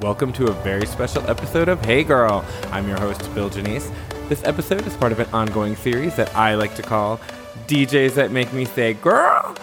Welcome 0.00 0.32
to 0.34 0.46
a 0.46 0.52
very 0.62 0.86
special 0.86 1.28
episode 1.28 1.68
of 1.68 1.84
Hey 1.84 2.04
Girl. 2.04 2.42
I'm 2.70 2.88
your 2.88 2.98
host, 2.98 3.34
Bill 3.34 3.50
Janice. 3.50 3.90
This 4.30 4.42
episode 4.44 4.86
is 4.86 4.96
part 4.96 5.12
of 5.12 5.20
an 5.20 5.28
ongoing 5.30 5.76
series 5.76 6.16
that 6.16 6.34
I 6.34 6.54
like 6.54 6.74
to 6.76 6.82
call 6.82 7.20
DJs 7.66 8.14
That 8.14 8.30
Make 8.32 8.50
Me 8.54 8.64
Say 8.64 8.94
Girl. 8.94 9.54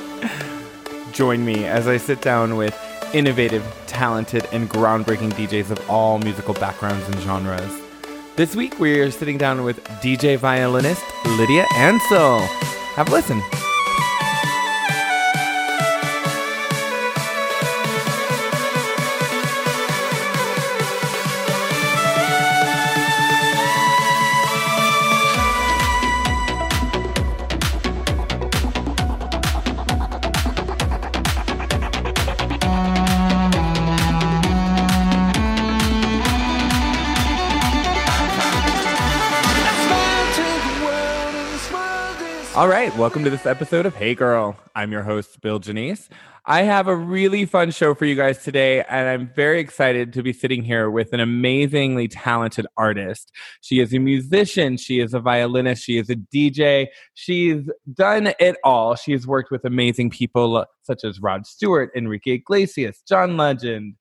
Join 1.12 1.46
me 1.46 1.64
as 1.64 1.88
I 1.88 1.96
sit 1.96 2.20
down 2.20 2.58
with 2.58 2.78
innovative, 3.14 3.64
talented, 3.86 4.46
and 4.52 4.68
groundbreaking 4.68 5.32
DJs 5.32 5.70
of 5.70 5.88
all 5.88 6.18
musical 6.18 6.52
backgrounds 6.52 7.06
and 7.08 7.18
genres. 7.20 7.72
This 8.36 8.54
week, 8.54 8.78
we 8.78 9.00
are 9.00 9.10
sitting 9.10 9.38
down 9.38 9.64
with 9.64 9.82
DJ 10.02 10.36
violinist 10.36 11.02
Lydia 11.24 11.64
Ansel. 11.74 12.40
Have 12.96 13.08
a 13.08 13.12
listen. 13.12 13.42
Welcome 42.98 43.22
to 43.22 43.30
this 43.30 43.46
episode 43.46 43.86
of 43.86 43.94
Hey 43.94 44.12
Girl. 44.12 44.56
I'm 44.74 44.90
your 44.90 45.04
host, 45.04 45.40
Bill 45.40 45.60
Janice. 45.60 46.08
I 46.44 46.62
have 46.62 46.88
a 46.88 46.96
really 46.96 47.46
fun 47.46 47.70
show 47.70 47.94
for 47.94 48.06
you 48.06 48.16
guys 48.16 48.42
today, 48.42 48.82
and 48.82 49.08
I'm 49.08 49.30
very 49.36 49.60
excited 49.60 50.12
to 50.14 50.22
be 50.24 50.32
sitting 50.32 50.64
here 50.64 50.90
with 50.90 51.12
an 51.12 51.20
amazingly 51.20 52.08
talented 52.08 52.66
artist. 52.76 53.30
She 53.60 53.78
is 53.78 53.94
a 53.94 54.00
musician, 54.00 54.76
she 54.78 54.98
is 54.98 55.14
a 55.14 55.20
violinist, 55.20 55.84
she 55.84 55.96
is 55.96 56.10
a 56.10 56.16
DJ. 56.16 56.88
She's 57.14 57.70
done 57.94 58.32
it 58.40 58.56
all. 58.64 58.96
She 58.96 59.12
has 59.12 59.28
worked 59.28 59.52
with 59.52 59.64
amazing 59.64 60.10
people 60.10 60.66
such 60.82 61.04
as 61.04 61.20
Rod 61.20 61.46
Stewart, 61.46 61.92
Enrique 61.94 62.32
Iglesias, 62.32 63.04
John 63.08 63.36
Legend, 63.36 63.94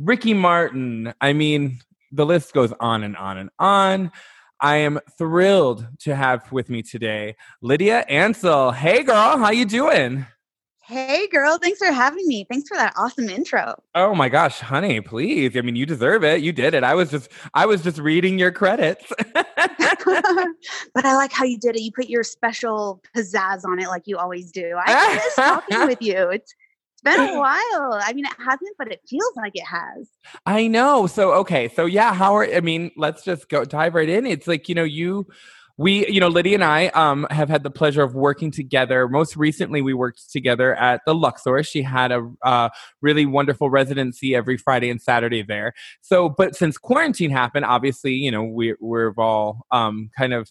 Ricky 0.00 0.34
Martin. 0.34 1.14
I 1.20 1.34
mean, 1.34 1.78
the 2.10 2.26
list 2.26 2.52
goes 2.52 2.72
on 2.80 3.04
and 3.04 3.16
on 3.16 3.38
and 3.38 3.50
on. 3.60 4.10
I 4.62 4.76
am 4.76 5.00
thrilled 5.16 5.86
to 6.00 6.14
have 6.14 6.52
with 6.52 6.68
me 6.68 6.82
today 6.82 7.36
Lydia 7.62 8.04
Ansel. 8.08 8.72
Hey 8.72 9.02
girl, 9.02 9.38
how 9.38 9.50
you 9.50 9.64
doing? 9.64 10.26
Hey 10.82 11.28
girl, 11.28 11.56
thanks 11.56 11.78
for 11.78 11.90
having 11.90 12.26
me. 12.26 12.44
Thanks 12.50 12.68
for 12.68 12.76
that 12.76 12.92
awesome 12.96 13.28
intro. 13.28 13.80
Oh 13.94 14.14
my 14.14 14.28
gosh, 14.28 14.60
honey, 14.60 15.00
please. 15.00 15.56
I 15.56 15.62
mean, 15.62 15.76
you 15.76 15.86
deserve 15.86 16.24
it. 16.24 16.42
You 16.42 16.52
did 16.52 16.74
it. 16.74 16.84
I 16.84 16.94
was 16.94 17.10
just 17.10 17.30
I 17.54 17.64
was 17.64 17.82
just 17.82 17.98
reading 17.98 18.38
your 18.38 18.52
credits. 18.52 19.10
but 19.34 21.04
I 21.04 21.14
like 21.14 21.32
how 21.32 21.44
you 21.44 21.58
did 21.58 21.76
it. 21.76 21.82
You 21.82 21.92
put 21.92 22.08
your 22.08 22.24
special 22.24 23.02
pizzazz 23.16 23.64
on 23.64 23.78
it 23.78 23.88
like 23.88 24.02
you 24.06 24.18
always 24.18 24.50
do. 24.50 24.76
I 24.76 25.14
miss 25.14 25.36
talking 25.36 25.86
with 25.86 26.02
you. 26.02 26.28
It's 26.30 26.54
it's 27.02 27.16
been 27.16 27.28
a 27.28 27.34
while. 27.38 28.00
I 28.02 28.12
mean, 28.14 28.24
it 28.24 28.32
hasn't, 28.38 28.76
but 28.78 28.90
it 28.90 29.00
feels 29.08 29.32
like 29.36 29.52
it 29.54 29.64
has. 29.64 30.08
I 30.46 30.66
know. 30.66 31.06
So, 31.06 31.32
okay. 31.34 31.68
So, 31.68 31.86
yeah, 31.86 32.14
how 32.14 32.34
are, 32.36 32.44
I 32.44 32.60
mean, 32.60 32.90
let's 32.96 33.24
just 33.24 33.48
go 33.48 33.64
dive 33.64 33.94
right 33.94 34.08
in. 34.08 34.26
It's 34.26 34.46
like, 34.46 34.68
you 34.68 34.74
know, 34.74 34.84
you, 34.84 35.26
we, 35.76 36.06
you 36.08 36.20
know, 36.20 36.28
Lydia 36.28 36.54
and 36.54 36.64
I 36.64 36.88
um, 36.88 37.26
have 37.30 37.48
had 37.48 37.62
the 37.62 37.70
pleasure 37.70 38.02
of 38.02 38.14
working 38.14 38.50
together. 38.50 39.08
Most 39.08 39.36
recently, 39.36 39.80
we 39.80 39.94
worked 39.94 40.30
together 40.30 40.74
at 40.74 41.00
the 41.06 41.14
Luxor. 41.14 41.62
She 41.62 41.82
had 41.82 42.12
a 42.12 42.30
uh, 42.44 42.68
really 43.00 43.24
wonderful 43.24 43.70
residency 43.70 44.34
every 44.34 44.58
Friday 44.58 44.90
and 44.90 45.00
Saturday 45.00 45.42
there. 45.42 45.72
So, 46.02 46.28
but 46.28 46.54
since 46.54 46.76
quarantine 46.76 47.30
happened, 47.30 47.64
obviously, 47.64 48.12
you 48.12 48.30
know, 48.30 48.44
we, 48.44 48.74
we've 48.80 49.18
all 49.18 49.66
um, 49.70 50.10
kind 50.16 50.34
of, 50.34 50.50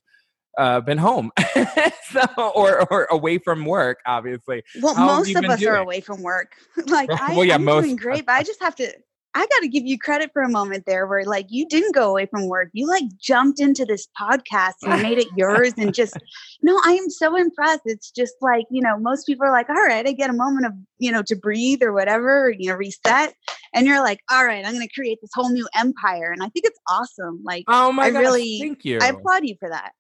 uh, 0.58 0.82
been 0.82 0.98
home 0.98 1.32
so, 2.12 2.22
or, 2.38 2.92
or 2.92 3.08
away 3.12 3.38
from 3.38 3.66
work, 3.66 4.00
obviously. 4.06 4.64
Well, 4.82 4.96
How 4.96 5.06
most 5.06 5.36
of 5.36 5.46
us 5.46 5.60
doing? 5.60 5.74
are 5.74 5.78
away 5.78 6.02
from 6.02 6.22
work. 6.22 6.54
like, 6.88 7.10
I, 7.22 7.36
well, 7.36 7.46
yeah, 7.46 7.56
I'm 7.56 7.64
most, 7.64 7.84
doing 7.84 7.96
great, 7.96 8.26
but 8.26 8.34
I 8.34 8.44
just 8.44 8.62
have 8.62 8.76
to, 8.76 8.92
I 9.36 9.42
got 9.46 9.60
to 9.62 9.68
give 9.68 9.86
you 9.86 10.00
credit 10.00 10.32
for 10.34 10.42
a 10.42 10.50
moment 10.50 10.86
there 10.88 11.06
where 11.06 11.24
like 11.24 11.46
you 11.50 11.68
didn't 11.68 11.94
go 11.94 12.10
away 12.10 12.26
from 12.26 12.48
work. 12.48 12.70
You 12.74 12.88
like 12.88 13.04
jumped 13.22 13.60
into 13.60 13.86
this 13.86 14.08
podcast 14.20 14.74
and 14.82 15.04
made 15.04 15.20
it 15.20 15.28
yours 15.38 15.74
and 15.78 15.94
just, 15.94 16.18
no, 16.64 16.80
I 16.84 16.94
am 16.94 17.12
so 17.12 17.36
impressed. 17.36 17.82
It's 17.86 18.10
just 18.10 18.34
like, 18.42 18.66
you 18.72 18.82
know, 18.82 18.98
most 18.98 19.28
people 19.28 19.46
are 19.46 19.52
like, 19.52 19.70
all 19.70 19.76
right, 19.76 20.06
I 20.06 20.14
get 20.14 20.32
a 20.32 20.34
moment 20.34 20.66
of, 20.66 20.74
you 20.98 21.12
know, 21.12 21.22
to 21.28 21.36
breathe 21.36 21.84
or 21.84 21.94
whatever, 21.94 22.52
you 22.58 22.70
know, 22.70 22.76
reset. 22.76 23.36
And 23.76 23.86
you're 23.86 24.02
like, 24.02 24.20
all 24.32 24.46
right, 24.46 24.66
I'm 24.66 24.74
going 24.74 24.86
to 24.86 24.94
create 24.94 25.20
this 25.22 25.32
whole 25.36 25.52
new 25.52 25.68
empire. 25.76 26.32
And 26.32 26.42
I 26.42 26.50
think 26.50 26.66
it's 26.66 26.80
awesome. 26.90 27.42
Like, 27.44 27.66
oh 27.68 27.92
my 27.92 28.06
I 28.06 28.10
gosh, 28.10 28.22
really, 28.22 28.58
thank 28.60 28.84
you. 28.84 28.98
I 29.00 29.10
applaud 29.10 29.46
you 29.46 29.56
for 29.60 29.70
that. 29.70 29.92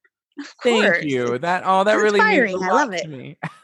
Thank 0.64 1.04
you. 1.04 1.38
That 1.38 1.64
oh, 1.66 1.84
that 1.84 1.96
it's 1.96 2.04
really 2.04 2.20
inspiring. 2.20 2.54
means 2.54 2.62
a 2.62 2.66
I 2.66 2.70
lot 2.70 2.90
love 2.90 3.02
to 3.02 3.08
me. 3.08 3.38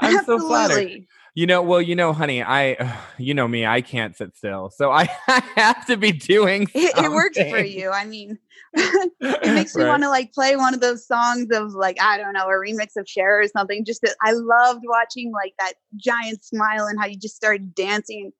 I'm 0.00 0.24
so 0.24 0.38
flattered. 0.38 1.06
You 1.34 1.46
know, 1.46 1.62
well, 1.62 1.80
you 1.80 1.94
know, 1.94 2.12
honey, 2.12 2.42
I, 2.42 2.96
you 3.16 3.32
know 3.32 3.46
me, 3.46 3.64
I 3.64 3.80
can't 3.80 4.16
sit 4.16 4.36
still, 4.36 4.70
so 4.70 4.90
I, 4.90 5.02
I 5.28 5.40
have 5.54 5.86
to 5.86 5.96
be 5.96 6.10
doing. 6.10 6.62
It, 6.74 6.98
it, 6.98 7.12
works 7.12 7.38
for 7.38 7.60
you. 7.60 7.90
I 7.90 8.06
mean, 8.06 8.38
it 8.74 9.54
makes 9.54 9.76
me 9.76 9.84
right. 9.84 9.88
want 9.88 10.02
to 10.02 10.08
like 10.08 10.32
play 10.32 10.56
one 10.56 10.74
of 10.74 10.80
those 10.80 11.06
songs 11.06 11.46
of 11.52 11.74
like 11.74 11.96
I 12.00 12.18
don't 12.18 12.32
know 12.32 12.46
a 12.46 12.52
remix 12.52 12.96
of 12.96 13.08
Cher 13.08 13.40
or 13.40 13.46
something. 13.46 13.84
Just 13.84 14.00
to, 14.00 14.12
I 14.22 14.32
loved 14.32 14.82
watching 14.84 15.30
like 15.30 15.54
that 15.60 15.74
giant 15.96 16.44
smile 16.44 16.86
and 16.86 16.98
how 16.98 17.06
you 17.06 17.16
just 17.16 17.36
started 17.36 17.72
dancing 17.74 18.32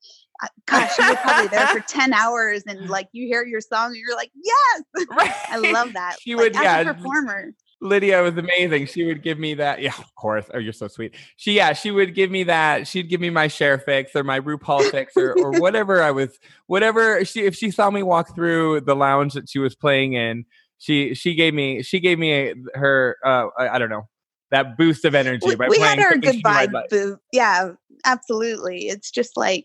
gosh, 0.66 0.99
you 0.99 1.09
were 1.09 1.16
probably 1.16 1.49
there 1.49 1.66
for 1.69 1.81
10 1.88 2.12
hours 2.12 2.62
and 2.66 2.88
like 2.88 3.09
you 3.12 3.26
hear 3.26 3.44
your 3.44 3.60
song 3.60 3.87
and 3.87 3.97
you're 3.97 4.16
like, 4.16 4.31
yes. 4.43 4.82
Right. 5.10 5.32
I 5.49 5.59
love 5.59 5.93
that. 5.94 6.16
She 6.21 6.34
like, 6.34 6.44
would, 6.44 6.56
as 6.56 6.62
yeah. 6.62 6.81
a 6.81 6.94
performer. 6.94 7.54
Lydia 7.81 8.22
was 8.22 8.37
amazing. 8.37 8.87
She 8.87 9.04
would 9.04 9.22
give 9.22 9.38
me 9.38 9.54
that. 9.54 9.81
Yeah, 9.81 9.94
of 9.97 10.15
course. 10.16 10.47
Oh, 10.53 10.59
you're 10.59 10.72
so 10.72 10.88
sweet. 10.88 11.15
She, 11.37 11.53
yeah, 11.53 11.72
she 11.72 11.91
would 11.91 12.15
give 12.15 12.31
me 12.31 12.43
that. 12.44 12.88
She'd 12.88 13.09
give 13.09 13.21
me 13.21 13.31
my 13.31 13.49
Cher 13.49 13.78
fix 13.78 14.16
or 14.16 14.25
my 14.25 14.41
RuPaul 14.41 14.91
fix 14.91 15.16
or, 15.16 15.32
or 15.38 15.53
whatever 15.60 16.03
I 16.03 16.10
was, 16.10 16.38
whatever 16.66 17.25
she, 17.25 17.44
if 17.44 17.55
she 17.55 17.70
saw 17.70 17.91
me 17.91 18.03
walk 18.03 18.34
through 18.34 18.81
the 18.81 18.97
lounge 18.97 19.34
that 19.34 19.49
she 19.49 19.59
was 19.60 19.76
playing 19.76 20.15
in, 20.15 20.44
she, 20.78 21.15
she 21.15 21.34
gave 21.34 21.55
me, 21.55 21.82
she 21.82 22.00
gave 22.00 22.19
me 22.19 22.55
her, 22.75 23.16
uh, 23.25 23.47
I, 23.56 23.69
I 23.69 23.78
don't 23.78 23.91
know, 23.91 24.09
that 24.50 24.76
boost 24.76 25.05
of 25.05 25.15
energy. 25.15 25.47
We, 25.47 25.55
by 25.55 25.69
we 25.69 25.78
had 25.78 25.99
our 26.00 26.16
goodbye 26.16 26.69
boost. 26.91 27.19
Yeah, 27.32 27.72
absolutely. 28.05 28.88
It's 28.88 29.10
just 29.10 29.37
like, 29.37 29.65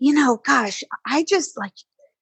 you 0.00 0.12
know, 0.12 0.40
gosh, 0.44 0.82
I 1.06 1.24
just 1.28 1.56
like 1.56 1.74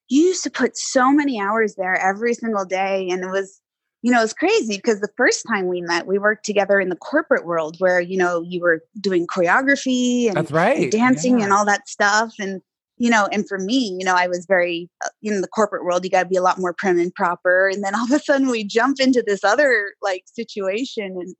you 0.09 0.23
used 0.23 0.43
to 0.43 0.51
put 0.51 0.77
so 0.77 1.13
many 1.13 1.41
hours 1.41 1.77
there 1.77 1.95
every 1.95 2.35
single 2.35 2.65
day. 2.65 3.09
And 3.11 3.23
it 3.23 3.31
was, 3.31 3.61
you 4.03 4.13
know, 4.13 4.23
it's 4.23 4.33
crazy 4.33 4.77
because 4.77 5.01
the 5.01 5.13
first 5.17 5.45
time 5.47 5.69
we 5.69 5.81
met, 5.81 6.07
we 6.07 6.19
worked 6.19 6.45
together 6.45 6.81
in 6.81 6.89
the 6.89 6.97
corporate 6.97 7.47
world 7.47 7.77
where, 7.79 8.01
you 8.01 8.17
know, 8.17 8.43
you 8.43 8.61
were 8.61 8.83
doing 9.01 9.27
choreography 9.27 10.27
and, 10.27 10.37
That's 10.37 10.51
right. 10.51 10.91
dancing 10.91 11.39
yeah. 11.39 11.45
and 11.45 11.53
all 11.53 11.65
that 11.67 11.89
stuff. 11.89 12.33
And, 12.39 12.61
you 12.97 13.11
know, 13.11 13.29
and 13.31 13.47
for 13.47 13.59
me, 13.59 13.97
you 13.99 14.05
know, 14.05 14.15
I 14.15 14.27
was 14.27 14.47
very, 14.47 14.89
uh, 15.05 15.11
in 15.23 15.41
the 15.41 15.49
corporate 15.49 15.85
world, 15.85 16.05
you 16.05 16.11
got 16.11 16.25
to 16.25 16.29
be 16.29 16.37
a 16.37 16.43
lot 16.43 16.59
more 16.59 16.75
prim 16.77 16.99
and 16.99 17.15
proper. 17.15 17.69
And 17.69 17.85
then 17.85 17.95
all 17.95 18.05
of 18.05 18.11
a 18.11 18.19
sudden 18.19 18.49
we 18.49 18.65
jump 18.65 18.99
into 18.99 19.23
this 19.25 19.45
other 19.45 19.93
like 20.03 20.25
situation 20.27 21.05
and 21.05 21.35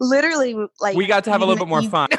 literally 0.00 0.54
like 0.80 0.96
we 0.96 1.06
got 1.06 1.24
to 1.24 1.30
have 1.30 1.42
a 1.42 1.44
little 1.44 1.64
bit 1.64 1.68
more 1.68 1.82
you, 1.82 1.88
fun. 1.88 2.08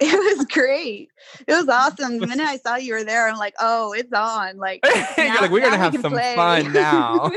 it 0.00 0.38
was 0.38 0.46
great. 0.46 1.08
It 1.46 1.52
was 1.52 1.68
awesome. 1.68 2.18
The 2.18 2.26
minute 2.26 2.46
I 2.46 2.56
saw 2.58 2.76
you 2.76 2.94
were 2.94 3.04
there, 3.04 3.28
I'm 3.28 3.38
like, 3.38 3.54
oh, 3.60 3.92
it's 3.92 4.12
on. 4.12 4.56
Like, 4.56 4.80
now, 5.18 5.40
like 5.40 5.50
we're 5.50 5.60
gonna 5.60 5.76
have 5.76 5.94
some 5.94 6.12
play. 6.12 6.34
fun 6.34 6.72
now. 6.72 7.30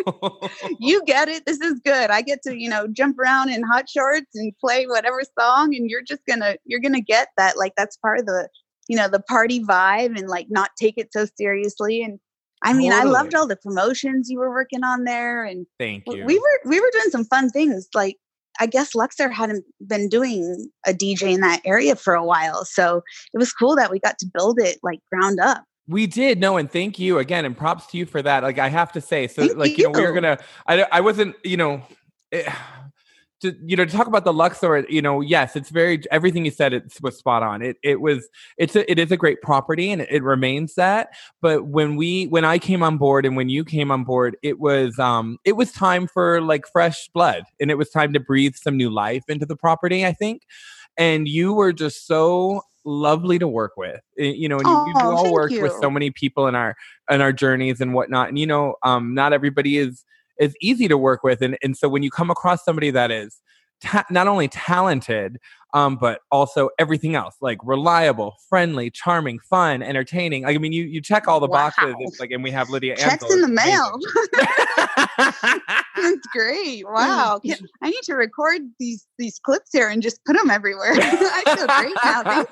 you 0.80 1.04
get 1.06 1.30
it. 1.30 1.46
This 1.46 1.62
is 1.62 1.80
good. 1.84 2.10
I 2.10 2.22
get 2.22 2.42
to, 2.44 2.58
you 2.58 2.70
know, 2.70 2.88
jump 2.88 3.20
around 3.20 3.50
in 3.50 3.64
hot 3.64 3.90
shorts 3.90 4.36
and 4.36 4.54
play 4.60 4.86
whatever 4.86 5.22
song, 5.40 5.76
and 5.76 5.90
you're 5.90 6.04
just 6.04 6.26
gonna 6.28 6.56
you're 6.66 6.80
gonna 6.80 7.02
get 7.02 7.30
that. 7.38 7.58
Like 7.58 7.74
that's 7.78 7.98
part 7.98 8.20
of 8.20 8.26
the, 8.26 8.50
you 8.88 8.98
know, 8.98 9.08
the 9.08 9.22
party 9.22 9.64
vibe 9.64 10.18
and 10.18 10.28
like 10.28 10.48
not 10.50 10.72
take 10.80 10.98
it 10.98 11.12
so 11.14 11.26
seriously. 11.38 12.04
And 12.04 12.20
I 12.64 12.74
mean, 12.74 12.92
totally. 12.92 13.10
I 13.10 13.12
loved 13.12 13.36
all 13.36 13.48
the 13.48 13.58
promotions 13.58 14.30
you 14.30 14.40
were 14.40 14.50
working 14.50 14.84
on 14.84 15.04
there, 15.04 15.44
and 15.44 15.66
thank 15.80 16.04
you. 16.08 16.26
We 16.26 16.40
were 16.40 16.60
we 16.66 16.80
were 16.80 16.90
doing 16.94 17.10
some 17.10 17.26
fun 17.26 17.50
things 17.50 17.90
like 17.94 18.18
I 18.60 18.66
guess 18.66 18.96
Luxor 18.96 19.30
hadn't 19.30 19.66
been 19.86 20.10
doing 20.10 20.70
a 20.86 20.94
DJ 20.94 21.34
in 21.34 21.42
that 21.42 21.62
area 21.66 21.96
for 21.96 22.14
a 22.14 22.24
while. 22.24 22.66
So 22.66 23.02
it 23.34 23.38
was 23.38 23.52
cool 23.52 23.76
that 23.76 23.92
we 23.92 24.00
got 24.00 24.18
to 24.20 24.30
build 24.34 24.60
it 24.60 24.80
like 24.84 25.00
ground 25.12 25.40
up. 25.40 25.64
We 25.88 26.08
did 26.08 26.40
no, 26.40 26.56
and 26.58 26.72
thank 26.72 26.98
you 26.98 27.20
again, 27.20 27.44
and 27.44 27.58
props 27.58 27.88
to 27.88 27.98
you 27.98 28.06
for 28.06 28.22
that. 28.22 28.44
Like 28.44 28.58
I 28.58 28.70
have 28.70 28.94
to 28.94 29.02
say, 29.02 29.28
so 29.28 29.46
thank 29.46 29.58
like 29.58 29.78
you. 29.78 29.88
you 29.88 29.92
know, 29.92 30.00
we 30.00 30.06
were 30.06 30.14
gonna. 30.14 30.38
I 30.66 30.86
I 30.92 31.02
wasn't, 31.02 31.36
you 31.44 31.58
know. 31.58 31.82
It, 32.32 32.48
to 33.44 33.56
you 33.64 33.76
know 33.76 33.86
to 33.86 33.92
talk 33.92 34.08
about 34.08 34.24
the 34.24 34.34
Luxor, 34.34 34.86
you 34.90 35.02
know, 35.02 35.22
yes, 35.22 35.56
it's 35.56 35.70
very 35.70 36.02
everything 36.12 36.46
you 36.46 36.52
said 36.52 36.74
it 36.74 36.92
was 37.02 37.18
spot 37.18 37.44
on. 37.44 37.62
It 37.62 37.78
it 37.84 38.02
was 38.02 38.28
it's 38.58 38.76
a, 38.76 38.90
it 38.90 38.98
is 38.98 39.12
a 39.12 39.18
great 39.18 39.42
property 39.42 39.92
and 39.92 40.02
it, 40.02 40.10
it, 40.10 40.24
remains 40.24 40.76
that. 40.76 41.10
But 41.42 41.68
when 41.68 41.96
we 41.96 42.26
when 42.28 42.46
I 42.46 42.58
came 42.58 42.82
on 42.82 42.98
board 42.98 43.26
and 43.26 43.36
when 43.36 43.50
you 43.50 43.64
came 43.64 43.92
on 43.92 44.04
board, 44.04 44.38
it 44.42 44.60
was 44.60 44.98
um 44.98 45.38
it 45.46 45.54
was 45.54 45.72
time 45.72 46.08
for 46.08 46.42
like 46.42 46.66
fresh 46.72 47.10
blood 47.14 47.44
and 47.60 47.70
it 47.70 47.78
was 47.78 47.90
time 47.90 48.14
to 48.14 48.20
breathe 48.20 48.56
some 48.56 48.78
new 48.78 48.90
life 48.90 49.24
into 49.28 49.46
the 49.46 49.58
property. 49.58 50.06
I 50.06 50.14
think, 50.14 50.44
and 50.98 51.28
you 51.28 51.54
were 51.54 51.74
just 51.74 52.08
so 52.08 52.62
lovely 52.86 53.40
to 53.40 53.48
work 53.48 53.74
with. 53.78 54.02
You 54.18 54.50
know, 54.50 54.58
and 54.58 54.68
you, 54.68 54.74
oh, 54.74 54.88
you 54.88 55.18
all 55.18 55.34
worked 55.34 55.54
you. 55.54 55.62
with 55.62 55.74
so 55.82 55.90
many 55.90 56.12
people 56.12 56.48
in 56.48 56.56
our 56.56 56.76
in 57.10 57.22
our 57.22 57.34
journeys 57.34 57.82
and 57.82 57.94
whatnot. 57.94 58.30
And 58.30 58.40
you 58.40 58.48
know, 58.48 58.76
um, 58.84 59.14
not 59.14 59.34
everybody 59.34 59.78
is 59.78 60.04
is 60.40 60.56
easy 60.62 60.88
to 60.88 60.98
work 60.98 61.24
with. 61.24 61.42
And 61.42 61.58
and 61.64 61.76
so 61.78 61.88
when 61.90 62.04
you 62.04 62.12
come 62.12 62.30
across 62.30 62.64
somebody 62.64 62.92
that 62.92 63.12
is 63.12 63.42
ta- 63.84 64.06
not 64.10 64.28
only 64.28 64.48
talented, 64.48 65.38
um, 65.74 65.96
but 65.96 66.22
also 66.32 66.70
everything 66.78 67.16
else 67.16 67.36
like 67.42 67.58
reliable, 67.64 68.36
friendly, 68.48 68.92
charming, 68.92 69.40
fun, 69.40 69.82
entertaining. 69.82 70.44
Like, 70.44 70.56
I 70.56 70.60
mean, 70.60 70.74
you 70.74 70.84
you 70.84 71.02
check 71.02 71.28
all 71.28 71.40
the 71.40 71.48
wow. 71.48 71.72
boxes. 71.72 71.96
It's 72.00 72.20
like, 72.20 72.32
and 72.32 72.44
we 72.44 72.52
have 72.52 72.70
Lydia. 72.70 72.96
Checks 72.96 73.24
Ansel. 73.24 73.32
in 73.32 73.42
the 73.42 73.48
mail. 73.48 74.00
That's 76.04 76.28
great. 76.28 76.84
Wow. 76.94 77.42
I 77.82 77.90
need 77.90 78.04
to 78.04 78.14
record 78.14 78.62
these 78.80 79.08
these 79.18 79.40
clips 79.40 79.70
here 79.74 79.90
and 79.90 80.02
just 80.02 80.24
put 80.26 80.38
them 80.38 80.52
everywhere. 80.52 80.92
I 80.94 81.56
feel 81.56 81.68
great 81.68 81.96
now. 82.04 82.44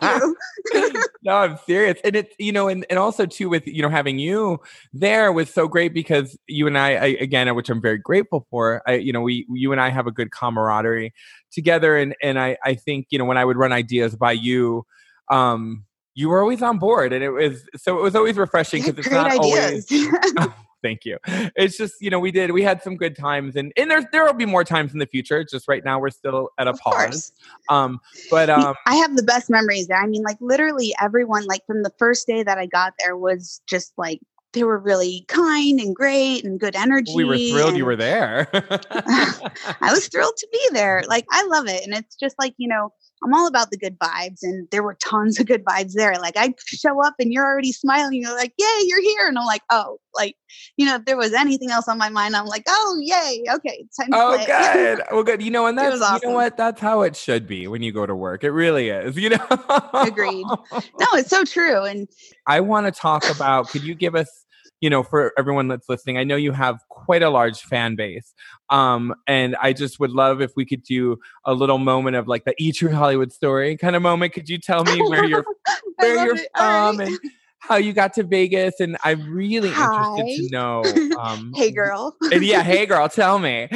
Thank 0.72 0.94
you. 0.94 1.04
no, 1.24 1.36
I'm 1.36 1.58
serious. 1.66 2.00
And 2.04 2.16
it's, 2.16 2.34
you 2.40 2.52
know, 2.52 2.68
and, 2.68 2.86
and 2.90 2.98
also 2.98 3.26
too 3.26 3.50
with, 3.50 3.68
you 3.68 3.82
know, 3.82 3.90
having 3.90 4.18
you 4.18 4.60
there 4.94 5.32
was 5.32 5.54
so 5.54 5.68
great 5.68 5.94
because 5.94 6.38
you 6.48 6.66
and 6.66 6.78
I, 6.78 6.90
I 6.92 7.06
again, 7.20 7.54
which 7.56 7.70
I'm 7.70 7.82
very 7.82 8.00
grateful 8.00 8.48
for, 8.50 8.82
I, 8.88 8.96
you 8.96 9.14
know, 9.14 9.22
we, 9.22 9.46
you 9.50 9.72
and 9.72 9.80
I 9.80 9.90
have 9.90 10.08
a 10.08 10.12
good 10.12 10.32
camaraderie 10.32 11.14
together. 11.52 11.98
And, 11.98 12.16
and 12.22 12.40
I, 12.40 12.58
I 12.64 12.76
think, 12.76 13.08
you 13.10 13.20
know, 13.20 13.26
when 13.26 13.38
I 13.38 13.46
would 13.46 13.58
run 13.58 13.72
ideas 13.72 14.16
by 14.16 14.32
you, 14.34 14.86
um, 15.30 15.86
you 16.14 16.30
were 16.30 16.42
always 16.42 16.62
on 16.62 16.78
board 16.78 17.14
and 17.14 17.24
it 17.24 17.30
was 17.30 17.64
so 17.76 17.98
it 17.98 18.02
was 18.02 18.16
always 18.16 18.38
refreshing 18.38 18.84
because 18.84 18.98
it's 18.98 19.12
not 19.12 19.32
ideas. 19.32 19.88
always 19.92 20.10
thank 20.84 21.06
you 21.06 21.18
it's 21.56 21.78
just 21.78 21.96
you 22.02 22.10
know 22.10 22.20
we 22.20 22.32
did 22.32 22.52
we 22.52 22.64
had 22.64 22.82
some 22.82 22.98
good 22.98 23.16
times 23.16 23.56
and 23.56 23.72
and 23.78 23.90
there 23.90 24.04
there 24.12 24.26
will 24.26 24.34
be 24.34 24.46
more 24.46 24.64
times 24.64 24.94
in 24.94 25.00
the 25.00 25.06
future 25.06 25.44
just 25.44 25.68
right 25.68 25.86
now 25.86 26.00
we're 26.00 26.10
still 26.10 26.50
at 26.58 26.68
a 26.68 26.72
of 26.72 26.80
pause 26.80 26.94
course. 26.96 27.32
um 27.70 28.00
but 28.30 28.50
um 28.50 28.74
i 28.88 28.96
have 28.96 29.16
the 29.16 29.24
best 29.24 29.50
memories 29.50 29.88
there 29.88 30.02
i 30.02 30.08
mean 30.08 30.24
like 30.24 30.38
literally 30.42 30.94
everyone 31.00 31.46
like 31.46 31.66
from 31.68 31.84
the 31.84 31.92
first 32.00 32.26
day 32.28 32.42
that 32.42 32.58
i 32.58 32.66
got 32.66 32.94
there 33.00 33.16
was 33.16 33.62
just 33.68 33.94
like 33.98 34.20
they 34.54 34.64
were 34.64 34.78
really 34.78 35.26
kind 35.28 35.80
and 35.80 35.96
great 35.96 36.44
and 36.44 36.60
good 36.60 36.76
energy. 36.76 37.14
We 37.16 37.24
were 37.24 37.38
thrilled 37.38 37.78
you 37.78 37.86
were 37.86 37.96
there. 37.96 38.48
I 38.54 39.92
was 39.92 40.08
thrilled 40.08 40.36
to 40.38 40.48
be 40.52 40.70
there. 40.72 41.04
Like 41.12 41.26
I 41.30 41.46
love 41.48 41.68
it. 41.68 41.84
And 41.84 41.94
it's 41.94 42.16
just 42.16 42.38
like, 42.40 42.54
you 42.58 42.70
know, 42.70 42.94
I'm 43.24 43.34
all 43.34 43.48
about 43.48 43.72
the 43.72 43.78
good 43.78 43.98
vibes, 44.00 44.40
and 44.44 44.68
there 44.72 44.84
were 44.84 44.96
tons 44.96 45.40
of 45.40 45.46
good 45.46 45.64
vibes 45.64 45.94
there. 45.94 46.14
Like 46.20 46.38
I 46.38 46.54
show 46.66 47.04
up 47.04 47.16
and 47.20 47.32
you're 47.32 47.46
already 47.46 47.72
smiling. 47.72 48.22
You're 48.22 48.36
like, 48.36 48.54
"Yay, 48.58 48.82
you're 48.86 49.02
here!" 49.02 49.28
And 49.28 49.38
I'm 49.38 49.46
like, 49.46 49.64
"Oh, 49.70 50.00
like 50.16 50.36
you 50.78 50.86
know, 50.86 50.96
if 50.96 51.06
there 51.06 51.18
was 51.18 51.34
anything 51.34 51.72
else 51.72 51.88
on 51.88 51.98
my 51.98 52.10
mind, 52.10 52.36
I'm 52.36 52.46
like, 52.46 52.64
oh, 52.68 52.98
yay, 53.02 53.44
okay, 53.56 53.86
time 54.00 54.10
oh, 54.14 54.38
good, 54.46 55.02
well, 55.12 55.24
good. 55.24 55.42
You 55.42 55.52
know, 55.52 55.68
and 55.68 55.78
that's 55.78 56.02
awesome. 56.02 56.20
you 56.24 56.30
know 56.30 56.36
what? 56.36 56.58
That's 56.58 56.82
how 56.82 57.02
it 57.02 57.16
should 57.16 57.48
be 57.48 57.68
when 57.68 57.82
you 57.82 57.92
go 57.92 58.06
to 58.06 58.16
work. 58.16 58.44
It 58.44 58.52
really 58.52 58.90
is. 58.90 59.18
You 59.18 59.30
know, 59.30 59.48
agreed. 59.94 60.46
No, 60.72 61.08
it's 61.14 61.30
so 61.30 61.44
true. 61.44 61.84
And 61.84 62.08
I 62.48 62.60
want 62.60 62.88
to 62.88 62.92
talk 62.92 63.30
about. 63.30 63.70
Could 63.70 63.84
you 63.84 63.96
give 63.96 64.16
us 64.16 64.46
you 64.82 64.90
know, 64.90 65.04
for 65.04 65.32
everyone 65.38 65.68
that's 65.68 65.88
listening, 65.88 66.18
I 66.18 66.24
know 66.24 66.36
you 66.36 66.52
have 66.52 66.80
quite 66.90 67.22
a 67.22 67.30
large 67.30 67.62
fan 67.62 67.96
base. 67.96 68.34
Um, 68.70 69.14
and 69.28 69.56
I 69.62 69.74
just 69.74 70.00
would 70.00 70.12
love 70.12 70.42
if 70.42 70.52
we 70.56 70.66
could 70.66 70.84
do 70.84 71.18
a 71.46 71.54
little 71.54 71.78
moment 71.78 72.16
of 72.16 72.28
like 72.28 72.46
the 72.46 72.56
E 72.58 72.72
True 72.72 72.92
Hollywood 72.92 73.32
story 73.32 73.78
kind 73.78 73.96
of 73.96 74.02
moment. 74.02 74.34
Could 74.34 74.50
you 74.50 74.58
tell 74.58 74.84
me 74.84 75.00
where 75.08 75.24
you're 75.24 75.46
where 75.96 76.26
you're 76.26 76.36
it. 76.36 76.50
from 76.58 76.98
right. 76.98 77.08
and 77.10 77.20
how 77.60 77.76
you 77.76 77.94
got 77.94 78.14
to 78.14 78.24
Vegas? 78.24 78.80
And 78.80 78.98
I'm 79.04 79.32
really 79.32 79.70
Hi. 79.70 79.84
interested 79.84 80.44
to 80.44 80.50
know. 80.52 80.84
Um, 81.22 81.52
hey 81.56 81.70
girl. 81.70 82.16
and 82.32 82.44
yeah, 82.44 82.64
hey 82.64 82.88
girl, 82.88 83.08
tell 83.08 83.38
me. 83.38 83.70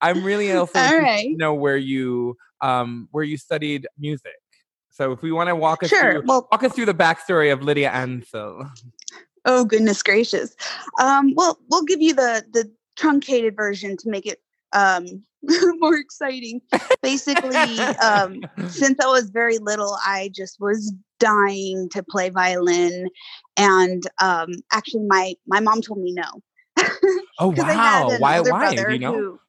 I'm 0.00 0.24
really 0.24 0.50
also 0.52 0.80
right. 0.80 1.22
to 1.22 1.36
know 1.36 1.54
where 1.54 1.76
you 1.76 2.36
um 2.60 3.08
where 3.12 3.22
you 3.22 3.36
studied 3.36 3.86
music. 3.96 4.32
So 4.90 5.12
if 5.12 5.22
we 5.22 5.30
want 5.30 5.48
to 5.48 5.54
walk 5.54 5.84
us 5.84 5.90
sure. 5.90 6.14
through 6.14 6.22
well, 6.26 6.48
walk 6.50 6.64
us 6.64 6.72
through 6.72 6.86
the 6.86 6.94
backstory 6.94 7.52
of 7.52 7.62
Lydia 7.62 7.90
Ansel. 7.90 8.68
Oh 9.50 9.64
goodness 9.64 10.02
gracious. 10.02 10.54
Um, 11.00 11.32
well, 11.34 11.58
we'll 11.70 11.84
give 11.84 12.02
you 12.02 12.14
the 12.14 12.44
the 12.52 12.70
truncated 12.96 13.56
version 13.56 13.96
to 13.96 14.10
make 14.10 14.26
it 14.26 14.40
um, 14.74 15.06
more 15.78 15.96
exciting. 15.96 16.60
Basically, 17.02 17.78
um, 18.04 18.42
since 18.68 19.00
I 19.00 19.06
was 19.06 19.30
very 19.30 19.56
little, 19.56 19.96
I 20.04 20.30
just 20.34 20.60
was 20.60 20.92
dying 21.18 21.88
to 21.92 22.02
play 22.02 22.28
violin, 22.28 23.08
and 23.56 24.02
um, 24.20 24.48
actually, 24.70 25.06
my 25.06 25.34
my 25.46 25.60
mom 25.60 25.80
told 25.80 26.00
me 26.00 26.12
no. 26.12 26.42
oh 27.38 27.48
wow! 27.48 28.18
Why? 28.18 28.40
Why? 28.40 28.72
You 28.72 28.98
know? 28.98 29.12
Who, 29.14 29.40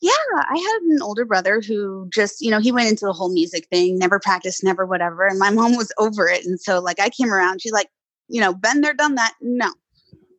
yeah, 0.00 0.12
I 0.36 0.56
had 0.56 0.82
an 0.92 1.02
older 1.02 1.24
brother 1.24 1.60
who 1.60 2.08
just, 2.14 2.40
you 2.40 2.50
know, 2.50 2.60
he 2.60 2.72
went 2.72 2.88
into 2.88 3.04
the 3.04 3.12
whole 3.12 3.32
music 3.32 3.66
thing, 3.70 3.98
never 3.98 4.18
practiced, 4.18 4.64
never 4.64 4.86
whatever. 4.86 5.26
And 5.26 5.38
my 5.38 5.50
mom 5.50 5.76
was 5.76 5.92
over 5.98 6.26
it. 6.26 6.46
And 6.46 6.58
so, 6.58 6.80
like, 6.80 6.98
I 6.98 7.10
came 7.10 7.30
around, 7.30 7.60
she's 7.60 7.72
like, 7.72 7.88
you 8.30 8.40
know, 8.40 8.54
been 8.54 8.80
there, 8.80 8.94
done 8.94 9.16
that. 9.16 9.34
No. 9.40 9.72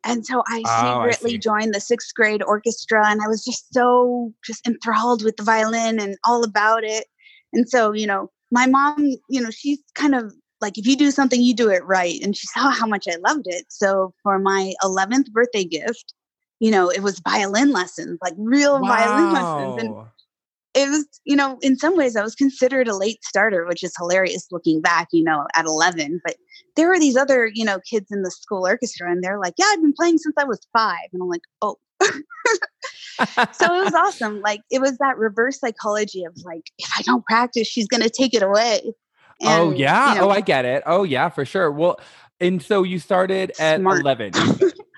And 0.04 0.26
so 0.26 0.42
I 0.48 0.62
oh, 0.66 1.10
secretly 1.10 1.34
I 1.34 1.38
joined 1.38 1.74
the 1.74 1.80
sixth 1.80 2.14
grade 2.14 2.42
orchestra 2.42 3.06
and 3.08 3.20
I 3.22 3.28
was 3.28 3.44
just 3.44 3.72
so 3.72 4.32
just 4.44 4.66
enthralled 4.66 5.22
with 5.22 5.36
the 5.36 5.44
violin 5.44 6.00
and 6.00 6.16
all 6.26 6.42
about 6.42 6.82
it. 6.82 7.06
And 7.52 7.68
so, 7.68 7.92
you 7.92 8.06
know, 8.06 8.30
my 8.50 8.66
mom, 8.66 9.14
you 9.28 9.40
know, 9.40 9.50
she's 9.50 9.78
kind 9.94 10.14
of 10.14 10.32
like, 10.60 10.78
if 10.78 10.86
you 10.86 10.96
do 10.96 11.10
something, 11.10 11.40
you 11.40 11.54
do 11.54 11.70
it 11.70 11.84
right. 11.84 12.20
And 12.22 12.36
she 12.36 12.46
saw 12.48 12.70
how 12.70 12.86
much 12.86 13.06
I 13.08 13.16
loved 13.26 13.46
it. 13.46 13.66
So 13.68 14.12
for 14.22 14.38
my 14.38 14.72
11th 14.82 15.30
birthday 15.32 15.64
gift, 15.64 16.14
you 16.60 16.70
know, 16.70 16.90
it 16.90 17.02
was 17.02 17.20
violin 17.20 17.72
lessons, 17.72 18.18
like 18.22 18.34
real 18.36 18.80
wow. 18.80 18.88
violin 18.88 19.32
lessons. 19.32 19.82
And 19.82 20.06
it 20.74 20.88
was, 20.88 21.06
you 21.24 21.36
know, 21.36 21.58
in 21.60 21.76
some 21.76 21.96
ways 21.96 22.16
I 22.16 22.22
was 22.22 22.34
considered 22.34 22.88
a 22.88 22.96
late 22.96 23.22
starter, 23.24 23.66
which 23.66 23.82
is 23.82 23.94
hilarious 23.98 24.46
looking 24.50 24.80
back, 24.80 25.08
you 25.12 25.24
know, 25.24 25.46
at 25.54 25.64
11. 25.64 26.20
But 26.24 26.36
there 26.76 26.88
were 26.88 26.98
these 26.98 27.16
other, 27.16 27.50
you 27.52 27.64
know, 27.64 27.78
kids 27.88 28.10
in 28.10 28.22
the 28.22 28.30
school 28.30 28.66
orchestra 28.66 29.10
and 29.10 29.22
they're 29.22 29.38
like, 29.38 29.54
yeah, 29.58 29.66
I've 29.72 29.82
been 29.82 29.92
playing 29.92 30.18
since 30.18 30.34
I 30.38 30.44
was 30.44 30.66
five. 30.72 31.08
And 31.12 31.22
I'm 31.22 31.28
like, 31.28 31.42
oh. 31.60 31.78
so 32.00 33.74
it 33.74 33.84
was 33.84 33.94
awesome. 33.94 34.40
Like 34.40 34.60
it 34.70 34.80
was 34.80 34.98
that 34.98 35.18
reverse 35.18 35.60
psychology 35.60 36.24
of 36.24 36.34
like, 36.44 36.70
if 36.78 36.90
I 36.98 37.02
don't 37.02 37.24
practice, 37.24 37.68
she's 37.68 37.86
going 37.86 38.02
to 38.02 38.10
take 38.10 38.34
it 38.34 38.42
away. 38.42 38.80
Oh, 39.42 39.48
and, 39.48 39.60
oh, 39.60 39.70
yeah. 39.76 40.14
You 40.14 40.20
know, 40.20 40.26
oh, 40.28 40.30
I 40.30 40.40
get 40.40 40.64
it. 40.64 40.82
Oh, 40.86 41.04
yeah, 41.04 41.28
for 41.28 41.44
sure. 41.44 41.70
Well, 41.70 42.00
and 42.40 42.62
so 42.62 42.82
you 42.82 42.98
started 42.98 43.52
at 43.58 43.80
smart. 43.80 44.00
11. 44.00 44.32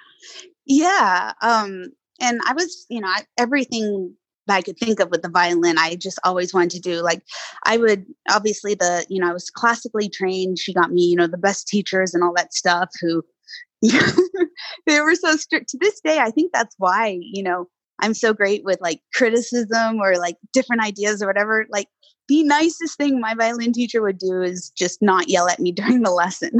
yeah. 0.66 1.32
Um, 1.42 1.86
and 2.20 2.40
I 2.46 2.52
was, 2.52 2.86
you 2.88 3.00
know, 3.00 3.08
I, 3.08 3.24
everything 3.38 4.14
that 4.46 4.56
I 4.56 4.62
could 4.62 4.78
think 4.78 5.00
of 5.00 5.10
with 5.10 5.22
the 5.22 5.28
violin. 5.28 5.78
I 5.78 5.96
just 5.96 6.18
always 6.24 6.52
wanted 6.52 6.70
to 6.70 6.80
do 6.80 7.02
like 7.02 7.22
I 7.64 7.76
would 7.76 8.06
obviously 8.30 8.74
the 8.74 9.06
you 9.08 9.20
know 9.20 9.30
I 9.30 9.32
was 9.32 9.50
classically 9.50 10.08
trained. 10.08 10.58
She 10.58 10.74
got 10.74 10.92
me 10.92 11.02
you 11.02 11.16
know 11.16 11.26
the 11.26 11.38
best 11.38 11.68
teachers 11.68 12.14
and 12.14 12.22
all 12.22 12.34
that 12.34 12.54
stuff 12.54 12.90
who 13.00 13.22
they 14.86 15.00
were 15.00 15.14
so 15.14 15.36
strict. 15.36 15.68
To 15.70 15.78
this 15.78 16.00
day, 16.00 16.18
I 16.18 16.30
think 16.30 16.52
that's 16.52 16.74
why 16.78 17.18
you 17.20 17.42
know 17.42 17.68
I'm 18.00 18.14
so 18.14 18.32
great 18.32 18.64
with 18.64 18.80
like 18.80 19.00
criticism 19.14 20.00
or 20.00 20.16
like 20.16 20.36
different 20.52 20.82
ideas 20.82 21.22
or 21.22 21.26
whatever. 21.26 21.66
Like 21.70 21.88
the 22.28 22.42
nicest 22.44 22.96
thing 22.96 23.20
my 23.20 23.34
violin 23.34 23.72
teacher 23.72 24.02
would 24.02 24.18
do 24.18 24.42
is 24.42 24.70
just 24.70 25.02
not 25.02 25.28
yell 25.28 25.48
at 25.48 25.60
me 25.60 25.72
during 25.72 26.02
the 26.02 26.10
lesson. 26.10 26.50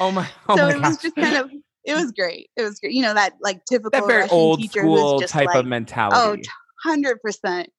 oh 0.00 0.10
my! 0.10 0.28
Oh 0.48 0.56
so 0.56 0.66
my 0.66 0.74
it 0.74 0.80
was 0.80 0.98
just 0.98 1.16
kind 1.16 1.36
of 1.36 1.50
it 1.84 1.94
was 1.94 2.12
great. 2.12 2.50
It 2.56 2.62
was 2.62 2.80
great. 2.80 2.94
You 2.94 3.02
know 3.02 3.14
that 3.14 3.34
like 3.40 3.64
typical 3.66 3.90
that 3.90 4.06
very 4.06 4.22
Russian 4.22 4.36
old 4.36 4.60
teacher 4.60 4.80
school 4.80 5.20
just 5.20 5.32
type 5.32 5.48
like, 5.48 5.56
of 5.56 5.66
mentality. 5.66 6.42
Oh, 6.48 6.52
hundred 6.84 7.20
percent. 7.20 7.70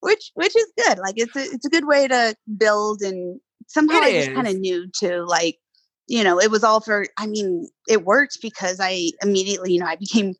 Which 0.00 0.32
which 0.34 0.56
is 0.56 0.72
good. 0.76 0.98
Like 0.98 1.14
it's 1.16 1.36
a 1.36 1.42
it's 1.42 1.64
a 1.64 1.70
good 1.70 1.86
way 1.86 2.08
to 2.08 2.34
build 2.56 3.02
and 3.02 3.40
somehow 3.68 3.98
it 3.98 4.04
I 4.04 4.12
just 4.12 4.32
kind 4.32 4.48
of 4.48 4.58
knew 4.58 4.88
to 5.00 5.24
like, 5.24 5.58
you 6.08 6.24
know, 6.24 6.40
it 6.40 6.50
was 6.50 6.64
all 6.64 6.80
for 6.80 7.06
I 7.18 7.26
mean, 7.26 7.68
it 7.88 8.04
worked 8.04 8.38
because 8.42 8.78
I 8.80 9.10
immediately, 9.22 9.72
you 9.72 9.80
know, 9.80 9.86
I 9.86 9.96
became 9.96 10.34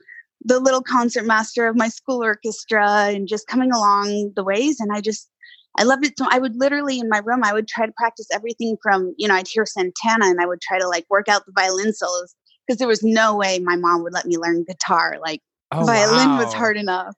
the 0.44 0.58
little 0.58 0.82
concert 0.82 1.24
master 1.24 1.68
of 1.68 1.76
my 1.76 1.88
school 1.88 2.22
orchestra 2.22 3.10
and 3.10 3.28
just 3.28 3.46
coming 3.46 3.70
along 3.70 4.32
the 4.34 4.42
ways 4.42 4.80
and 4.80 4.90
I 4.92 5.00
just 5.00 5.30
I 5.78 5.84
loved 5.84 6.04
it 6.04 6.18
so 6.18 6.26
I 6.28 6.38
would 6.38 6.56
literally 6.56 6.98
in 6.98 7.08
my 7.08 7.22
room 7.24 7.44
I 7.44 7.52
would 7.52 7.68
try 7.68 7.86
to 7.86 7.92
practice 7.96 8.26
everything 8.32 8.76
from, 8.82 9.14
you 9.16 9.28
know, 9.28 9.34
I'd 9.34 9.46
hear 9.46 9.64
Santana 9.64 10.26
and 10.26 10.40
I 10.40 10.46
would 10.46 10.60
try 10.60 10.80
to 10.80 10.88
like 10.88 11.06
work 11.08 11.28
out 11.28 11.46
the 11.46 11.52
violin 11.54 11.92
solos 11.92 12.34
because 12.66 12.78
there 12.78 12.88
was 12.88 13.04
no 13.04 13.36
way 13.36 13.60
my 13.60 13.76
mom 13.76 14.02
would 14.02 14.12
let 14.12 14.26
me 14.26 14.36
learn 14.36 14.64
guitar. 14.64 15.18
Like 15.22 15.40
oh, 15.70 15.84
violin 15.84 16.30
wow. 16.30 16.44
was 16.44 16.52
hard 16.52 16.76
enough 16.76 17.14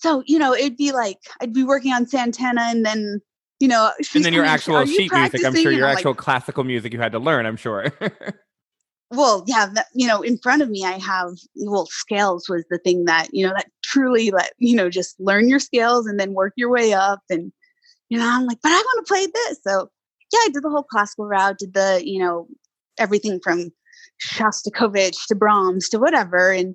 so 0.00 0.22
you 0.26 0.38
know 0.38 0.54
it'd 0.54 0.76
be 0.76 0.92
like 0.92 1.18
i'd 1.40 1.52
be 1.52 1.64
working 1.64 1.92
on 1.92 2.06
santana 2.06 2.62
and 2.62 2.84
then 2.84 3.20
you 3.60 3.68
know 3.68 3.90
and 4.14 4.24
then 4.24 4.32
your 4.32 4.44
actual 4.44 4.84
sheet 4.86 5.12
music 5.12 5.44
i'm 5.44 5.54
sure 5.54 5.72
your 5.72 5.86
actual 5.86 6.12
like, 6.12 6.18
classical 6.18 6.64
music 6.64 6.92
you 6.92 7.00
had 7.00 7.12
to 7.12 7.18
learn 7.18 7.46
i'm 7.46 7.56
sure. 7.56 7.92
Well 9.10 9.42
yeah 9.46 9.70
that, 9.72 9.86
you 9.94 10.06
know 10.06 10.20
in 10.20 10.36
front 10.36 10.60
of 10.60 10.68
me 10.68 10.84
i 10.84 10.98
have 10.98 11.30
well 11.56 11.86
scales 11.86 12.46
was 12.46 12.66
the 12.68 12.76
thing 12.76 13.06
that 13.06 13.28
you 13.32 13.46
know 13.46 13.54
that 13.56 13.70
truly 13.82 14.30
let 14.30 14.52
you 14.58 14.76
know 14.76 14.90
just 14.90 15.18
learn 15.18 15.48
your 15.48 15.60
scales 15.60 16.06
and 16.06 16.20
then 16.20 16.34
work 16.34 16.52
your 16.56 16.68
way 16.68 16.92
up 16.92 17.20
and 17.30 17.50
you 18.10 18.18
know 18.18 18.28
i'm 18.28 18.44
like 18.44 18.58
but 18.62 18.68
i 18.68 18.74
want 18.74 19.06
to 19.06 19.10
play 19.10 19.26
this. 19.26 19.60
So 19.66 19.88
yeah 20.30 20.40
i 20.44 20.50
did 20.52 20.62
the 20.62 20.68
whole 20.68 20.82
classical 20.82 21.24
route 21.24 21.58
did 21.58 21.72
the 21.72 22.02
you 22.04 22.18
know 22.18 22.48
everything 22.98 23.40
from 23.42 23.70
shostakovich 24.20 25.26
to 25.28 25.34
brahms 25.34 25.88
to 25.88 25.98
whatever 25.98 26.50
and 26.50 26.74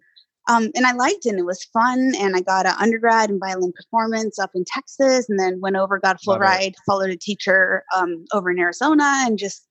um, 0.49 0.69
and 0.75 0.85
I 0.85 0.93
liked 0.93 1.25
it. 1.25 1.29
And 1.29 1.39
it 1.39 1.45
was 1.45 1.63
fun. 1.65 2.13
And 2.19 2.35
I 2.35 2.41
got 2.41 2.65
an 2.65 2.75
undergrad 2.79 3.29
in 3.29 3.39
violin 3.39 3.73
performance 3.73 4.37
up 4.39 4.51
in 4.55 4.65
Texas, 4.65 5.29
and 5.29 5.39
then 5.39 5.61
went 5.61 5.75
over, 5.75 5.99
got 5.99 6.17
a 6.17 6.19
full 6.19 6.33
Love 6.33 6.41
ride, 6.41 6.73
it. 6.73 6.75
followed 6.85 7.09
a 7.09 7.17
teacher 7.17 7.83
um, 7.95 8.25
over 8.33 8.51
in 8.51 8.59
Arizona, 8.59 9.23
and 9.25 9.37
just 9.37 9.67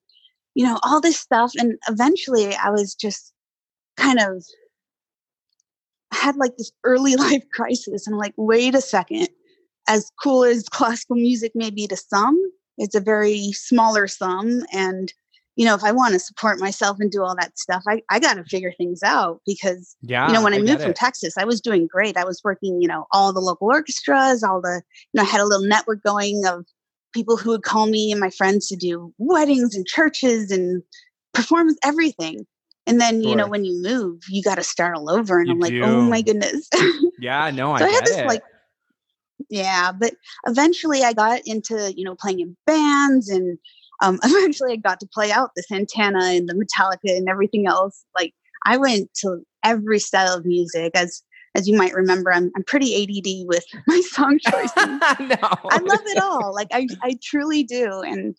you 0.54 0.64
know 0.64 0.78
all 0.82 1.00
this 1.00 1.18
stuff. 1.18 1.52
And 1.56 1.78
eventually, 1.88 2.54
I 2.54 2.70
was 2.70 2.94
just 2.94 3.32
kind 3.96 4.18
of 4.18 4.44
had 6.12 6.36
like 6.36 6.56
this 6.56 6.72
early 6.84 7.16
life 7.16 7.44
crisis, 7.52 8.06
and 8.06 8.14
I'm 8.14 8.20
like, 8.20 8.34
wait 8.36 8.74
a 8.74 8.80
second. 8.80 9.28
As 9.88 10.12
cool 10.22 10.44
as 10.44 10.68
classical 10.68 11.16
music 11.16 11.52
may 11.56 11.68
be 11.68 11.88
to 11.88 11.96
some, 11.96 12.40
it's 12.78 12.94
a 12.94 13.00
very 13.00 13.50
smaller 13.52 14.06
sum, 14.06 14.62
and 14.72 15.12
you 15.56 15.66
know, 15.66 15.74
if 15.74 15.84
I 15.84 15.92
want 15.92 16.14
to 16.14 16.18
support 16.18 16.58
myself 16.58 16.98
and 16.98 17.10
do 17.10 17.22
all 17.22 17.36
that 17.36 17.58
stuff, 17.58 17.82
I, 17.86 18.02
I 18.08 18.18
got 18.18 18.34
to 18.34 18.44
figure 18.44 18.72
things 18.78 19.02
out 19.02 19.40
because, 19.46 19.96
yeah, 20.00 20.26
you 20.26 20.32
know, 20.32 20.42
when 20.42 20.54
I, 20.54 20.58
I 20.58 20.62
moved 20.62 20.82
from 20.82 20.94
Texas, 20.94 21.34
I 21.36 21.44
was 21.44 21.60
doing 21.60 21.86
great. 21.86 22.16
I 22.16 22.24
was 22.24 22.40
working, 22.42 22.80
you 22.80 22.88
know, 22.88 23.06
all 23.12 23.32
the 23.32 23.40
local 23.40 23.68
orchestras, 23.68 24.42
all 24.42 24.62
the, 24.62 24.82
you 25.12 25.18
know, 25.18 25.22
I 25.22 25.30
had 25.30 25.40
a 25.40 25.44
little 25.46 25.66
network 25.66 26.02
going 26.02 26.42
of 26.46 26.64
people 27.12 27.36
who 27.36 27.50
would 27.50 27.64
call 27.64 27.86
me 27.86 28.10
and 28.10 28.20
my 28.20 28.30
friends 28.30 28.66
to 28.68 28.76
do 28.76 29.12
weddings 29.18 29.74
and 29.74 29.86
churches 29.86 30.50
and 30.50 30.82
perform 31.34 31.68
everything. 31.84 32.46
And 32.86 33.00
then, 33.00 33.20
sure. 33.20 33.30
you 33.30 33.36
know, 33.36 33.46
when 33.46 33.64
you 33.64 33.80
move, 33.82 34.22
you 34.28 34.42
got 34.42 34.56
to 34.56 34.64
start 34.64 34.96
all 34.96 35.10
over. 35.10 35.38
And 35.38 35.48
you 35.48 35.52
I'm 35.52 35.60
like, 35.60 35.72
do. 35.72 35.84
oh 35.84 36.00
my 36.00 36.22
goodness. 36.22 36.68
yeah, 37.20 37.50
no, 37.50 37.76
so 37.76 37.84
I, 37.84 37.88
I 37.88 37.90
had 37.92 38.06
this 38.06 38.16
it. 38.16 38.26
like, 38.26 38.42
yeah, 39.50 39.92
but 39.92 40.14
eventually 40.46 41.02
I 41.02 41.12
got 41.12 41.42
into, 41.44 41.92
you 41.94 42.04
know, 42.04 42.14
playing 42.14 42.40
in 42.40 42.56
bands 42.66 43.28
and, 43.28 43.58
um, 44.02 44.18
eventually 44.24 44.72
I 44.72 44.76
got 44.76 45.00
to 45.00 45.06
play 45.06 45.32
out 45.32 45.50
the 45.56 45.62
Santana 45.62 46.24
and 46.24 46.48
the 46.48 46.54
Metallica 46.54 47.16
and 47.16 47.28
everything 47.28 47.66
else. 47.66 48.04
Like 48.18 48.34
I 48.66 48.76
went 48.76 49.12
to 49.22 49.38
every 49.64 49.98
style 49.98 50.36
of 50.36 50.44
music 50.44 50.92
as 50.94 51.22
as 51.54 51.68
you 51.68 51.76
might 51.76 51.92
remember, 51.92 52.32
I'm 52.32 52.50
I'm 52.56 52.64
pretty 52.64 53.02
ADD 53.02 53.46
with 53.46 53.64
my 53.86 54.00
song 54.00 54.38
choices. 54.38 54.72
no. 54.76 55.48
I 55.70 55.78
love 55.78 56.00
it 56.06 56.22
all. 56.22 56.54
Like 56.54 56.68
I 56.72 56.86
I 57.02 57.18
truly 57.22 57.62
do. 57.62 58.02
And 58.02 58.34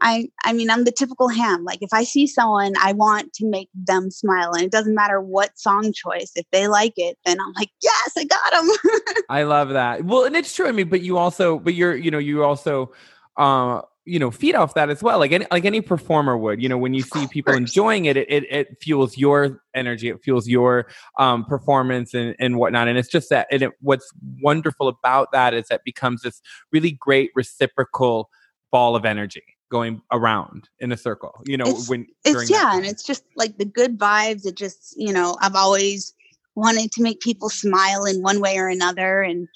I 0.00 0.28
I 0.44 0.52
mean 0.52 0.70
I'm 0.70 0.84
the 0.84 0.92
typical 0.92 1.28
ham. 1.28 1.64
Like 1.64 1.78
if 1.80 1.90
I 1.92 2.04
see 2.04 2.26
someone, 2.26 2.74
I 2.80 2.92
want 2.92 3.32
to 3.34 3.48
make 3.48 3.70
them 3.74 4.10
smile, 4.10 4.52
and 4.52 4.62
it 4.64 4.70
doesn't 4.70 4.94
matter 4.94 5.20
what 5.20 5.58
song 5.58 5.92
choice. 5.94 6.32
If 6.36 6.44
they 6.52 6.68
like 6.68 6.92
it, 6.96 7.16
then 7.24 7.38
I'm 7.40 7.52
like, 7.54 7.70
yes, 7.82 8.12
I 8.18 8.24
got 8.24 8.52
them. 8.52 9.22
I 9.30 9.44
love 9.44 9.70
that. 9.70 10.04
Well, 10.04 10.24
and 10.24 10.36
it's 10.36 10.54
true. 10.54 10.68
I 10.68 10.72
mean, 10.72 10.90
but 10.90 11.00
you 11.00 11.16
also, 11.16 11.58
but 11.58 11.74
you're, 11.74 11.96
you 11.96 12.10
know, 12.10 12.18
you 12.18 12.44
also. 12.44 12.92
Uh, 13.36 13.80
you 14.08 14.18
know 14.18 14.30
feed 14.30 14.54
off 14.54 14.74
that 14.74 14.90
as 14.90 15.02
well. 15.02 15.18
Like 15.18 15.32
any 15.32 15.46
like 15.50 15.64
any 15.64 15.80
performer 15.80 16.36
would 16.36 16.62
you 16.62 16.68
know 16.68 16.78
when 16.78 16.94
you 16.94 17.02
see 17.02 17.26
people 17.26 17.54
enjoying 17.54 18.06
it, 18.06 18.16
it 18.16 18.30
it, 18.30 18.44
it 18.50 18.78
fuels 18.80 19.16
your 19.16 19.62
energy 19.74 20.08
it 20.08 20.22
fuels 20.22 20.48
your 20.48 20.88
um, 21.18 21.44
performance 21.44 22.14
and, 22.14 22.34
and 22.40 22.56
whatnot. 22.56 22.88
And 22.88 22.98
it's 22.98 23.08
just 23.08 23.30
that 23.30 23.46
and 23.50 23.62
it, 23.62 23.72
what's 23.80 24.10
wonderful 24.42 24.88
about 24.88 25.32
that 25.32 25.54
is 25.54 25.68
that 25.68 25.84
becomes 25.84 26.22
this 26.22 26.40
really 26.72 26.92
great 26.92 27.30
reciprocal 27.34 28.30
ball 28.70 28.96
of 28.96 29.04
energy 29.04 29.44
going 29.70 30.00
around 30.12 30.68
in 30.78 30.92
a 30.92 30.96
circle 30.96 31.42
you 31.46 31.54
know 31.54 31.66
it's, 31.66 31.90
when 31.90 32.06
it's 32.24 32.48
yeah 32.48 32.74
and 32.74 32.86
it's 32.86 33.02
just 33.02 33.24
like 33.36 33.58
the 33.58 33.66
good 33.66 33.98
vibes 33.98 34.46
it 34.46 34.54
just 34.54 34.94
you 34.96 35.12
know 35.12 35.36
i've 35.42 35.54
always 35.54 36.14
wanted 36.54 36.90
to 36.90 37.02
make 37.02 37.20
people 37.20 37.50
smile 37.50 38.04
in 38.06 38.22
one 38.22 38.40
way 38.40 38.56
or 38.56 38.68
another 38.68 39.20
and 39.20 39.46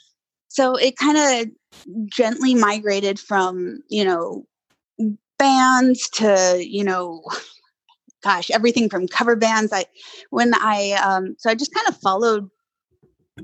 so 0.53 0.77
it 0.77 0.97
kind 0.99 1.17
of 1.17 2.05
gently 2.07 2.55
migrated 2.55 3.19
from 3.19 3.81
you 3.89 4.05
know 4.05 4.45
bands 5.39 6.09
to 6.11 6.63
you 6.65 6.85
know 6.85 7.23
gosh 8.23 8.51
everything 8.51 8.89
from 8.89 9.09
cover 9.09 9.35
bands 9.35 9.73
i 9.73 9.85
when 10.31 10.53
i 10.55 10.93
um 11.03 11.35
so 11.39 11.51
i 11.51 11.55
just 11.55 11.75
kind 11.75 11.89
of 11.89 11.97
followed 11.97 12.49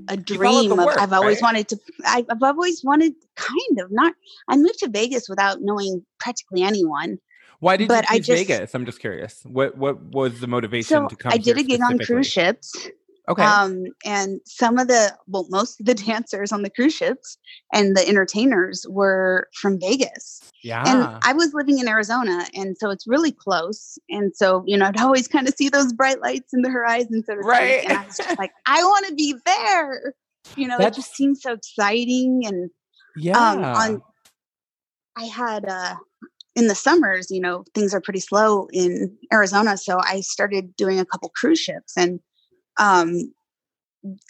a 0.08 0.16
dream 0.16 0.70
of 0.70 0.78
work, 0.78 1.00
i've 1.00 1.12
always 1.12 1.36
right? 1.36 1.42
wanted 1.42 1.68
to 1.68 1.78
I, 2.04 2.24
i've 2.30 2.42
always 2.42 2.84
wanted 2.84 3.14
kind 3.36 3.80
of 3.80 3.90
not 3.90 4.14
i 4.48 4.56
moved 4.56 4.78
to 4.80 4.88
vegas 4.88 5.28
without 5.28 5.58
knowing 5.60 6.04
practically 6.20 6.62
anyone 6.62 7.18
why 7.60 7.76
did 7.76 7.88
but 7.88 8.08
you 8.10 8.20
choose 8.20 8.30
I 8.30 8.34
just, 8.34 8.48
Vegas? 8.48 8.74
I'm 8.74 8.86
just 8.86 9.00
curious. 9.00 9.42
What 9.44 9.76
what 9.76 10.00
was 10.00 10.38
the 10.38 10.46
motivation 10.46 10.96
so 10.96 11.08
to 11.08 11.16
come? 11.16 11.32
I 11.32 11.38
did 11.38 11.58
a 11.58 11.64
gig 11.64 11.80
on 11.82 11.98
cruise 11.98 12.28
ships, 12.28 12.88
Okay. 13.28 13.42
Um, 13.42 13.84
and 14.04 14.40
some 14.46 14.78
of 14.78 14.88
the, 14.88 15.14
well, 15.26 15.46
most 15.50 15.80
of 15.80 15.86
the 15.86 15.94
dancers 16.06 16.50
on 16.50 16.62
the 16.62 16.70
cruise 16.70 16.94
ships 16.94 17.36
and 17.72 17.96
the 17.96 18.06
entertainers 18.08 18.86
were 18.88 19.48
from 19.54 19.78
Vegas. 19.78 20.40
Yeah. 20.62 20.82
And 20.86 21.20
I 21.22 21.32
was 21.34 21.52
living 21.52 21.78
in 21.78 21.88
Arizona. 21.88 22.46
And 22.54 22.76
so 22.78 22.90
it's 22.90 23.06
really 23.06 23.32
close. 23.32 23.98
And 24.08 24.34
so, 24.34 24.64
you 24.66 24.76
know, 24.76 24.86
I'd 24.86 25.00
always 25.00 25.28
kind 25.28 25.46
of 25.46 25.54
see 25.54 25.68
those 25.68 25.92
bright 25.92 26.20
lights 26.20 26.54
in 26.54 26.62
the 26.62 26.70
horizon, 26.70 27.22
so 27.24 27.34
right. 27.34 27.84
And 27.84 27.98
I 27.98 28.06
was 28.06 28.16
just 28.16 28.38
like, 28.38 28.52
I 28.66 28.82
want 28.82 29.06
to 29.08 29.14
be 29.14 29.34
there. 29.44 30.14
You 30.56 30.68
know, 30.68 30.78
That's... 30.78 30.96
it 30.96 31.00
just 31.02 31.14
seems 31.14 31.42
so 31.42 31.52
exciting. 31.52 32.42
And 32.46 32.70
yeah. 33.16 33.38
Um, 33.38 33.64
on, 33.64 34.02
I 35.16 35.24
had, 35.24 35.68
uh, 35.68 35.96
in 36.56 36.66
the 36.66 36.74
summers, 36.74 37.30
you 37.30 37.40
know, 37.40 37.64
things 37.74 37.94
are 37.94 38.00
pretty 38.00 38.18
slow 38.18 38.68
in 38.72 39.16
Arizona. 39.32 39.76
So 39.76 40.00
I 40.02 40.22
started 40.22 40.74
doing 40.74 40.98
a 40.98 41.04
couple 41.04 41.30
cruise 41.36 41.60
ships 41.60 41.96
and 41.96 42.18
um, 42.78 43.32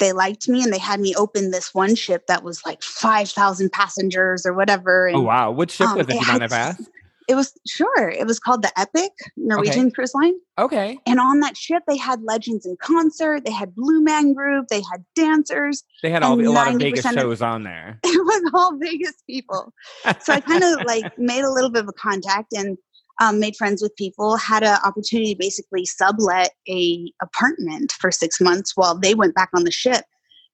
they 0.01 0.13
liked 0.13 0.49
me 0.49 0.63
and 0.63 0.73
they 0.73 0.79
had 0.79 1.01
me 1.01 1.15
open 1.15 1.51
this 1.51 1.75
one 1.75 1.95
ship 1.95 2.27
that 2.27 2.43
was 2.43 2.65
like 2.65 2.83
5,000 2.83 3.71
passengers 3.71 4.47
or 4.47 4.55
whatever. 4.55 5.09
Oh, 5.09 5.09
and, 5.09 5.17
oh, 5.17 5.23
wow. 5.23 5.51
Which 5.51 5.73
ship 5.73 5.89
um, 5.89 5.99
was 5.99 6.09
it? 6.09 6.17
If 6.17 6.53
ask? 6.53 6.81
It 7.29 7.35
was 7.35 7.53
sure. 7.67 8.09
It 8.09 8.27
was 8.27 8.41
called 8.41 8.63
the 8.63 8.73
Epic 8.81 9.13
Norwegian 9.37 9.87
okay. 9.87 9.91
Cruise 9.91 10.15
Line. 10.15 10.33
Okay. 10.59 10.99
And 11.07 11.21
on 11.21 11.41
that 11.41 11.59
ship, 11.59 11.83
they 11.87 11.99
had 11.99 12.23
legends 12.23 12.65
in 12.65 12.75
concert. 12.81 13.45
They 13.45 13.53
had 13.53 13.75
Blue 13.75 14.01
Man 14.01 14.33
Group. 14.33 14.69
They 14.69 14.81
had 14.91 15.05
dancers. 15.15 15.85
They 16.03 16.09
had 16.09 16.23
all, 16.23 16.41
a 16.41 16.49
lot 16.49 16.73
of 16.73 16.81
Vegas 16.81 17.05
shows 17.05 17.43
on 17.43 17.65
there. 17.65 18.01
It 18.05 18.25
was 18.25 18.51
all 18.55 18.79
Vegas 18.79 19.23
people. 19.27 19.75
so 20.21 20.33
I 20.33 20.41
kind 20.41 20.65
of 20.65 20.87
like 20.87 21.19
made 21.19 21.45
a 21.45 21.51
little 21.51 21.69
bit 21.69 21.83
of 21.83 21.89
a 21.89 21.93
contact, 21.93 22.55
and 22.55 22.79
um, 23.21 23.41
made 23.41 23.57
friends 23.57 23.83
with 23.83 23.95
people, 23.97 24.37
had 24.37 24.63
an 24.63 24.79
opportunity 24.85 25.35
to 25.35 25.39
basically 25.39 25.85
sublet 25.85 26.51
a 26.69 27.13
apartment 27.21 27.93
for 27.93 28.11
six 28.11 28.41
months 28.41 28.73
while 28.77 28.97
they 28.97 29.15
went 29.15 29.35
back 29.35 29.51
on 29.55 29.65
the 29.65 29.71
ship. 29.71 30.05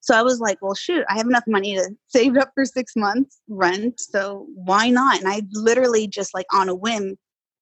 So 0.00 0.14
I 0.14 0.22
was 0.22 0.38
like, 0.38 0.58
well, 0.60 0.74
shoot, 0.74 1.04
I 1.08 1.16
have 1.16 1.26
enough 1.26 1.44
money 1.46 1.76
to 1.76 1.90
save 2.08 2.36
up 2.36 2.50
for 2.54 2.64
six 2.64 2.92
months 2.96 3.40
rent. 3.48 3.98
So 3.98 4.46
why 4.54 4.90
not? 4.90 5.18
And 5.18 5.28
I 5.28 5.42
literally 5.52 6.06
just 6.06 6.34
like 6.34 6.46
on 6.52 6.68
a 6.68 6.74
whim 6.74 7.16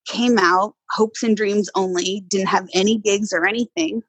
came 0.05 0.37
out, 0.37 0.75
hopes 0.91 1.23
and 1.23 1.37
dreams 1.37 1.69
only, 1.75 2.23
didn't 2.27 2.49
have 2.49 2.67
any 2.73 2.97
gigs 2.97 3.31
or 3.31 3.47
anything. 3.47 4.01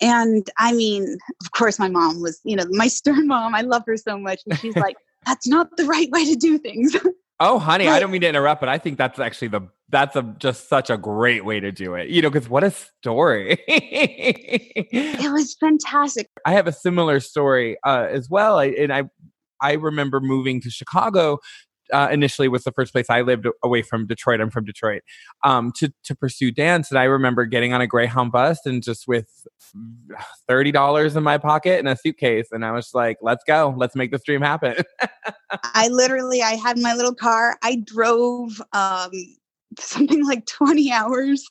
And 0.00 0.48
I 0.58 0.72
mean, 0.72 1.16
of 1.42 1.50
course, 1.52 1.78
my 1.78 1.88
mom 1.88 2.20
was, 2.20 2.40
you 2.44 2.56
know, 2.56 2.64
my 2.70 2.88
stern 2.88 3.26
mom. 3.26 3.54
I 3.54 3.62
love 3.62 3.82
her 3.86 3.96
so 3.96 4.18
much. 4.18 4.40
And 4.46 4.58
she's 4.58 4.76
like, 4.76 4.96
that's 5.26 5.46
not 5.46 5.76
the 5.76 5.84
right 5.84 6.10
way 6.10 6.24
to 6.24 6.36
do 6.36 6.58
things. 6.58 6.96
Oh, 7.38 7.58
honey, 7.58 7.88
I 7.88 8.00
don't 8.00 8.10
mean 8.10 8.22
to 8.22 8.28
interrupt, 8.28 8.60
but 8.60 8.70
I 8.70 8.78
think 8.78 8.96
that's 8.96 9.18
actually 9.18 9.48
the 9.48 9.68
that's 9.88 10.16
a 10.16 10.22
just 10.38 10.68
such 10.68 10.90
a 10.90 10.96
great 10.96 11.44
way 11.44 11.60
to 11.60 11.70
do 11.70 11.94
it. 11.94 12.08
You 12.08 12.22
know, 12.22 12.30
because 12.30 12.48
what 12.48 12.64
a 12.64 12.70
story! 12.70 13.58
it 13.68 15.32
was 15.32 15.54
fantastic. 15.58 16.28
I 16.44 16.52
have 16.52 16.66
a 16.66 16.72
similar 16.72 17.20
story 17.20 17.76
uh, 17.84 18.06
as 18.10 18.28
well, 18.28 18.58
I, 18.58 18.66
and 18.66 18.92
I 18.92 19.04
I 19.60 19.72
remember 19.74 20.20
moving 20.20 20.60
to 20.62 20.70
Chicago 20.70 21.38
uh, 21.92 22.08
initially 22.10 22.48
was 22.48 22.64
the 22.64 22.72
first 22.72 22.92
place 22.92 23.06
I 23.08 23.20
lived 23.20 23.46
away 23.62 23.82
from 23.82 24.06
Detroit. 24.06 24.40
I'm 24.40 24.50
from 24.50 24.64
Detroit. 24.64 25.02
Um, 25.44 25.72
to 25.76 25.92
to 26.04 26.14
pursue 26.14 26.50
dance, 26.50 26.90
and 26.90 26.98
I 26.98 27.04
remember 27.04 27.44
getting 27.44 27.72
on 27.72 27.80
a 27.80 27.86
Greyhound 27.86 28.32
bus 28.32 28.58
and 28.64 28.82
just 28.82 29.06
with 29.06 29.28
thirty 30.48 30.72
dollars 30.72 31.16
in 31.16 31.22
my 31.22 31.38
pocket 31.38 31.78
and 31.78 31.88
a 31.88 31.96
suitcase, 31.96 32.48
and 32.50 32.64
I 32.64 32.72
was 32.72 32.90
like, 32.94 33.18
"Let's 33.22 33.44
go, 33.44 33.74
let's 33.76 33.94
make 33.94 34.10
this 34.10 34.22
dream 34.24 34.42
happen." 34.42 34.76
I 35.62 35.88
literally, 35.88 36.42
I 36.42 36.52
had 36.52 36.78
my 36.78 36.94
little 36.94 37.14
car. 37.14 37.56
I 37.62 37.76
drove 37.84 38.60
um, 38.72 39.10
something 39.80 40.24
like 40.26 40.46
twenty 40.46 40.92
hours 40.92 41.44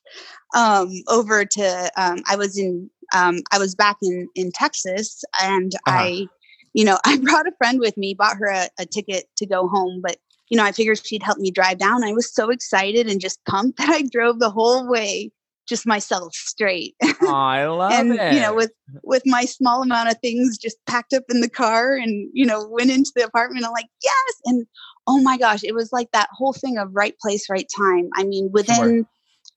um, 0.55 0.91
over 1.07 1.45
to. 1.45 1.91
Um, 1.97 2.19
I 2.29 2.35
was 2.35 2.57
in. 2.57 2.89
Um, 3.13 3.41
I 3.51 3.59
was 3.59 3.75
back 3.75 3.97
in 4.01 4.27
in 4.35 4.51
Texas, 4.51 5.23
and 5.41 5.73
uh-huh. 5.87 5.97
I 5.97 6.27
you 6.75 6.83
know, 6.83 6.99
I 7.05 7.17
brought 7.17 7.47
a 7.47 7.53
friend 7.57 7.79
with 7.79 7.97
me, 7.97 8.13
bought 8.13 8.37
her 8.37 8.47
a, 8.47 8.69
a, 8.77 8.85
ticket 8.85 9.25
to 9.37 9.47
go 9.47 9.67
home, 9.67 10.01
but 10.03 10.17
you 10.49 10.57
know, 10.57 10.63
I 10.63 10.71
figured 10.71 11.03
she'd 11.03 11.23
help 11.23 11.39
me 11.39 11.49
drive 11.49 11.79
down. 11.79 12.03
I 12.03 12.13
was 12.13 12.31
so 12.31 12.51
excited 12.51 13.07
and 13.07 13.19
just 13.19 13.43
pumped 13.45 13.77
that 13.79 13.89
I 13.89 14.03
drove 14.03 14.39
the 14.39 14.51
whole 14.51 14.87
way 14.87 15.31
just 15.67 15.87
myself 15.87 16.35
straight. 16.35 16.95
Oh, 17.23 17.33
I 17.33 17.65
love 17.65 17.91
and, 17.91 18.13
it. 18.13 18.33
You 18.33 18.39
know, 18.39 18.53
with 18.53 18.71
with 19.03 19.23
my 19.25 19.45
small 19.45 19.81
amount 19.81 20.09
of 20.09 20.19
things 20.19 20.59
just 20.59 20.77
packed 20.85 21.13
up 21.13 21.23
in 21.29 21.41
the 21.41 21.49
car 21.49 21.95
and, 21.95 22.29
you 22.33 22.45
know, 22.45 22.67
went 22.69 22.91
into 22.91 23.11
the 23.15 23.25
apartment. 23.25 23.65
I'm 23.65 23.71
like, 23.71 23.89
yes. 24.03 24.33
And 24.45 24.67
oh 25.07 25.21
my 25.21 25.37
gosh, 25.37 25.63
it 25.63 25.73
was 25.73 25.91
like 25.91 26.11
that 26.11 26.29
whole 26.31 26.53
thing 26.53 26.77
of 26.77 26.95
right 26.95 27.17
place, 27.19 27.49
right 27.49 27.67
time. 27.75 28.09
I 28.15 28.23
mean, 28.23 28.51
within 28.51 28.75
sure. 28.75 29.05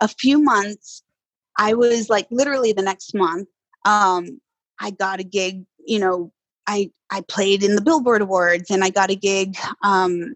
a 0.00 0.08
few 0.08 0.42
months, 0.42 1.02
I 1.56 1.74
was 1.74 2.08
like 2.08 2.26
literally 2.30 2.72
the 2.72 2.82
next 2.82 3.14
month, 3.14 3.48
um, 3.84 4.40
I 4.80 4.90
got 4.90 5.20
a 5.20 5.24
gig, 5.24 5.64
you 5.84 5.98
know, 5.98 6.32
I 6.66 6.90
I 7.10 7.22
played 7.22 7.62
in 7.62 7.74
the 7.74 7.82
Billboard 7.82 8.22
Awards 8.22 8.70
and 8.70 8.84
I 8.84 8.90
got 8.90 9.10
a 9.10 9.16
gig 9.16 9.56
um, 9.82 10.34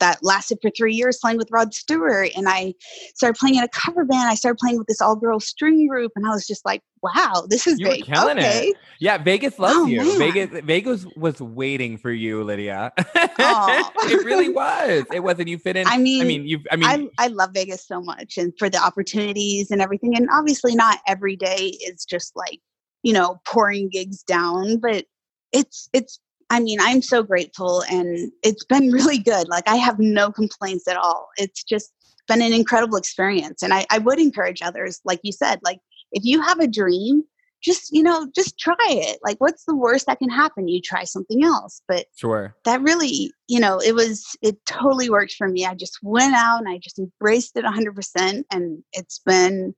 that 0.00 0.18
lasted 0.22 0.58
for 0.62 0.70
three 0.70 0.94
years 0.94 1.18
playing 1.20 1.36
with 1.36 1.48
Rod 1.50 1.74
Stewart. 1.74 2.30
And 2.36 2.48
I 2.48 2.74
started 3.14 3.38
playing 3.38 3.56
in 3.56 3.64
a 3.64 3.68
cover 3.68 4.04
band. 4.04 4.28
I 4.28 4.34
started 4.34 4.58
playing 4.58 4.78
with 4.78 4.86
this 4.86 5.00
all 5.00 5.16
girl 5.16 5.40
string 5.40 5.86
group. 5.86 6.12
And 6.16 6.26
I 6.26 6.30
was 6.30 6.46
just 6.46 6.64
like, 6.64 6.82
wow, 7.02 7.46
this 7.48 7.66
is 7.66 7.78
you 7.78 7.88
big. 7.88 8.04
killing 8.06 8.38
okay. 8.38 8.68
it. 8.68 8.76
Yeah, 8.98 9.18
Vegas 9.18 9.58
loves 9.58 9.76
oh, 9.76 9.86
you. 9.86 9.98
Man. 9.98 10.18
Vegas 10.18 10.60
Vegas 10.64 11.06
was 11.16 11.40
waiting 11.40 11.98
for 11.98 12.10
you, 12.10 12.42
Lydia. 12.42 12.92
it 12.96 14.24
really 14.24 14.48
was. 14.48 15.04
It 15.12 15.20
wasn't 15.20 15.48
you 15.48 15.58
fit 15.58 15.76
in. 15.76 15.86
I 15.88 15.98
mean, 15.98 16.22
I 16.22 16.24
mean, 16.24 16.46
you 16.46 16.60
I 16.70 16.76
mean 16.76 17.10
I, 17.18 17.24
I 17.24 17.26
love 17.28 17.50
Vegas 17.52 17.86
so 17.86 18.00
much 18.00 18.38
and 18.38 18.52
for 18.58 18.70
the 18.70 18.78
opportunities 18.78 19.70
and 19.70 19.82
everything. 19.82 20.16
And 20.16 20.28
obviously 20.32 20.74
not 20.74 20.98
every 21.06 21.36
day 21.36 21.76
is 21.86 22.04
just 22.04 22.34
like, 22.34 22.60
you 23.02 23.12
know, 23.12 23.40
pouring 23.46 23.90
gigs 23.90 24.22
down, 24.22 24.78
but 24.78 25.04
it's 25.52 25.88
it's 25.92 26.18
I 26.50 26.60
mean, 26.60 26.78
I'm 26.80 27.02
so 27.02 27.22
grateful 27.22 27.82
and 27.90 28.30
it's 28.42 28.64
been 28.64 28.90
really 28.90 29.18
good. 29.18 29.48
Like, 29.48 29.68
I 29.68 29.76
have 29.76 29.98
no 29.98 30.30
complaints 30.30 30.88
at 30.88 30.96
all. 30.96 31.28
It's 31.36 31.62
just 31.64 31.92
been 32.28 32.42
an 32.42 32.52
incredible 32.52 32.96
experience. 32.96 33.62
And 33.62 33.74
I, 33.74 33.86
I 33.90 33.98
would 33.98 34.18
encourage 34.18 34.62
others, 34.62 35.00
like 35.04 35.20
you 35.22 35.32
said, 35.32 35.60
like, 35.62 35.78
if 36.12 36.24
you 36.24 36.40
have 36.40 36.60
a 36.60 36.68
dream, 36.68 37.24
just, 37.62 37.92
you 37.92 38.02
know, 38.02 38.28
just 38.34 38.58
try 38.58 38.76
it. 38.80 39.18
Like, 39.24 39.38
what's 39.38 39.64
the 39.64 39.74
worst 39.74 40.06
that 40.06 40.18
can 40.18 40.28
happen? 40.28 40.68
You 40.68 40.80
try 40.80 41.04
something 41.04 41.44
else. 41.44 41.80
But 41.88 42.06
sure. 42.14 42.54
That 42.64 42.82
really, 42.82 43.32
you 43.48 43.58
know, 43.58 43.78
it 43.78 43.94
was, 43.94 44.36
it 44.42 44.64
totally 44.66 45.08
worked 45.08 45.34
for 45.34 45.48
me. 45.48 45.64
I 45.64 45.74
just 45.74 45.98
went 46.02 46.34
out 46.34 46.58
and 46.58 46.68
I 46.68 46.78
just 46.78 46.98
embraced 46.98 47.56
it 47.56 47.64
100%. 47.64 48.44
And 48.50 48.82
it's 48.92 49.20
been, 49.24 49.74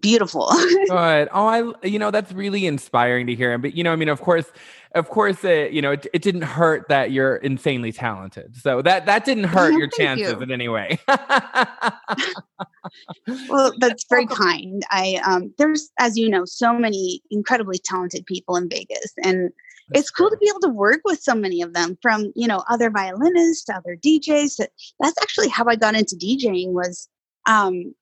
beautiful. 0.00 0.48
Good. 0.88 1.28
Oh, 1.32 1.46
I, 1.46 1.86
you 1.86 1.98
know, 1.98 2.10
that's 2.10 2.32
really 2.32 2.66
inspiring 2.66 3.26
to 3.26 3.34
hear. 3.34 3.56
But, 3.58 3.74
you 3.74 3.84
know, 3.84 3.92
I 3.92 3.96
mean, 3.96 4.08
of 4.08 4.20
course, 4.20 4.46
of 4.94 5.08
course, 5.08 5.44
uh, 5.44 5.68
you 5.70 5.80
know, 5.80 5.92
it, 5.92 6.06
it, 6.12 6.22
didn't 6.22 6.42
hurt 6.42 6.88
that 6.88 7.12
you're 7.12 7.36
insanely 7.36 7.92
talented. 7.92 8.56
So 8.56 8.82
that, 8.82 9.06
that 9.06 9.24
didn't 9.24 9.44
hurt 9.44 9.72
your 9.74 9.88
chances 9.88 10.32
you. 10.32 10.40
in 10.40 10.50
any 10.50 10.68
way. 10.68 10.98
well, 13.48 13.72
that's 13.78 14.04
very 14.08 14.26
kind. 14.26 14.84
I, 14.90 15.20
um, 15.24 15.54
there's, 15.58 15.90
as 15.98 16.18
you 16.18 16.28
know, 16.28 16.44
so 16.44 16.74
many 16.74 17.22
incredibly 17.30 17.78
talented 17.78 18.26
people 18.26 18.56
in 18.56 18.68
Vegas 18.68 19.12
and 19.22 19.50
it's 19.94 20.10
cool 20.10 20.30
to 20.30 20.36
be 20.38 20.48
able 20.48 20.60
to 20.60 20.68
work 20.68 21.00
with 21.04 21.20
so 21.20 21.34
many 21.34 21.60
of 21.60 21.74
them 21.74 21.98
from, 22.00 22.32
you 22.34 22.46
know, 22.46 22.64
other 22.68 22.88
violinists 22.90 23.64
to 23.64 23.74
other 23.74 23.96
DJs. 23.96 24.64
That's 25.00 25.22
actually 25.22 25.48
how 25.48 25.66
I 25.66 25.76
got 25.76 25.94
into 25.94 26.16
DJing 26.16 26.68
was, 26.68 27.08
um, 27.46 27.94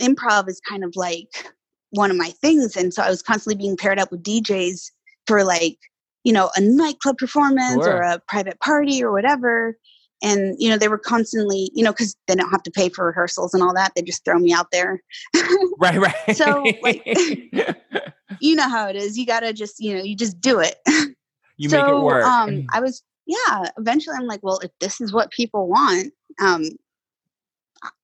improv 0.00 0.48
is 0.48 0.60
kind 0.68 0.84
of 0.84 0.92
like 0.96 1.28
one 1.90 2.10
of 2.10 2.16
my 2.16 2.30
things. 2.30 2.76
And 2.76 2.92
so 2.92 3.02
I 3.02 3.10
was 3.10 3.22
constantly 3.22 3.56
being 3.56 3.76
paired 3.76 3.98
up 3.98 4.10
with 4.10 4.22
DJs 4.22 4.90
for 5.26 5.44
like, 5.44 5.78
you 6.24 6.32
know, 6.32 6.50
a 6.56 6.60
nightclub 6.60 7.18
performance 7.18 7.84
sure. 7.84 7.96
or 7.96 8.02
a 8.02 8.20
private 8.28 8.58
party 8.60 9.02
or 9.02 9.12
whatever. 9.12 9.76
And, 10.22 10.56
you 10.58 10.70
know, 10.70 10.78
they 10.78 10.88
were 10.88 10.98
constantly, 10.98 11.70
you 11.74 11.84
know, 11.84 11.92
because 11.92 12.16
they 12.26 12.34
don't 12.34 12.50
have 12.50 12.62
to 12.62 12.70
pay 12.70 12.88
for 12.88 13.06
rehearsals 13.06 13.52
and 13.52 13.62
all 13.62 13.74
that. 13.74 13.92
They 13.94 14.02
just 14.02 14.24
throw 14.24 14.38
me 14.38 14.52
out 14.52 14.70
there. 14.72 15.02
right, 15.78 15.98
right. 15.98 16.14
so, 16.36 16.64
like, 16.82 17.02
you 18.40 18.56
know 18.56 18.68
how 18.68 18.88
it 18.88 18.96
is. 18.96 19.18
You 19.18 19.26
got 19.26 19.40
to 19.40 19.52
just, 19.52 19.80
you 19.80 19.94
know, 19.94 20.02
you 20.02 20.16
just 20.16 20.40
do 20.40 20.60
it. 20.60 20.76
You 21.56 21.68
so, 21.68 21.82
make 21.82 21.88
it 21.88 22.00
work. 22.00 22.24
Um, 22.24 22.66
I 22.72 22.80
was, 22.80 23.02
yeah, 23.26 23.68
eventually 23.78 24.16
I'm 24.18 24.26
like, 24.26 24.40
well, 24.42 24.58
if 24.60 24.70
this 24.80 25.00
is 25.00 25.12
what 25.12 25.30
people 25.30 25.68
want, 25.68 26.12
um, 26.40 26.64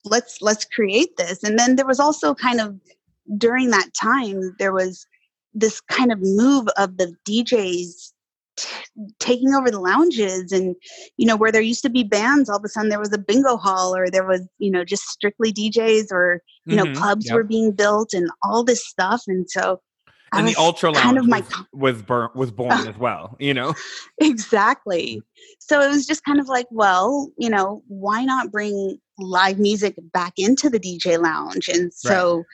let's 0.05 0.41
let's 0.41 0.65
create 0.65 1.17
this. 1.17 1.43
And 1.43 1.59
then 1.59 1.77
there 1.77 1.87
was 1.87 2.01
also 2.01 2.35
kind 2.35 2.61
of 2.61 2.79
during 3.37 3.71
that 3.71 3.91
time 4.01 4.55
there 4.59 4.73
was 4.73 5.07
this 5.55 5.81
kind 5.81 6.13
of 6.13 6.19
move 6.21 6.69
of 6.77 6.97
the 6.97 7.15
DJs 7.27 8.13
t- 8.57 8.69
taking 9.19 9.55
over 9.55 9.71
the 9.71 9.81
lounges 9.81 10.53
and 10.53 10.77
you 11.17 11.27
know 11.27 11.37
where 11.37 11.53
there 11.53 11.61
used 11.61 11.83
to 11.83 11.91
be 11.91 12.03
bands 12.03 12.49
all 12.49 12.59
of 12.59 12.65
a 12.65 12.69
sudden 12.69 12.89
there 12.89 12.99
was 12.99 13.13
a 13.13 13.19
bingo 13.19 13.57
hall 13.57 13.95
or 13.95 14.11
there 14.11 14.27
was 14.27 14.47
you 14.59 14.71
know 14.71 14.85
just 14.85 15.05
strictly 15.05 15.53
DJs 15.53 16.13
or 16.13 16.43
you 16.67 16.77
mm-hmm. 16.77 16.93
know 16.93 17.01
clubs 17.01 17.27
yep. 17.27 17.35
were 17.35 17.45
being 17.45 17.73
built 17.73 18.13
and 18.13 18.31
all 18.43 18.65
this 18.65 18.87
stuff. 18.87 19.23
And 19.27 19.49
so 19.49 19.81
and 20.33 20.47
the 20.47 20.55
ultra 20.57 20.93
lounge 20.93 21.03
kind 21.03 21.19
of 21.19 21.27
my 21.27 21.41
was, 21.73 21.95
was, 21.95 22.03
burnt 22.03 22.37
was 22.37 22.51
born 22.53 22.73
uh, 22.73 22.85
as 22.89 22.97
well 22.97 23.37
you 23.41 23.55
know? 23.55 23.75
Exactly. 24.21 25.21
So 25.59 25.81
it 25.81 25.89
was 25.89 26.07
just 26.07 26.25
kind 26.25 26.41
of 26.41 26.49
like 26.49 26.67
well 26.71 27.31
you 27.39 27.51
know 27.51 27.83
why 27.89 28.25
not 28.25 28.53
bring 28.53 28.99
live 29.21 29.59
music 29.59 29.95
back 30.13 30.33
into 30.37 30.69
the 30.69 30.79
dj 30.79 31.21
lounge 31.21 31.69
and 31.69 31.93
so 31.93 32.37
right. 32.37 32.45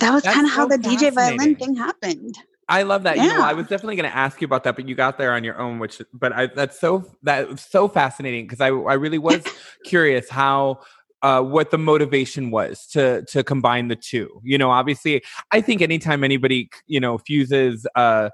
that 0.00 0.12
was 0.12 0.22
kind 0.22 0.46
of 0.46 0.52
so 0.52 0.56
how 0.56 0.66
the 0.66 0.76
dj 0.76 1.12
violin 1.12 1.56
thing 1.56 1.74
happened 1.76 2.36
I 2.66 2.82
love 2.84 3.02
that. 3.02 3.18
Yeah. 3.18 3.24
You 3.24 3.28
know, 3.34 3.42
I 3.42 3.52
was 3.52 3.66
definitely 3.66 3.96
going 3.96 4.10
to 4.10 4.16
ask 4.16 4.40
you 4.40 4.46
about 4.46 4.64
that, 4.64 4.74
but 4.74 4.88
you 4.88 4.94
got 4.94 5.18
there 5.18 5.34
on 5.34 5.44
your 5.44 5.60
own, 5.60 5.78
which, 5.78 6.00
but 6.14 6.32
I, 6.32 6.46
that's 6.46 6.80
so, 6.80 7.04
that's 7.22 7.70
so 7.70 7.88
fascinating 7.88 8.46
because 8.46 8.62
I, 8.62 8.68
I 8.68 8.94
really 8.94 9.18
was 9.18 9.42
curious 9.84 10.30
how 10.30 10.80
uh, 11.24 11.40
what 11.40 11.70
the 11.70 11.78
motivation 11.78 12.50
was 12.50 12.86
to 12.86 13.24
to 13.24 13.42
combine 13.42 13.88
the 13.88 13.96
two. 13.96 14.42
You 14.44 14.58
know, 14.58 14.70
obviously, 14.70 15.24
I 15.52 15.62
think 15.62 15.80
anytime 15.80 16.22
anybody 16.22 16.68
you 16.86 17.00
know 17.00 17.16
fuses 17.16 17.86
uh, 17.96 18.28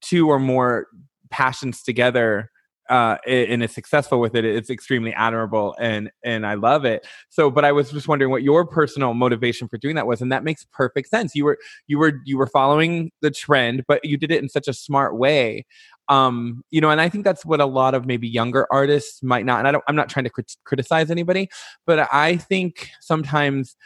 two 0.00 0.28
or 0.28 0.38
more 0.38 0.86
passions 1.28 1.82
together 1.82 2.52
uh, 2.88 3.16
and 3.26 3.62
is 3.62 3.72
successful 3.72 4.20
with 4.20 4.34
it, 4.34 4.44
it's 4.44 4.70
extremely 4.70 5.12
admirable 5.14 5.74
and 5.78 6.10
and 6.24 6.46
I 6.46 6.54
love 6.54 6.84
it. 6.84 7.06
So, 7.28 7.50
but 7.50 7.64
I 7.64 7.72
was 7.72 7.90
just 7.90 8.08
wondering 8.08 8.30
what 8.30 8.42
your 8.42 8.66
personal 8.66 9.14
motivation 9.14 9.68
for 9.68 9.78
doing 9.78 9.96
that 9.96 10.06
was, 10.06 10.20
and 10.20 10.30
that 10.32 10.44
makes 10.44 10.64
perfect 10.72 11.08
sense. 11.08 11.34
You 11.34 11.44
were 11.44 11.58
you 11.86 11.98
were 11.98 12.20
you 12.24 12.38
were 12.38 12.46
following 12.46 13.10
the 13.22 13.30
trend, 13.30 13.84
but 13.88 14.04
you 14.04 14.16
did 14.16 14.30
it 14.30 14.42
in 14.42 14.48
such 14.48 14.68
a 14.68 14.72
smart 14.72 15.16
way 15.16 15.66
um 16.08 16.62
you 16.70 16.80
know 16.80 16.90
and 16.90 17.00
i 17.00 17.08
think 17.08 17.24
that's 17.24 17.44
what 17.44 17.60
a 17.60 17.66
lot 17.66 17.92
of 17.92 18.06
maybe 18.06 18.28
younger 18.28 18.64
artists 18.70 19.24
might 19.24 19.44
not 19.44 19.58
and 19.58 19.66
i 19.66 19.72
don't 19.72 19.82
i'm 19.88 19.96
not 19.96 20.08
trying 20.08 20.22
to 20.22 20.30
crit- 20.30 20.56
criticize 20.64 21.10
anybody 21.10 21.48
but 21.84 22.08
i 22.12 22.36
think 22.36 22.90
sometimes 23.00 23.76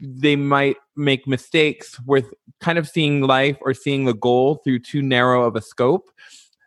they 0.00 0.36
might 0.36 0.76
make 0.96 1.26
mistakes 1.26 1.98
with 2.06 2.32
kind 2.60 2.78
of 2.78 2.88
seeing 2.88 3.22
life 3.22 3.56
or 3.60 3.72
seeing 3.72 4.04
the 4.04 4.14
goal 4.14 4.60
through 4.64 4.78
too 4.78 5.00
narrow 5.00 5.44
of 5.44 5.56
a 5.56 5.62
scope 5.62 6.10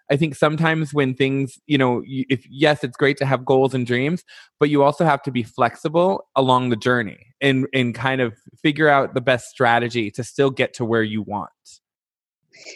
i 0.10 0.15
think 0.15 0.36
sometimes 0.36 0.93
when 0.93 1.13
things 1.13 1.60
you 1.67 1.78
know 1.78 2.04
if 2.06 2.46
yes 2.50 2.84
it's 2.84 2.98
great 2.98 3.17
to 3.17 3.26
have 3.26 3.46
goals 3.46 3.74
and 3.74 3.86
dreams 3.86 4.24
but 4.60 4.70
you 4.70 4.84
also 4.84 5.06
have 5.06 5.22
to 5.22 5.32
be 5.32 5.43
flexible 5.43 6.28
along 6.36 6.70
the 6.70 6.76
journey 6.76 7.28
and 7.41 7.67
and 7.74 7.96
kind 7.96 8.22
of 8.22 8.36
figure 8.62 8.89
out 8.89 9.13
the 9.13 9.22
best 9.22 9.50
strategy 9.50 10.10
to 10.12 10.24
still 10.24 10.50
get 10.50 10.74
to 10.74 10.86
where 10.86 11.04
you 11.04 11.22
want 11.22 11.50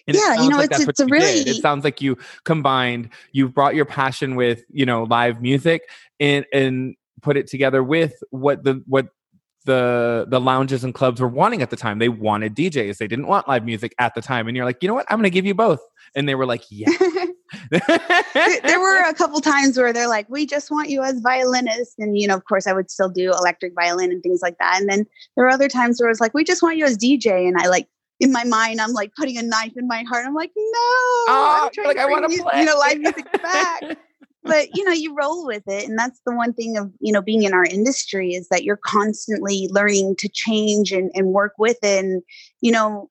and 0.08 0.16
yeah, 0.16 0.42
you 0.42 0.50
know, 0.50 0.58
like 0.58 0.72
it's, 0.72 0.88
it's 0.88 1.00
a 1.00 1.06
really. 1.08 1.44
Did. 1.44 1.56
It 1.56 1.62
sounds 1.62 1.84
like 1.84 2.02
you 2.02 2.18
combined. 2.44 3.10
You've 3.32 3.54
brought 3.54 3.76
your 3.76 3.86
passion 3.86 4.36
with 4.36 4.64
you 4.70 4.86
know 4.86 5.04
live 5.04 5.42
music 5.42 5.90
and 6.20 6.46
and 6.54 6.96
put 7.22 7.38
it 7.38 7.48
together 7.48 7.84
with 7.84 8.14
what 8.30 8.64
the 8.64 8.84
what 8.88 9.08
the 9.66 10.26
the 10.28 10.40
lounges 10.40 10.84
and 10.84 10.94
clubs 10.94 11.22
were 11.22 11.28
wanting 11.28 11.62
at 11.62 11.70
the 11.70 11.76
time. 11.76 12.00
They 12.00 12.10
wanted 12.10 12.56
DJs. 12.56 12.98
They 12.98 13.08
didn't 13.08 13.28
want 13.28 13.48
live 13.48 13.64
music 13.66 13.94
at 14.00 14.16
the 14.16 14.22
time. 14.22 14.48
And 14.48 14.58
you're 14.58 14.66
like, 14.66 14.82
you 14.82 14.88
know 14.88 14.94
what? 14.94 15.06
I'm 15.10 15.18
going 15.18 15.24
to 15.24 15.30
give 15.30 15.46
you 15.46 15.54
both. 15.54 15.82
And 16.16 16.28
they 16.28 16.36
were 16.36 16.46
like, 16.46 16.64
yeah. 16.70 16.90
there 17.70 18.80
were 18.80 19.10
a 19.10 19.14
couple 19.14 19.40
times 19.40 19.78
where 19.78 19.94
they're 19.94 20.08
like, 20.08 20.30
we 20.30 20.46
just 20.46 20.72
want 20.72 20.90
you 20.90 21.02
as 21.04 21.20
violinist. 21.20 22.00
And, 22.00 22.18
you 22.18 22.28
know, 22.28 22.36
of 22.36 22.46
course, 22.46 22.68
I 22.68 22.74
would 22.74 22.90
still 22.92 23.10
do 23.10 23.32
electric 23.32 23.74
violin 23.76 24.12
and 24.12 24.22
things 24.22 24.42
like 24.42 24.58
that. 24.60 24.80
And 24.80 24.90
then 24.90 25.06
there 25.36 25.46
were 25.46 25.52
other 25.52 25.70
times 25.70 26.00
where 26.00 26.10
it 26.10 26.12
was 26.12 26.22
like, 26.22 26.34
we 26.34 26.44
just 26.44 26.62
want 26.62 26.78
you 26.78 26.86
as 26.86 26.98
DJ. 26.98 27.48
And 27.48 27.58
I 27.58 27.68
like 27.68 27.88
in 28.20 28.32
my 28.32 28.44
mind, 28.44 28.80
I'm 28.80 28.94
like 28.94 29.14
putting 29.16 29.38
a 29.38 29.42
knife 29.42 29.74
in 29.76 29.88
my 29.88 30.04
heart. 30.04 30.26
I'm 30.26 30.36
like, 30.36 30.52
no, 30.56 30.64
oh, 30.74 31.70
like 31.86 31.98
I 31.98 32.06
want 32.06 32.32
to 32.32 32.42
play, 32.44 32.60
you 32.60 32.66
know, 32.66 32.78
live 32.78 33.00
music 33.00 33.32
back. 33.42 33.82
but 34.44 34.70
you 34.76 34.84
know, 34.84 34.92
you 34.92 35.16
roll 35.16 35.46
with 35.46 35.64
it, 35.68 35.88
and 35.88 35.98
that's 35.98 36.20
the 36.26 36.36
one 36.36 36.54
thing 36.54 36.78
of 36.78 36.92
you 37.00 37.14
know 37.14 37.22
being 37.22 37.44
in 37.44 37.54
our 37.54 37.66
industry 37.66 38.34
is 38.34 38.48
that 38.50 38.64
you're 38.64 38.80
constantly 38.84 39.68
learning 39.72 40.16
to 40.18 40.30
change 40.30 40.92
and, 40.92 41.12
and 41.14 41.28
work 41.28 41.54
with 41.58 41.78
it. 41.84 42.04
And 42.04 42.24
you 42.62 42.72
know, 42.72 43.10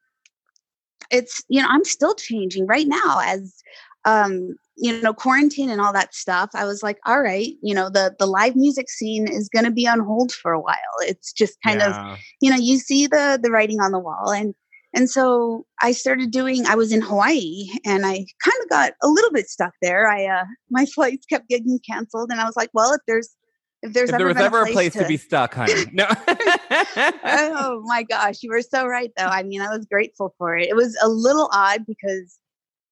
it's 1.11 1.43
you 1.49 1.63
know, 1.63 1.69
I'm 1.69 1.85
still 1.85 2.15
changing 2.15 2.67
right 2.67 2.87
now 2.87 3.21
as 3.25 3.63
um 4.07 4.55
you 4.77 4.99
know 5.03 5.13
quarantine 5.13 5.69
and 5.69 5.79
all 5.79 5.93
that 5.93 6.15
stuff 6.15 6.49
i 6.55 6.65
was 6.65 6.83
like 6.83 6.99
all 7.05 7.21
right 7.21 7.53
you 7.63 7.75
know 7.75 7.91
the 7.91 8.15
the 8.19 8.25
live 8.25 8.57
music 8.57 8.89
scene 8.89 9.29
is 9.29 9.49
going 9.51 9.65
to 9.65 9.71
be 9.71 9.87
on 9.87 10.01
hold 10.01 10.33
for 10.33 10.53
a 10.53 10.61
while 10.61 10.77
it's 11.01 11.35
just 11.35 11.59
kind 11.63 11.81
yeah. 11.81 12.13
of 12.15 12.19
you 12.41 12.49
know 12.49 12.57
you 12.57 12.79
see 12.79 13.07
the 13.07 13.39
the 13.43 13.51
writing 13.51 13.79
on 13.79 13.93
the 13.93 13.99
wall 13.99 14.31
and 14.31 14.55
and 14.95 15.09
so 15.09 15.67
I 15.81 15.93
started 15.93 16.31
doing, 16.31 16.67
I 16.67 16.75
was 16.75 16.93
in 16.93 17.01
Hawaii 17.01 17.69
and 17.85 18.05
I 18.05 18.27
kind 18.45 18.63
of 18.63 18.69
got 18.69 18.93
a 19.03 19.09
little 19.09 19.31
bit 19.31 19.49
stuck 19.49 19.73
there. 19.81 20.09
I, 20.09 20.27
uh, 20.27 20.45
my 20.71 20.85
flights 20.95 21.27
kept 21.27 21.49
getting 21.49 21.79
canceled 21.89 22.31
and 22.31 22.41
I 22.41 22.45
was 22.45 22.57
like, 22.57 22.71
well, 22.73 22.93
if 22.93 23.01
there's, 23.07 23.37
if 23.83 23.93
there's 23.95 24.11
if 24.11 24.17
ever 24.17 24.35
there 24.35 24.35
was 24.35 24.45
ever 24.45 24.63
a 24.65 24.73
place, 24.73 24.93
to... 24.95 25.01
to... 25.01 25.09
be 25.09 25.17
stuck, 25.17 25.55
honey. 25.55 25.87
No. 25.93 26.07
oh 26.29 27.83
my 27.87 28.03
gosh. 28.03 28.43
You 28.43 28.51
were 28.51 28.61
so 28.61 28.87
right 28.87 29.11
though. 29.17 29.25
I 29.27 29.43
mean, 29.43 29.63
I 29.63 29.69
was 29.69 29.87
grateful 29.87 30.35
for 30.37 30.57
it. 30.57 30.69
It 30.69 30.77
was 30.77 30.99
a 31.03 31.09
little 31.09 31.49
odd 31.53 31.87
because 31.87 32.39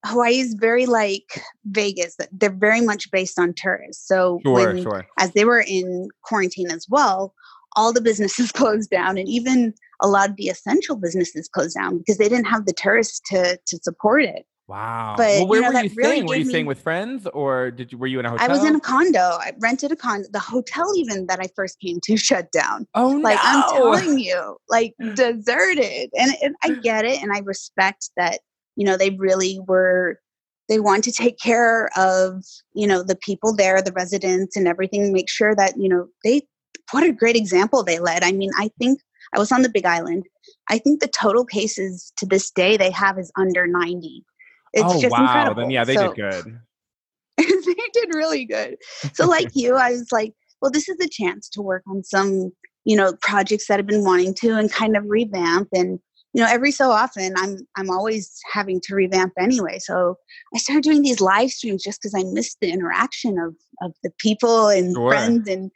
Hawaii 0.06 0.38
is 0.38 0.54
very 0.54 0.86
like 0.86 1.42
Vegas. 1.66 2.16
They're 2.32 2.50
very 2.50 2.80
much 2.80 3.10
based 3.10 3.38
on 3.38 3.52
tourists. 3.54 4.06
So 4.06 4.40
sure, 4.44 4.54
when, 4.54 4.82
sure. 4.82 5.06
as 5.18 5.32
they 5.32 5.44
were 5.44 5.64
in 5.66 6.08
quarantine 6.22 6.70
as 6.70 6.86
well, 6.88 7.34
all 7.76 7.92
the 7.92 8.00
businesses 8.00 8.52
closed 8.52 8.90
down 8.90 9.18
and 9.18 9.28
even 9.28 9.74
a 10.00 10.08
lot 10.08 10.30
of 10.30 10.36
the 10.36 10.48
essential 10.48 10.96
businesses 10.96 11.48
closed 11.48 11.74
down 11.74 11.98
because 11.98 12.18
they 12.18 12.28
didn't 12.28 12.46
have 12.46 12.66
the 12.66 12.72
tourists 12.72 13.20
to 13.30 13.58
to 13.66 13.78
support 13.82 14.24
it 14.24 14.46
Wow. 14.68 15.14
But 15.16 15.24
well, 15.24 15.46
where 15.48 15.62
you 15.62 15.62
know, 15.62 15.72
were 15.72 15.84
you 15.84 15.90
really 15.96 16.10
staying? 16.10 16.26
Were 16.26 16.36
you 16.36 16.44
me... 16.44 16.50
staying 16.50 16.66
with 16.66 16.80
friends 16.80 17.26
or 17.32 17.70
did 17.70 17.90
you 17.90 17.96
were 17.96 18.06
you 18.06 18.20
in 18.20 18.26
a 18.26 18.30
hotel? 18.30 18.50
I 18.50 18.52
was 18.52 18.62
in 18.64 18.76
a 18.76 18.80
condo. 18.80 19.18
I 19.18 19.52
rented 19.60 19.92
a 19.92 19.96
condo. 19.96 20.28
The 20.30 20.38
hotel 20.38 20.92
even 20.94 21.26
that 21.26 21.40
I 21.40 21.48
first 21.56 21.80
came 21.80 22.00
to 22.04 22.16
shut 22.18 22.52
down. 22.52 22.86
Oh 22.94 23.08
like, 23.08 23.36
no. 23.36 23.42
I'm 23.42 23.70
telling 23.70 24.18
you, 24.18 24.58
like 24.68 24.94
deserted. 25.14 26.10
And, 26.18 26.32
and 26.42 26.54
I 26.62 26.74
get 26.74 27.06
it 27.06 27.22
and 27.22 27.32
I 27.32 27.38
respect 27.40 28.10
that, 28.18 28.40
you 28.76 28.84
know, 28.84 28.98
they 28.98 29.10
really 29.10 29.58
were 29.66 30.20
they 30.68 30.80
want 30.80 31.02
to 31.04 31.12
take 31.12 31.38
care 31.38 31.88
of, 31.96 32.44
you 32.74 32.86
know, 32.86 33.02
the 33.02 33.16
people 33.16 33.56
there, 33.56 33.80
the 33.80 33.92
residents 33.92 34.54
and 34.54 34.68
everything, 34.68 35.14
make 35.14 35.30
sure 35.30 35.54
that, 35.56 35.72
you 35.78 35.88
know, 35.88 36.08
they 36.24 36.42
what 36.90 37.04
a 37.04 37.12
great 37.12 37.36
example 37.36 37.82
they 37.82 37.98
led. 37.98 38.22
I 38.22 38.32
mean, 38.32 38.50
I 38.58 38.70
think 38.78 39.00
I 39.34 39.38
was 39.38 39.52
on 39.52 39.62
the 39.62 39.68
Big 39.68 39.84
Island. 39.84 40.24
I 40.68 40.78
think 40.78 41.00
the 41.00 41.08
total 41.08 41.44
cases 41.44 42.12
to 42.18 42.26
this 42.26 42.50
day 42.50 42.76
they 42.76 42.90
have 42.90 43.18
is 43.18 43.30
under 43.36 43.66
90 43.66 44.24
it's 44.72 44.84
oh, 44.86 45.00
just 45.00 45.12
wow. 45.12 45.22
incredible. 45.22 45.62
Then 45.62 45.70
yeah, 45.70 45.84
they 45.84 45.94
so, 45.94 46.12
did 46.12 46.16
good. 46.16 46.60
they 47.38 47.88
did 47.92 48.14
really 48.14 48.44
good. 48.44 48.76
So 49.14 49.26
like 49.28 49.48
you, 49.54 49.76
I 49.76 49.90
was 49.90 50.10
like, 50.12 50.34
well, 50.60 50.70
this 50.70 50.88
is 50.88 50.98
a 51.00 51.08
chance 51.08 51.48
to 51.50 51.62
work 51.62 51.82
on 51.88 52.02
some, 52.04 52.52
you 52.84 52.96
know, 52.96 53.12
projects 53.22 53.66
that 53.68 53.78
I've 53.78 53.86
been 53.86 54.04
wanting 54.04 54.34
to 54.34 54.56
and 54.56 54.70
kind 54.70 54.96
of 54.96 55.04
revamp 55.06 55.68
and 55.72 55.98
you 56.34 56.42
know 56.42 56.50
every 56.50 56.70
so 56.70 56.90
often 56.90 57.32
i'm 57.38 57.56
i'm 57.76 57.88
always 57.88 58.38
having 58.52 58.82
to 58.82 58.94
revamp 58.94 59.32
anyway 59.38 59.78
so 59.78 60.14
i 60.54 60.58
started 60.58 60.84
doing 60.84 61.00
these 61.00 61.22
live 61.22 61.48
streams 61.48 61.82
just 61.82 62.02
because 62.02 62.14
i 62.14 62.22
missed 62.30 62.58
the 62.60 62.70
interaction 62.70 63.38
of 63.38 63.54
of 63.80 63.94
the 64.02 64.10
people 64.18 64.68
and 64.68 64.94
sure. 64.94 65.10
friends 65.10 65.48
and 65.48 65.70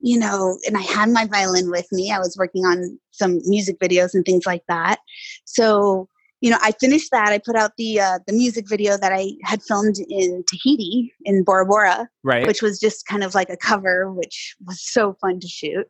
you 0.00 0.18
know 0.18 0.58
and 0.66 0.76
i 0.76 0.82
had 0.82 1.08
my 1.08 1.26
violin 1.26 1.70
with 1.70 1.86
me 1.92 2.10
i 2.10 2.18
was 2.18 2.36
working 2.38 2.64
on 2.64 2.98
some 3.10 3.40
music 3.44 3.78
videos 3.78 4.14
and 4.14 4.24
things 4.24 4.46
like 4.46 4.62
that 4.68 4.98
so 5.44 6.08
you 6.40 6.50
know, 6.50 6.58
I 6.60 6.72
finished 6.72 7.10
that. 7.12 7.28
I 7.28 7.38
put 7.38 7.56
out 7.56 7.72
the 7.78 8.00
uh, 8.00 8.18
the 8.26 8.32
music 8.32 8.68
video 8.68 8.96
that 8.98 9.12
I 9.12 9.32
had 9.44 9.62
filmed 9.62 9.96
in 10.08 10.44
Tahiti 10.48 11.12
in 11.24 11.44
Bora 11.44 11.64
Bora, 11.64 12.08
right? 12.22 12.46
Which 12.46 12.62
was 12.62 12.78
just 12.78 13.06
kind 13.06 13.24
of 13.24 13.34
like 13.34 13.48
a 13.48 13.56
cover, 13.56 14.12
which 14.12 14.54
was 14.66 14.80
so 14.80 15.14
fun 15.14 15.40
to 15.40 15.48
shoot. 15.48 15.86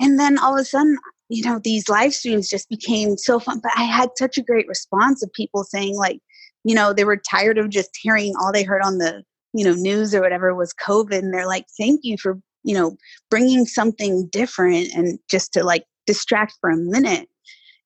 And 0.00 0.18
then 0.18 0.38
all 0.38 0.54
of 0.54 0.60
a 0.60 0.64
sudden, 0.64 0.96
you 1.28 1.42
know, 1.44 1.60
these 1.62 1.88
live 1.88 2.14
streams 2.14 2.48
just 2.48 2.68
became 2.68 3.16
so 3.16 3.40
fun. 3.40 3.60
But 3.60 3.72
I 3.76 3.82
had 3.82 4.10
such 4.16 4.38
a 4.38 4.42
great 4.42 4.68
response 4.68 5.22
of 5.22 5.32
people 5.32 5.64
saying 5.64 5.96
like, 5.96 6.20
you 6.62 6.76
know, 6.76 6.92
they 6.92 7.04
were 7.04 7.20
tired 7.28 7.58
of 7.58 7.68
just 7.68 7.90
hearing 8.00 8.34
all 8.40 8.52
they 8.52 8.62
heard 8.62 8.82
on 8.82 8.98
the 8.98 9.24
you 9.52 9.64
know 9.64 9.74
news 9.74 10.14
or 10.14 10.20
whatever 10.20 10.54
was 10.54 10.72
COVID, 10.74 11.18
and 11.18 11.34
they're 11.34 11.46
like, 11.46 11.66
thank 11.76 12.00
you 12.04 12.16
for 12.18 12.38
you 12.68 12.74
know 12.74 12.96
bringing 13.30 13.64
something 13.64 14.28
different 14.30 14.88
and 14.94 15.18
just 15.28 15.54
to 15.54 15.64
like 15.64 15.84
distract 16.06 16.52
for 16.60 16.70
a 16.70 16.76
minute 16.76 17.26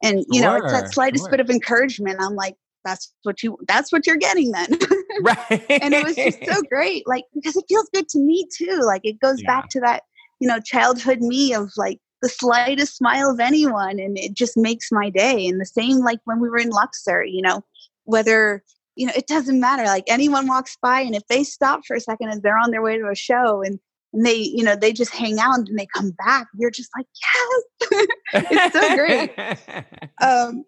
and 0.03 0.25
you 0.29 0.43
sure, 0.43 0.43
know 0.43 0.57
it's 0.57 0.73
that 0.73 0.93
slightest 0.93 1.23
sure. 1.23 1.31
bit 1.31 1.41
of 1.41 1.49
encouragement 1.49 2.21
i'm 2.21 2.35
like 2.35 2.57
that's 2.85 3.15
what 3.23 3.43
you 3.45 3.57
that's 3.69 3.93
what 3.93 4.07
you're 4.07 4.17
getting 4.17 4.51
then 4.51 4.67
right 5.23 5.65
and 5.71 5.95
it 5.95 6.05
was 6.05 6.17
just 6.17 6.45
so 6.45 6.61
great 6.69 7.07
like 7.07 7.25
because 7.33 7.57
it 7.57 7.65
feels 7.69 7.89
good 7.95 8.09
to 8.09 8.19
me 8.19 8.45
too 8.55 8.81
like 8.85 9.03
it 9.05 9.21
goes 9.21 9.41
yeah. 9.41 9.47
back 9.47 9.69
to 9.69 9.79
that 9.79 10.03
you 10.41 10.49
know 10.49 10.59
childhood 10.59 11.21
me 11.21 11.55
of 11.55 11.71
like 11.77 12.01
the 12.21 12.29
slightest 12.29 12.97
smile 12.97 13.31
of 13.31 13.39
anyone 13.39 14.01
and 14.01 14.19
it 14.19 14.35
just 14.35 14.57
makes 14.57 14.91
my 14.91 15.11
day 15.11 15.47
and 15.47 15.61
the 15.61 15.67
same 15.67 15.99
like 15.99 16.19
when 16.25 16.41
we 16.41 16.51
were 16.51 16.59
in 16.59 16.71
luxor 16.71 17.25
you 17.25 17.41
know 17.41 17.63
whether 18.05 18.65
you 18.97 19.07
know 19.07 19.13
it 19.17 19.29
doesn't 19.29 19.61
matter 19.61 19.85
like 19.85 20.05
anyone 20.09 20.49
walks 20.49 20.77
by 20.83 21.01
and 21.01 21.15
if 21.15 21.27
they 21.29 21.45
stop 21.45 21.83
for 21.87 21.95
a 21.95 22.01
second 22.01 22.31
and 22.31 22.43
they're 22.43 22.59
on 22.59 22.73
their 22.73 22.83
way 22.83 22.99
to 22.99 23.09
a 23.09 23.15
show 23.15 23.63
and 23.63 23.79
and 24.13 24.27
they 24.27 24.35
you 24.35 24.63
know 24.63 24.77
they 24.77 24.93
just 24.93 25.13
hang 25.13 25.39
out 25.39 25.59
and 25.59 25.79
they 25.79 25.87
come 25.95 26.11
back 26.13 26.47
you're 26.57 26.71
just 26.71 26.91
like 26.97 27.07
yes. 27.23 28.07
It's 28.35 28.75
so 28.75 28.97
great. 28.97 29.33
Um, 30.23 30.65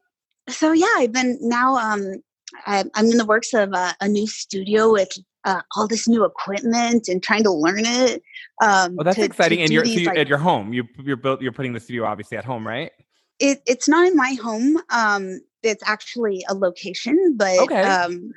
so 0.48 0.72
yeah 0.72 0.87
i've 0.96 1.12
been 1.12 1.38
now 1.40 1.76
um, 1.76 2.22
I, 2.66 2.80
am 2.80 3.07
in 3.11 3.16
the 3.16 3.24
works 3.24 3.54
of 3.54 3.72
a, 3.72 3.94
a 4.00 4.09
new 4.09 4.26
studio 4.26 4.92
with 4.92 5.11
uh, 5.44 5.61
all 5.76 5.87
this 5.87 6.09
new 6.09 6.24
equipment 6.24 7.09
and 7.09 7.22
trying 7.22 7.44
to 7.44 7.50
learn 7.50 7.83
it 7.85 8.22
um, 8.62 8.96
well 8.96 9.04
that's 9.04 9.16
to, 9.16 9.24
exciting 9.24 9.59
to 9.59 9.64
and 9.64 9.72
you're 9.72 9.85
so 9.85 9.92
you, 9.92 10.07
like, 10.07 10.18
at 10.18 10.28
your 10.28 10.38
home 10.38 10.72
you, 10.72 10.85
you're 11.02 11.16
built 11.16 11.40
you're 11.40 11.52
putting 11.52 11.72
the 11.72 11.80
studio 11.80 12.04
obviously 12.04 12.37
at 12.37 12.44
home 12.44 12.66
right? 12.66 12.92
It, 13.40 13.62
it's 13.66 13.88
not 13.88 14.07
in 14.07 14.16
my 14.16 14.37
home 14.42 14.78
um, 14.90 15.40
it's 15.62 15.83
actually 15.87 16.44
a 16.48 16.54
location 16.54 17.35
but 17.37 17.59
okay. 17.61 17.83
um, 17.83 18.33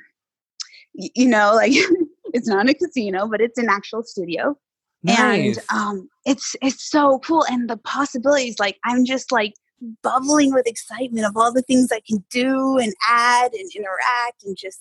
you 0.94 1.26
know 1.26 1.52
like 1.54 1.72
it's 2.34 2.48
not 2.48 2.68
a 2.68 2.74
casino 2.74 3.26
but 3.26 3.40
it's 3.40 3.58
an 3.58 3.68
actual 3.68 4.02
studio 4.02 4.56
Nice. 5.02 5.58
And 5.70 5.80
um, 5.80 6.08
it's 6.24 6.56
it's 6.60 6.88
so 6.90 7.20
cool, 7.20 7.44
and 7.48 7.68
the 7.70 7.76
possibilities. 7.76 8.56
Like 8.58 8.78
I'm 8.84 9.04
just 9.04 9.30
like 9.30 9.54
bubbling 10.02 10.52
with 10.52 10.66
excitement 10.66 11.24
of 11.24 11.36
all 11.36 11.52
the 11.52 11.62
things 11.62 11.90
I 11.92 12.00
can 12.06 12.24
do 12.30 12.78
and 12.78 12.92
add 13.08 13.52
and 13.52 13.70
interact, 13.74 14.44
and 14.44 14.56
just 14.56 14.80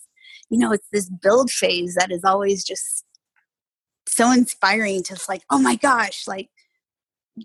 you 0.50 0.58
know, 0.58 0.72
it's 0.72 0.88
this 0.92 1.10
build 1.10 1.52
phase 1.52 1.96
that 1.96 2.12
is 2.12 2.24
always 2.24 2.64
just 2.64 3.06
so 4.08 4.32
inspiring. 4.32 5.04
To 5.04 5.18
like, 5.30 5.44
oh 5.50 5.60
my 5.60 5.76
gosh, 5.76 6.28
like 6.28 6.50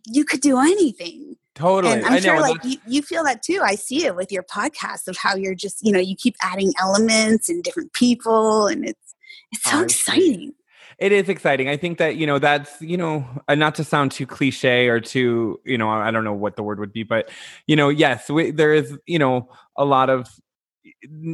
you 0.06 0.24
could 0.24 0.40
do 0.40 0.58
anything. 0.58 1.36
Totally. 1.54 1.92
And 1.92 2.06
I'm 2.06 2.14
I 2.14 2.20
sure 2.20 2.40
like 2.40 2.64
you, 2.64 2.78
you 2.86 3.02
feel 3.02 3.24
that 3.24 3.42
too. 3.42 3.60
I 3.62 3.74
see 3.74 4.06
it 4.06 4.16
with 4.16 4.32
your 4.32 4.44
podcast 4.44 5.06
of 5.06 5.18
how 5.18 5.36
you're 5.36 5.54
just, 5.54 5.84
you 5.84 5.92
know, 5.92 5.98
you 5.98 6.16
keep 6.16 6.34
adding 6.42 6.72
elements 6.80 7.50
and 7.50 7.62
different 7.62 7.92
people 7.92 8.66
and 8.66 8.86
it's 8.86 9.14
it's 9.50 9.70
so 9.70 9.82
exciting 9.82 10.54
it 10.98 11.12
is 11.12 11.28
exciting. 11.28 11.68
I 11.68 11.76
think 11.76 11.98
that, 11.98 12.16
you 12.16 12.26
know, 12.26 12.38
that's, 12.38 12.80
you 12.80 12.96
know, 12.96 13.24
uh, 13.48 13.54
not 13.54 13.74
to 13.76 13.84
sound 13.84 14.12
too 14.12 14.26
cliche 14.26 14.88
or 14.88 15.00
too, 15.00 15.60
you 15.64 15.78
know, 15.78 15.88
I 15.88 16.10
don't 16.10 16.24
know 16.24 16.32
what 16.32 16.56
the 16.56 16.62
word 16.62 16.78
would 16.80 16.92
be, 16.92 17.02
but, 17.02 17.30
you 17.66 17.76
know, 17.76 17.88
yes, 17.88 18.28
we, 18.28 18.50
there 18.50 18.72
is, 18.72 18.96
you 19.06 19.18
know, 19.18 19.48
a 19.76 19.84
lot 19.84 20.10
of 20.10 20.28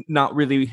not 0.08 0.34
really 0.34 0.72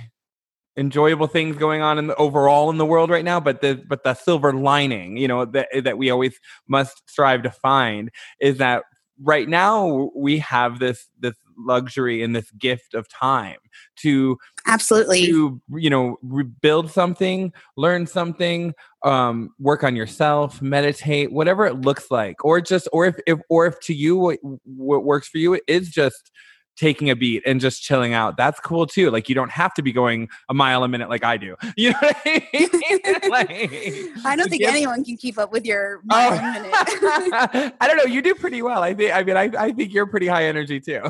enjoyable 0.78 1.28
things 1.28 1.56
going 1.58 1.82
on 1.82 1.98
in 1.98 2.08
the 2.08 2.15
overall 2.15 2.69
in 2.69 2.78
the 2.78 2.86
world 2.86 3.10
right 3.10 3.24
now 3.24 3.39
but 3.39 3.62
the 3.62 3.82
but 3.88 4.04
the 4.04 4.13
silver 4.13 4.52
lining 4.52 5.15
you 5.15 5.26
know 5.26 5.45
that 5.45 5.69
that 5.86 5.98
we 5.98 6.10
always 6.10 6.38
must 6.67 7.02
strive 7.10 7.41
to 7.41 7.50
find 7.50 8.12
is 8.41 8.58
that 8.58 8.84
right 9.21 9.47
now 9.47 10.10
we 10.15 10.38
have 10.39 10.80
this 10.80 11.08
this 11.19 11.36
luxury 11.58 12.21
and 12.21 12.36
this 12.36 12.51
gift 12.51 12.93
of 12.93 13.08
time 13.08 13.58
to 13.95 14.38
absolutely. 14.67 15.25
to 15.25 15.62
you 15.75 15.89
know 15.89 16.17
rebuild 16.21 16.91
something 16.91 17.54
learn 17.78 18.06
something 18.06 18.73
um 19.04 19.49
work 19.60 19.84
on 19.84 19.95
yourself 19.95 20.62
meditate 20.62 21.32
whatever 21.32 21.65
it 21.65 21.82
looks 21.82 22.12
like 22.12 22.43
or 22.43 22.60
just 22.60 22.89
or 22.91 23.06
if, 23.06 23.15
if 23.25 23.39
or 23.49 23.65
if 23.65 23.80
to 23.80 23.93
you 23.93 24.17
what, 24.17 24.39
what 24.65 25.04
works 25.06 25.30
for 25.30 25.38
you 25.38 25.60
is 25.67 25.89
just 25.89 26.32
taking 26.75 27.09
a 27.09 27.15
beat 27.15 27.43
and 27.45 27.59
just 27.61 27.81
chilling 27.81 28.13
out. 28.13 28.38
That's 28.38 28.59
cool 28.59 28.85
too. 28.85 29.09
Like 29.11 29.29
you 29.29 29.35
don't 29.35 29.51
have 29.51 29.73
to 29.75 29.81
be 29.81 29.91
going 29.91 30.29
a 30.49 30.53
mile 30.53 30.83
a 30.83 30.88
minute 30.88 31.09
like 31.09 31.23
I 31.23 31.38
do. 31.38 31.55
You 31.77 31.91
know 31.91 31.97
what 32.01 32.17
I 32.25 32.47
mean? 32.53 33.29
like, 33.29 33.49
I 34.25 34.35
don't 34.35 34.49
think 34.49 34.63
anyone 34.63 35.03
can 35.03 35.17
keep 35.17 35.38
up 35.38 35.51
with 35.51 35.65
your 35.65 36.01
mile 36.05 36.31
oh. 36.31 36.38
a 36.38 36.53
minute. 36.53 37.75
I 37.81 37.88
don't 37.88 37.97
know. 37.97 38.05
You 38.05 38.21
do 38.21 38.33
pretty 38.33 38.61
well. 38.61 38.81
I 38.81 38.93
think. 38.93 39.13
I 39.13 39.23
mean, 39.23 39.35
I, 39.35 39.51
I 39.57 39.71
think 39.71 39.93
you're 39.93 40.05
pretty 40.05 40.27
high 40.27 40.45
energy 40.45 40.79
too. 40.79 41.01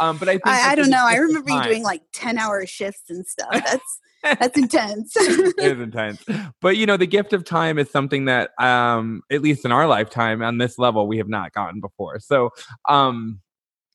um, 0.00 0.18
but 0.18 0.28
I 0.28 0.32
think 0.32 0.46
I, 0.46 0.72
I 0.72 0.74
don't 0.74 0.90
know. 0.90 1.04
I 1.06 1.16
remember 1.16 1.50
you 1.50 1.62
doing 1.62 1.82
like 1.84 2.02
ten 2.12 2.38
hour 2.38 2.66
shifts 2.66 3.08
and 3.08 3.24
stuff. 3.24 3.50
That's 3.52 4.00
that's 4.24 4.58
intense. 4.58 5.12
it 5.16 5.58
is 5.58 5.80
intense. 5.80 6.24
But 6.60 6.76
you 6.76 6.86
know, 6.86 6.96
the 6.96 7.06
gift 7.06 7.32
of 7.32 7.44
time 7.44 7.78
is 7.78 7.90
something 7.90 8.24
that 8.24 8.50
um 8.58 9.22
at 9.30 9.42
least 9.42 9.64
in 9.64 9.72
our 9.72 9.86
lifetime 9.86 10.42
on 10.42 10.58
this 10.58 10.78
level 10.78 11.06
we 11.06 11.18
have 11.18 11.28
not 11.28 11.52
gotten 11.52 11.80
before. 11.80 12.18
So 12.20 12.50
um 12.88 13.40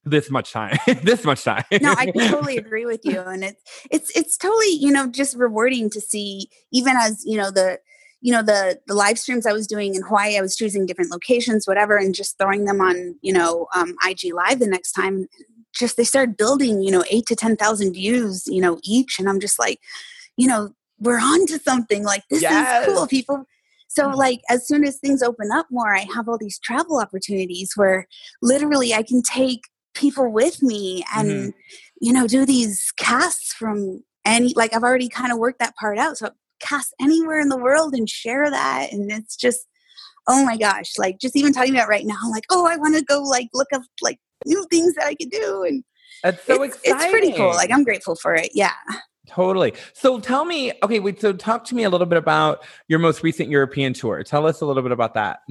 this 0.10 0.30
much 0.30 0.52
time 0.52 0.78
this 1.04 1.24
much 1.24 1.44
time 1.44 1.64
no 1.82 1.94
i 1.98 2.06
totally 2.30 2.58
agree 2.58 2.86
with 2.86 3.02
you 3.04 3.20
and 3.22 3.44
it's 3.44 3.62
it's 3.92 4.16
it's 4.16 4.38
totally 4.38 4.72
you 4.72 4.92
know 4.92 5.08
just 5.08 5.36
rewarding 5.36 5.90
to 5.90 6.02
see 6.02 6.50
even 6.72 6.96
as 6.98 7.24
you 7.26 7.38
know 7.38 7.52
the 7.52 7.80
you 8.22 8.34
know 8.34 8.42
the 8.42 8.80
the 8.88 8.94
live 8.94 9.18
streams 9.18 9.46
i 9.46 9.54
was 9.54 9.68
doing 9.68 9.96
in 9.96 10.02
hawaii 10.04 10.38
i 10.38 10.42
was 10.42 10.56
choosing 10.56 10.86
different 10.86 11.12
locations 11.12 11.68
whatever 11.68 11.98
and 11.98 12.16
just 12.16 12.38
throwing 12.38 12.66
them 12.66 12.82
on 12.82 13.16
you 13.22 13.34
know 13.34 13.68
um, 13.76 13.96
ig 14.08 14.34
live 14.34 14.60
the 14.60 14.68
next 14.68 14.92
time 14.94 15.28
just 15.74 15.98
they 15.98 16.04
started 16.04 16.38
building 16.38 16.82
you 16.82 16.92
know 16.92 17.04
eight 17.10 17.26
to 17.26 17.36
ten 17.36 17.56
thousand 17.56 17.94
views 17.94 18.46
you 18.48 18.62
know 18.62 18.80
each 18.84 19.20
and 19.20 19.30
i'm 19.30 19.40
just 19.40 19.60
like 19.60 19.80
you 20.38 20.48
know 20.48 20.74
we're 21.00 21.20
on 21.20 21.46
to 21.46 21.58
something 21.60 22.04
like 22.04 22.24
this 22.30 22.42
yes. 22.42 22.88
is 22.88 22.94
cool 22.94 23.08
people 23.08 23.46
so, 23.90 24.06
mm-hmm. 24.06 24.18
like, 24.18 24.42
as 24.50 24.68
soon 24.68 24.86
as 24.86 24.98
things 24.98 25.22
open 25.22 25.52
up 25.52 25.66
more, 25.70 25.94
I 25.94 26.06
have 26.14 26.30
all 26.30 26.38
these 26.38 26.60
travel 26.60 27.00
opportunities 27.00 27.74
where 27.76 28.08
literally 28.42 28.94
I 28.94 29.04
can 29.04 29.22
take 29.22 29.64
people 29.94 30.32
with 30.32 30.62
me 30.62 31.04
and 31.16 31.30
mm-hmm. 31.30 31.50
you 32.02 32.14
know 32.14 32.28
do 32.28 32.46
these 32.46 32.92
casts 32.98 33.54
from 33.54 34.04
any 34.26 34.54
like 34.56 34.74
i've 34.74 34.84
already 34.84 35.10
kind 35.10 35.32
of 35.32 35.38
worked 35.38 35.60
that 35.60 35.76
part 35.76 35.98
out 35.98 36.18
so 36.18 36.30
cast 36.60 36.94
anywhere 37.02 37.40
in 37.40 37.50
the 37.50 37.58
world 37.58 37.94
and 37.94 38.10
share 38.10 38.50
that 38.50 38.92
and 38.92 39.12
it's 39.12 39.36
just 39.36 39.66
oh 40.28 40.46
my 40.46 40.58
gosh 40.58 40.92
like 40.98 41.20
just 41.20 41.36
even 41.36 41.54
talking 41.54 41.74
about 41.74 41.90
right 41.90 42.06
now 42.06 42.20
like 42.32 42.46
oh 42.50 42.68
i 42.68 42.76
want 42.76 42.96
to 42.96 43.04
go 43.04 43.22
like 43.22 43.50
look 43.54 43.68
up 43.74 43.82
like 44.02 44.20
new 44.46 44.66
things 44.70 44.94
that 44.96 45.06
i 45.06 45.16
could 45.16 45.32
do 45.32 45.64
and 45.68 45.84
that's 46.24 46.46
so 46.46 46.62
it's, 46.64 46.76
exciting. 46.78 47.02
it's 47.02 47.12
pretty 47.12 47.32
cool 47.34 47.54
like 47.54 47.72
i'm 47.72 47.84
grateful 47.84 48.16
for 48.16 48.36
it 48.36 48.52
yeah 48.54 48.74
Totally. 49.30 49.76
So 49.94 50.20
tell 50.20 50.44
me, 50.44 50.74
okay, 50.82 51.00
wait, 51.00 51.22
so 51.22 51.34
talk 51.34 51.64
to 51.66 51.76
me 51.76 51.84
a 51.84 51.90
little 51.90 52.08
bit 52.08 52.18
about 52.18 52.66
your 52.88 52.98
most 52.98 53.22
recent 53.22 53.48
European 53.48 53.94
tour. 53.94 54.24
Tell 54.24 54.48
us 54.48 54.62
a 54.62 54.66
little 54.66 54.82
bit 54.82 54.92
about 54.92 55.14
that. 55.14 55.42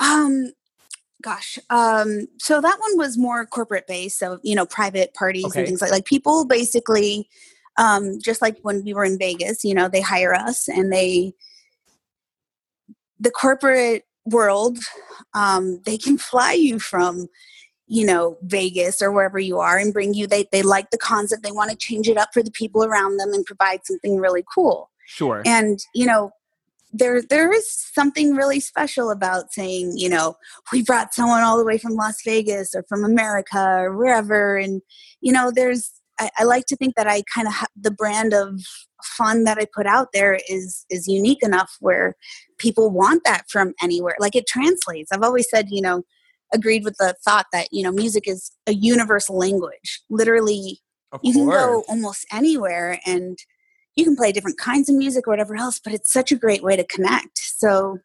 Um 0.00 0.52
gosh. 1.26 1.58
Um, 1.70 2.28
so 2.38 2.60
that 2.60 2.78
one 2.78 2.96
was 2.96 3.18
more 3.18 3.44
corporate 3.46 3.88
based. 3.88 4.18
So, 4.18 4.38
you 4.44 4.54
know, 4.54 4.64
private 4.64 5.12
parties 5.12 5.46
okay. 5.46 5.60
and 5.60 5.68
things 5.68 5.82
like 5.82 5.90
like 5.90 6.04
people 6.04 6.46
basically 6.46 7.28
um, 7.78 8.20
just 8.20 8.40
like 8.40 8.58
when 8.62 8.84
we 8.84 8.94
were 8.94 9.04
in 9.04 9.18
Vegas, 9.18 9.64
you 9.64 9.74
know, 9.74 9.88
they 9.88 10.00
hire 10.00 10.32
us 10.32 10.68
and 10.68 10.92
they 10.92 11.34
the 13.18 13.30
corporate 13.30 14.04
world, 14.24 14.78
um, 15.34 15.82
they 15.84 15.98
can 15.98 16.16
fly 16.30 16.52
you 16.52 16.78
from 16.78 17.26
you 17.88 18.04
know 18.04 18.36
vegas 18.42 19.00
or 19.00 19.12
wherever 19.12 19.38
you 19.38 19.60
are 19.60 19.78
and 19.78 19.92
bring 19.92 20.12
you 20.12 20.26
they, 20.26 20.44
they 20.50 20.60
like 20.60 20.90
the 20.90 20.98
concept 20.98 21.44
they 21.44 21.52
want 21.52 21.70
to 21.70 21.76
change 21.76 22.08
it 22.08 22.16
up 22.16 22.30
for 22.34 22.42
the 22.42 22.50
people 22.50 22.82
around 22.82 23.16
them 23.16 23.32
and 23.32 23.46
provide 23.46 23.78
something 23.84 24.16
really 24.16 24.42
cool 24.52 24.90
sure 25.06 25.40
and 25.46 25.78
you 25.94 26.04
know 26.04 26.32
there 26.98 27.22
there 27.22 27.52
is 27.52 27.66
something 27.70 28.34
really 28.34 28.60
special 28.60 29.10
about 29.10 29.52
saying 29.52 29.92
you 29.96 30.08
know 30.08 30.36
we 30.72 30.82
brought 30.82 31.14
someone 31.14 31.42
all 31.42 31.58
the 31.58 31.64
way 31.64 31.78
from 31.78 31.94
las 31.94 32.16
vegas 32.24 32.74
or 32.74 32.84
from 32.88 33.04
america 33.04 33.60
or 33.80 33.96
wherever 33.96 34.56
and 34.56 34.82
you 35.20 35.32
know 35.32 35.50
there's 35.54 35.92
i, 36.18 36.30
I 36.38 36.44
like 36.44 36.66
to 36.66 36.76
think 36.76 36.94
that 36.96 37.06
i 37.06 37.22
kind 37.32 37.46
of 37.46 37.54
have 37.54 37.68
the 37.76 37.90
brand 37.90 38.32
of 38.32 38.60
fun 39.02 39.44
that 39.44 39.58
i 39.58 39.66
put 39.74 39.86
out 39.86 40.08
there 40.12 40.38
is 40.48 40.84
is 40.90 41.06
unique 41.06 41.42
enough 41.42 41.76
where 41.80 42.16
people 42.58 42.90
want 42.90 43.22
that 43.24 43.44
from 43.50 43.74
anywhere 43.82 44.16
like 44.18 44.34
it 44.34 44.46
translates. 44.46 45.12
I've 45.12 45.22
always 45.22 45.48
said 45.50 45.66
you 45.70 45.82
know 45.82 46.02
agreed 46.54 46.84
with 46.84 46.96
the 46.98 47.14
thought 47.24 47.46
that 47.52 47.68
you 47.72 47.82
know 47.82 47.92
music 47.92 48.24
is 48.26 48.52
a 48.66 48.72
universal 48.72 49.36
language 49.36 50.00
literally 50.10 50.80
you 51.22 51.32
can 51.32 51.48
go 51.48 51.82
almost 51.88 52.26
anywhere 52.32 53.00
and 53.06 53.38
you 53.96 54.04
can 54.04 54.14
play 54.14 54.30
different 54.30 54.58
kinds 54.58 54.88
of 54.88 54.94
music 54.94 55.26
or 55.26 55.30
whatever 55.30 55.56
else, 55.56 55.80
but 55.82 55.92
it's 55.92 56.12
such 56.12 56.30
a 56.30 56.36
great 56.36 56.62
way 56.62 56.76
to 56.76 56.84
connect. 56.84 57.38
So, 57.38 57.98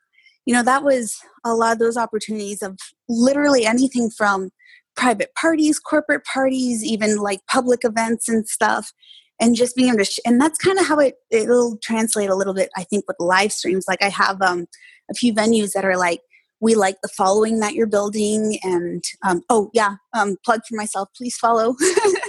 you 0.45 0.53
know, 0.53 0.63
that 0.63 0.83
was 0.83 1.19
a 1.45 1.53
lot 1.53 1.73
of 1.73 1.79
those 1.79 1.97
opportunities 1.97 2.61
of 2.61 2.77
literally 3.09 3.65
anything 3.65 4.09
from 4.09 4.49
private 4.95 5.33
parties, 5.35 5.79
corporate 5.79 6.23
parties, 6.25 6.83
even 6.83 7.17
like 7.17 7.39
public 7.47 7.81
events 7.83 8.29
and 8.29 8.47
stuff. 8.47 8.91
And 9.39 9.55
just 9.55 9.75
being 9.75 9.89
able 9.89 9.99
to, 9.99 10.05
sh- 10.05 10.19
and 10.25 10.39
that's 10.39 10.59
kind 10.59 10.77
of 10.79 10.85
how 10.85 10.99
it 10.99 11.15
it'll 11.31 11.77
translate 11.81 12.29
a 12.29 12.35
little 12.35 12.53
bit. 12.53 12.69
I 12.77 12.83
think 12.83 13.05
with 13.07 13.17
live 13.19 13.51
streams, 13.51 13.85
like 13.87 14.03
I 14.03 14.09
have 14.09 14.39
um, 14.41 14.67
a 15.09 15.15
few 15.15 15.33
venues 15.33 15.73
that 15.73 15.83
are 15.83 15.97
like, 15.97 16.21
we 16.59 16.75
like 16.75 16.97
the 17.01 17.09
following 17.09 17.59
that 17.59 17.73
you're 17.73 17.87
building, 17.87 18.59
and 18.61 19.03
um, 19.23 19.41
oh 19.49 19.71
yeah, 19.73 19.95
um, 20.13 20.37
plug 20.45 20.61
for 20.69 20.75
myself. 20.75 21.09
Please 21.17 21.35
follow 21.37 21.75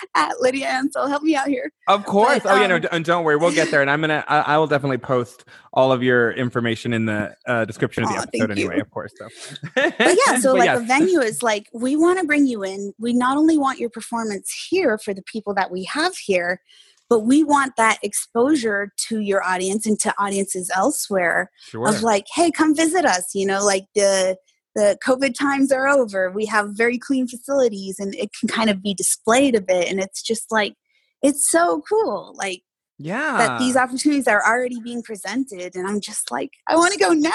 at 0.14 0.40
Lydia 0.40 0.66
Ansel. 0.66 1.06
Help 1.08 1.22
me 1.22 1.36
out 1.36 1.48
here. 1.48 1.72
Of 1.86 2.04
course. 2.04 2.42
But, 2.42 2.50
oh, 2.50 2.54
um, 2.54 2.60
yeah, 2.62 2.78
no, 2.78 2.88
and 2.92 3.04
don't 3.04 3.24
worry. 3.24 3.36
We'll 3.36 3.52
get 3.52 3.70
there. 3.70 3.80
And 3.80 3.90
I'm 3.90 4.00
going 4.00 4.10
to, 4.10 4.24
I 4.30 4.56
will 4.56 4.66
definitely 4.66 4.98
post 4.98 5.44
all 5.72 5.92
of 5.92 6.02
your 6.02 6.32
information 6.32 6.92
in 6.92 7.06
the 7.06 7.34
uh, 7.46 7.64
description 7.64 8.04
of 8.04 8.10
the 8.10 8.18
episode 8.18 8.50
anyway, 8.50 8.76
you. 8.76 8.82
of 8.82 8.90
course. 8.90 9.12
So. 9.16 9.28
but 9.74 9.94
yeah, 9.98 10.38
so 10.40 10.52
but 10.52 10.58
like 10.58 10.66
yes. 10.66 10.80
a 10.80 10.84
venue 10.84 11.20
is 11.20 11.42
like, 11.42 11.68
we 11.72 11.96
want 11.96 12.18
to 12.18 12.24
bring 12.24 12.46
you 12.46 12.64
in. 12.64 12.92
We 12.98 13.12
not 13.12 13.36
only 13.36 13.58
want 13.58 13.78
your 13.78 13.90
performance 13.90 14.66
here 14.70 14.98
for 14.98 15.14
the 15.14 15.22
people 15.22 15.54
that 15.54 15.70
we 15.70 15.84
have 15.84 16.16
here, 16.16 16.60
but 17.08 17.20
we 17.20 17.42
want 17.42 17.76
that 17.76 17.98
exposure 18.02 18.92
to 19.08 19.20
your 19.20 19.42
audience 19.42 19.86
and 19.86 19.98
to 20.00 20.14
audiences 20.18 20.70
elsewhere 20.74 21.50
sure. 21.60 21.88
of 21.88 22.02
like, 22.02 22.26
hey, 22.34 22.50
come 22.50 22.74
visit 22.74 23.06
us. 23.06 23.34
You 23.34 23.46
know, 23.46 23.64
like 23.64 23.86
the, 23.94 24.36
the 24.74 24.98
COVID 25.04 25.34
times 25.34 25.72
are 25.72 25.88
over. 25.88 26.30
We 26.30 26.46
have 26.46 26.70
very 26.70 26.98
clean 26.98 27.26
facilities 27.26 27.98
and 27.98 28.14
it 28.14 28.30
can 28.38 28.48
kind 28.48 28.70
of 28.70 28.82
be 28.82 28.94
displayed 28.94 29.54
a 29.54 29.60
bit. 29.60 29.90
And 29.90 30.00
it's 30.00 30.22
just 30.22 30.50
like, 30.50 30.74
it's 31.22 31.50
so 31.50 31.82
cool. 31.88 32.34
Like, 32.36 32.62
yeah 32.98 33.38
that 33.38 33.58
these 33.58 33.76
opportunities 33.76 34.26
are 34.26 34.44
already 34.44 34.80
being 34.80 35.02
presented 35.02 35.76
and 35.76 35.86
i'm 35.86 36.00
just 36.00 36.30
like 36.30 36.50
i 36.66 36.74
want 36.74 36.92
to 36.92 36.98
go 36.98 37.12
now 37.12 37.30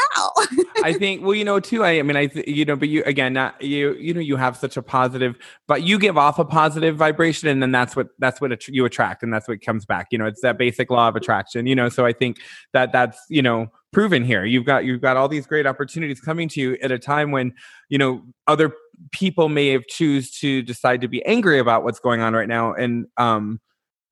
i 0.84 0.92
think 0.92 1.22
well 1.22 1.34
you 1.34 1.46
know 1.46 1.60
too 1.60 1.84
i, 1.84 2.00
I 2.00 2.02
mean 2.02 2.18
i 2.18 2.28
th- 2.28 2.48
you 2.48 2.66
know 2.66 2.76
but 2.76 2.90
you 2.90 3.02
again 3.06 3.34
not 3.34 3.62
you 3.62 3.94
you 3.94 4.14
know 4.14 4.20
you 4.20 4.36
have 4.36 4.58
such 4.58 4.76
a 4.76 4.82
positive 4.82 5.38
but 5.68 5.84
you 5.84 5.98
give 5.98 6.18
off 6.18 6.38
a 6.38 6.46
positive 6.46 6.98
vibration 6.98 7.48
and 7.48 7.62
then 7.62 7.72
that's 7.72 7.96
what 7.96 8.10
that's 8.20 8.42
what 8.42 8.52
att- 8.52 8.68
you 8.68 8.84
attract 8.86 9.24
and 9.24 9.34
that's 9.34 9.48
what 9.48 9.62
comes 9.62 9.86
back 9.86 10.08
you 10.12 10.18
know 10.18 10.26
it's 10.26 10.42
that 10.42 10.58
basic 10.58 10.90
law 10.90 11.08
of 11.08 11.16
attraction 11.16 11.66
you 11.66 11.76
know 11.76 11.88
so 11.88 12.06
i 12.06 12.12
think 12.12 12.40
that 12.74 12.92
that's 12.92 13.20
you 13.30 13.42
know 13.42 13.70
proven 13.94 14.26
here. 14.26 14.44
You've 14.44 14.66
got 14.66 14.84
you've 14.84 15.00
got 15.00 15.16
all 15.16 15.30
these 15.30 15.48
great 15.48 15.66
opportunities 15.66 16.20
coming 16.20 16.50
to 16.50 16.60
you 16.60 16.78
at 16.82 16.92
a 16.92 17.00
time 17.00 17.32
when 17.32 17.54
you 17.88 17.98
know 17.98 18.24
other 18.48 18.74
people 19.12 19.48
may 19.48 19.70
have 19.70 19.88
choose 19.88 20.32
to 20.40 20.62
decide 20.62 21.00
to 21.02 21.08
be 21.08 21.26
angry 21.26 21.60
about 21.60 21.86
what's 21.86 22.00
going 22.00 22.20
on 22.20 22.34
right 22.34 22.50
now, 22.50 22.74
and 22.74 23.06
um, 23.16 23.62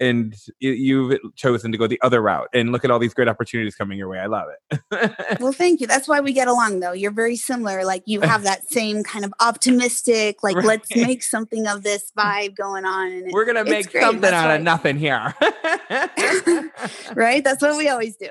and 0.01 0.35
you've 0.59 1.17
chosen 1.35 1.71
to 1.71 1.77
go 1.77 1.85
the 1.85 2.01
other 2.01 2.21
route 2.21 2.49
and 2.53 2.71
look 2.71 2.83
at 2.83 2.89
all 2.89 2.97
these 2.97 3.13
great 3.13 3.27
opportunities 3.27 3.75
coming 3.75 3.99
your 3.99 4.09
way. 4.09 4.19
I 4.19 4.25
love 4.25 4.47
it. 4.71 5.39
well, 5.39 5.51
thank 5.51 5.79
you. 5.79 5.85
That's 5.85 6.07
why 6.07 6.19
we 6.19 6.33
get 6.33 6.47
along 6.47 6.79
though. 6.79 6.91
You're 6.91 7.11
very 7.11 7.35
similar. 7.35 7.85
Like 7.85 8.01
you 8.07 8.19
have 8.21 8.41
that 8.43 8.67
same 8.69 9.03
kind 9.03 9.23
of 9.23 9.31
optimistic, 9.39 10.41
like 10.41 10.55
right. 10.57 10.65
let's 10.65 10.95
make 10.95 11.21
something 11.21 11.67
of 11.67 11.83
this 11.83 12.11
vibe 12.17 12.55
going 12.55 12.83
on. 12.83 13.11
And 13.11 13.31
We're 13.31 13.45
going 13.45 13.63
to 13.63 13.69
make 13.69 13.91
something 13.91 14.21
That's 14.21 14.33
out 14.33 14.47
right. 14.47 14.55
of 14.55 14.63
nothing 14.63 14.97
here. 14.97 15.35
right. 17.15 17.43
That's 17.43 17.61
what 17.61 17.77
we 17.77 17.87
always 17.87 18.17
do. 18.17 18.29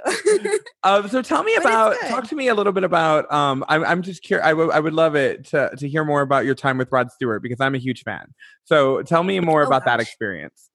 um, 0.82 1.08
so 1.08 1.22
tell 1.22 1.44
me 1.44 1.54
about, 1.54 1.96
talk 2.08 2.26
to 2.28 2.34
me 2.34 2.48
a 2.48 2.54
little 2.54 2.72
bit 2.72 2.82
about, 2.82 3.32
um, 3.32 3.64
I'm, 3.68 3.84
I'm 3.84 4.02
just 4.02 4.24
curious. 4.24 4.44
I, 4.44 4.50
w- 4.50 4.72
I 4.72 4.80
would 4.80 4.94
love 4.94 5.14
it 5.14 5.46
to, 5.46 5.70
to 5.76 5.88
hear 5.88 6.04
more 6.04 6.22
about 6.22 6.44
your 6.44 6.56
time 6.56 6.78
with 6.78 6.90
Rod 6.90 7.12
Stewart 7.12 7.44
because 7.44 7.60
I'm 7.60 7.76
a 7.76 7.78
huge 7.78 8.02
fan. 8.02 8.34
So 8.64 9.02
tell 9.02 9.22
me 9.22 9.38
more 9.38 9.62
oh, 9.62 9.66
about 9.66 9.84
gosh. 9.84 9.92
that 9.92 10.00
experience. 10.00 10.68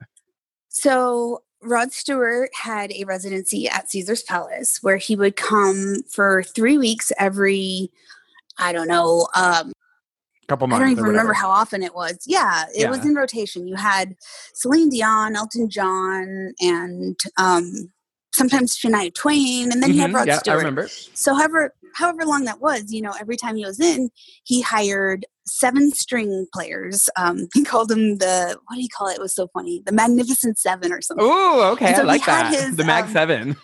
So 0.75 1.41
Rod 1.63 1.93
Stewart 1.93 2.49
had 2.53 2.91
a 2.91 3.05
residency 3.05 3.67
at 3.67 3.89
Caesar's 3.89 4.23
Palace 4.23 4.79
where 4.81 4.97
he 4.97 5.15
would 5.15 5.38
come 5.38 6.03
for 6.09 6.43
three 6.43 6.77
weeks 6.77 7.11
every, 7.17 7.89
I 8.59 8.73
don't 8.73 8.89
know, 8.89 9.27
um, 9.35 9.71
couple 10.47 10.67
months. 10.67 10.81
I 10.81 10.83
don't 10.83 10.91
even 10.91 11.05
remember 11.05 11.33
how 11.33 11.49
often 11.49 11.81
it 11.81 11.95
was. 11.95 12.19
Yeah, 12.27 12.65
it 12.75 12.81
yeah. 12.81 12.89
was 12.89 13.03
in 13.03 13.15
rotation. 13.15 13.67
You 13.67 13.75
had 13.75 14.15
Celine 14.53 14.89
Dion, 14.89 15.35
Elton 15.35 15.69
John, 15.69 16.53
and 16.59 17.17
um, 17.38 17.91
sometimes 18.33 18.77
Shania 18.77 19.11
Twain, 19.13 19.71
and 19.71 19.81
then 19.81 19.89
mm-hmm. 19.89 19.93
you 19.93 20.01
had 20.01 20.13
Rod 20.13 20.27
yeah, 20.27 20.38
Stewart. 20.38 20.55
I 20.55 20.59
remember. 20.59 20.88
So 20.88 21.33
however 21.33 21.73
however 21.95 22.25
long 22.25 22.43
that 22.43 22.61
was, 22.61 22.91
you 22.91 23.01
know, 23.01 23.13
every 23.19 23.38
time 23.38 23.55
he 23.55 23.65
was 23.65 23.79
in, 23.79 24.09
he 24.43 24.61
hired 24.61 25.25
seven 25.47 25.91
string 25.91 26.47
players. 26.53 27.10
Um, 27.17 27.47
he 27.53 27.63
called 27.63 27.89
them 27.89 28.17
the 28.17 28.58
what 28.67 28.75
do 28.75 28.81
you 28.81 28.89
call 28.89 29.08
it? 29.08 29.15
It 29.15 29.21
was 29.21 29.36
so 29.36 29.47
funny, 29.47 29.81
the 29.86 29.91
Magnificent 29.91 30.58
Seven 30.58 30.91
or 30.91 31.01
something. 31.01 31.25
Oh, 31.27 31.71
okay, 31.73 31.93
so 31.93 32.01
I 32.01 32.05
like 32.05 32.25
that. 32.25 32.53
His, 32.53 32.75
the 32.75 32.86
Mag 32.86 33.05
um, 33.05 33.12
Seven. 33.12 33.55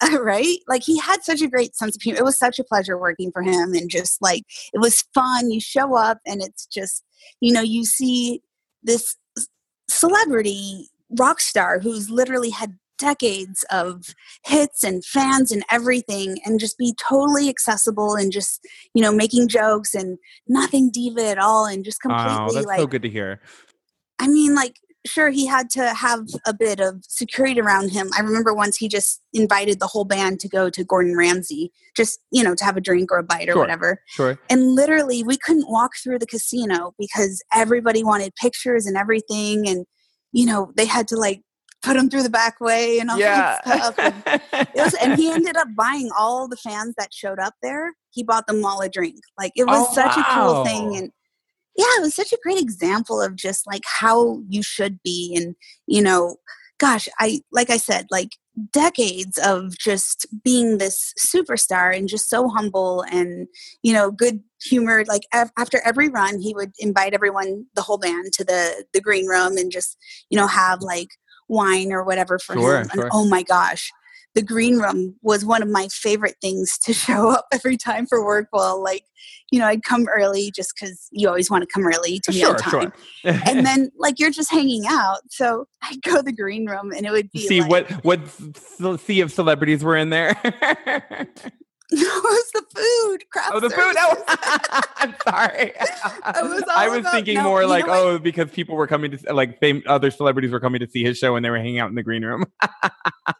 right? 0.20 0.58
Like 0.68 0.82
he 0.82 0.98
had 0.98 1.22
such 1.24 1.42
a 1.42 1.48
great 1.48 1.74
sense 1.74 1.96
of 1.96 2.02
humor. 2.02 2.20
It 2.20 2.24
was 2.24 2.38
such 2.38 2.58
a 2.58 2.64
pleasure 2.64 2.98
working 2.98 3.32
for 3.32 3.42
him, 3.42 3.72
and 3.74 3.90
just 3.90 4.20
like 4.22 4.44
it 4.72 4.80
was 4.80 5.04
fun. 5.14 5.50
You 5.50 5.60
show 5.60 5.96
up, 5.96 6.18
and 6.26 6.42
it's 6.42 6.66
just 6.66 7.04
you 7.40 7.52
know 7.52 7.62
you 7.62 7.84
see 7.84 8.42
this 8.82 9.16
celebrity 9.90 10.88
rock 11.18 11.40
star 11.40 11.78
who's 11.80 12.10
literally 12.10 12.50
had 12.50 12.76
decades 12.98 13.64
of 13.70 14.14
hits 14.44 14.82
and 14.84 15.04
fans 15.04 15.50
and 15.50 15.64
everything 15.70 16.38
and 16.44 16.60
just 16.60 16.76
be 16.78 16.94
totally 16.98 17.48
accessible 17.48 18.14
and 18.14 18.32
just 18.32 18.60
you 18.94 19.02
know 19.02 19.12
making 19.12 19.48
jokes 19.48 19.94
and 19.94 20.18
nothing 20.46 20.90
diva 20.90 21.26
at 21.26 21.38
all 21.38 21.66
and 21.66 21.84
just 21.84 22.00
completely 22.00 22.32
oh, 22.32 22.52
that's 22.52 22.66
like 22.66 22.80
so 22.80 22.86
good 22.86 23.02
to 23.02 23.10
hear. 23.10 23.40
I 24.18 24.28
mean 24.28 24.54
like 24.54 24.76
sure 25.06 25.30
he 25.30 25.46
had 25.46 25.70
to 25.70 25.94
have 25.94 26.26
a 26.46 26.52
bit 26.52 26.80
of 26.80 27.02
security 27.06 27.60
around 27.60 27.90
him. 27.90 28.10
I 28.16 28.20
remember 28.20 28.52
once 28.52 28.76
he 28.76 28.88
just 28.88 29.22
invited 29.32 29.80
the 29.80 29.86
whole 29.86 30.04
band 30.04 30.40
to 30.40 30.48
go 30.48 30.68
to 30.70 30.84
gordon 30.84 31.16
ramsay 31.16 31.70
just 31.96 32.20
you 32.30 32.42
know 32.42 32.54
to 32.54 32.64
have 32.64 32.76
a 32.76 32.80
drink 32.80 33.10
or 33.10 33.18
a 33.18 33.22
bite 33.22 33.48
or 33.48 33.52
sure, 33.52 33.62
whatever. 33.62 34.02
sure. 34.06 34.38
And 34.50 34.74
literally 34.74 35.22
we 35.22 35.36
couldn't 35.36 35.70
walk 35.70 35.92
through 36.02 36.18
the 36.18 36.26
casino 36.26 36.94
because 36.98 37.42
everybody 37.54 38.04
wanted 38.04 38.34
pictures 38.34 38.86
and 38.86 38.96
everything 38.96 39.68
and 39.68 39.86
you 40.32 40.46
know 40.46 40.72
they 40.76 40.86
had 40.86 41.08
to 41.08 41.16
like 41.16 41.42
put 41.82 41.96
him 41.96 42.10
through 42.10 42.22
the 42.22 42.30
back 42.30 42.60
way 42.60 42.98
and 42.98 43.10
all 43.10 43.18
yeah. 43.18 43.58
that 43.64 43.94
stuff. 43.94 43.98
And, 44.52 44.68
was, 44.74 44.94
and, 44.94 45.18
he 45.18 45.30
ended 45.30 45.56
up 45.56 45.68
buying 45.76 46.10
all 46.18 46.48
the 46.48 46.56
fans 46.56 46.94
that 46.98 47.12
showed 47.12 47.38
up 47.38 47.54
there. 47.62 47.94
He 48.10 48.22
bought 48.22 48.46
them 48.46 48.64
all 48.64 48.80
a 48.80 48.88
drink. 48.88 49.20
Like 49.38 49.52
it 49.56 49.64
was 49.64 49.86
oh, 49.88 49.94
such 49.94 50.16
wow. 50.16 50.22
a 50.22 50.34
cool 50.34 50.64
thing. 50.64 50.96
And 50.96 51.12
yeah, 51.76 51.86
it 51.96 52.02
was 52.02 52.14
such 52.14 52.32
a 52.32 52.38
great 52.42 52.60
example 52.60 53.22
of 53.22 53.36
just 53.36 53.66
like 53.66 53.82
how 53.84 54.42
you 54.48 54.62
should 54.62 55.00
be. 55.04 55.34
And, 55.36 55.54
you 55.86 56.02
know, 56.02 56.36
gosh, 56.78 57.08
I, 57.20 57.42
like 57.52 57.70
I 57.70 57.76
said, 57.76 58.06
like 58.10 58.30
decades 58.72 59.38
of 59.38 59.78
just 59.78 60.26
being 60.42 60.78
this 60.78 61.12
superstar 61.18 61.96
and 61.96 62.08
just 62.08 62.28
so 62.28 62.48
humble 62.48 63.02
and, 63.02 63.46
you 63.82 63.92
know, 63.92 64.10
good 64.10 64.40
humored. 64.62 65.06
Like 65.06 65.22
after 65.32 65.80
every 65.84 66.08
run, 66.08 66.40
he 66.40 66.52
would 66.54 66.72
invite 66.80 67.14
everyone, 67.14 67.66
the 67.74 67.82
whole 67.82 67.98
band 67.98 68.32
to 68.32 68.44
the, 68.44 68.84
the 68.92 69.00
green 69.00 69.26
room 69.26 69.56
and 69.56 69.70
just, 69.70 69.96
you 70.30 70.36
know, 70.36 70.48
have 70.48 70.80
like, 70.82 71.08
wine 71.48 71.92
or 71.92 72.04
whatever 72.04 72.38
for 72.38 72.54
sure, 72.54 72.80
him. 72.80 72.88
Sure. 72.92 73.02
And 73.02 73.10
oh 73.12 73.26
my 73.26 73.42
gosh, 73.42 73.90
the 74.34 74.42
green 74.42 74.78
room 74.78 75.16
was 75.22 75.44
one 75.44 75.62
of 75.62 75.68
my 75.68 75.88
favorite 75.90 76.36
things 76.40 76.78
to 76.78 76.92
show 77.06 77.30
up 77.30 77.46
every 77.52 77.76
time 77.76 78.06
for 78.06 78.24
work. 78.24 78.48
Well, 78.52 78.82
like, 78.82 79.04
you 79.50 79.58
know, 79.58 79.66
I'd 79.66 79.82
come 79.82 80.06
early 80.08 80.50
just 80.54 80.74
because 80.74 81.08
you 81.10 81.28
always 81.28 81.50
want 81.50 81.62
to 81.62 81.66
come 81.72 81.86
early 81.86 82.20
to 82.20 82.30
be 82.30 82.40
sure, 82.40 82.50
on 82.50 82.56
time. 82.56 82.92
Sure. 83.22 83.40
and 83.46 83.66
then, 83.66 83.90
like, 83.98 84.18
you're 84.18 84.30
just 84.30 84.50
hanging 84.50 84.84
out. 84.86 85.20
So 85.30 85.66
I'd 85.82 86.02
go 86.02 86.16
to 86.16 86.22
the 86.22 86.32
green 86.32 86.66
room 86.66 86.92
and 86.92 87.06
it 87.06 87.10
would 87.10 87.30
be 87.32 87.40
see 87.40 87.62
like, 87.62 87.90
what 88.04 88.20
what 88.78 89.00
sea 89.00 89.20
of 89.20 89.32
celebrities 89.32 89.82
were 89.82 89.96
in 89.96 90.10
there. 90.10 90.36
No, 91.92 92.02
it 92.02 92.22
was 92.22 92.50
the 92.52 92.64
food. 92.76 93.30
Craft 93.30 93.50
oh, 93.54 93.60
the 93.60 93.70
services. 93.70 94.04
food. 94.04 94.84
I'm 94.96 95.14
sorry. 95.26 95.72
Was 96.48 96.64
I 96.74 96.88
was 96.88 96.98
about, 96.98 97.12
thinking 97.12 97.36
no, 97.36 97.44
more 97.44 97.66
like, 97.66 97.86
oh, 97.88 98.18
because 98.18 98.50
people 98.50 98.76
were 98.76 98.86
coming 98.86 99.16
to 99.16 99.32
like 99.32 99.58
fame, 99.58 99.82
other 99.86 100.10
celebrities 100.10 100.50
were 100.50 100.60
coming 100.60 100.80
to 100.80 100.88
see 100.88 101.02
his 101.02 101.16
show 101.16 101.36
and 101.36 101.44
they 101.44 101.50
were 101.50 101.56
hanging 101.56 101.78
out 101.78 101.88
in 101.88 101.94
the 101.94 102.02
green 102.02 102.24
room. 102.24 102.44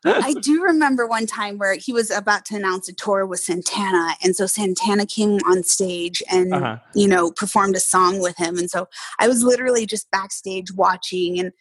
I 0.04 0.34
do 0.40 0.62
remember 0.62 1.06
one 1.06 1.26
time 1.26 1.58
where 1.58 1.74
he 1.74 1.92
was 1.92 2.10
about 2.10 2.46
to 2.46 2.56
announce 2.56 2.88
a 2.88 2.94
tour 2.94 3.26
with 3.26 3.40
Santana, 3.40 4.14
and 4.22 4.34
so 4.34 4.46
Santana 4.46 5.04
came 5.04 5.38
on 5.46 5.62
stage 5.62 6.22
and 6.30 6.54
uh-huh. 6.54 6.78
you 6.94 7.06
know 7.06 7.30
performed 7.30 7.76
a 7.76 7.80
song 7.80 8.20
with 8.20 8.36
him, 8.38 8.56
and 8.56 8.70
so 8.70 8.88
I 9.18 9.28
was 9.28 9.42
literally 9.42 9.84
just 9.84 10.10
backstage 10.10 10.72
watching 10.72 11.38
and 11.38 11.52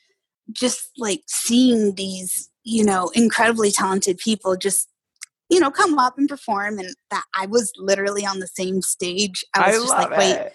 just 0.52 0.90
like 0.98 1.24
seeing 1.28 1.96
these 1.96 2.50
you 2.64 2.84
know 2.84 3.10
incredibly 3.14 3.72
talented 3.72 4.18
people 4.18 4.56
just 4.56 4.88
you 5.50 5.60
know, 5.60 5.72
come 5.72 5.98
up 5.98 6.18
and 6.18 6.28
perform. 6.28 6.80
And 6.80 6.96
that 7.12 7.24
I 7.36 7.46
was 7.46 7.72
literally 7.78 8.26
on 8.26 8.40
the 8.40 8.48
same 8.48 8.82
stage. 8.82 9.44
I 9.56 9.72
was 9.72 9.76
I 9.76 9.80
just 9.80 9.90
like, 9.90 10.12
it. 10.12 10.18
wait, 10.18 10.52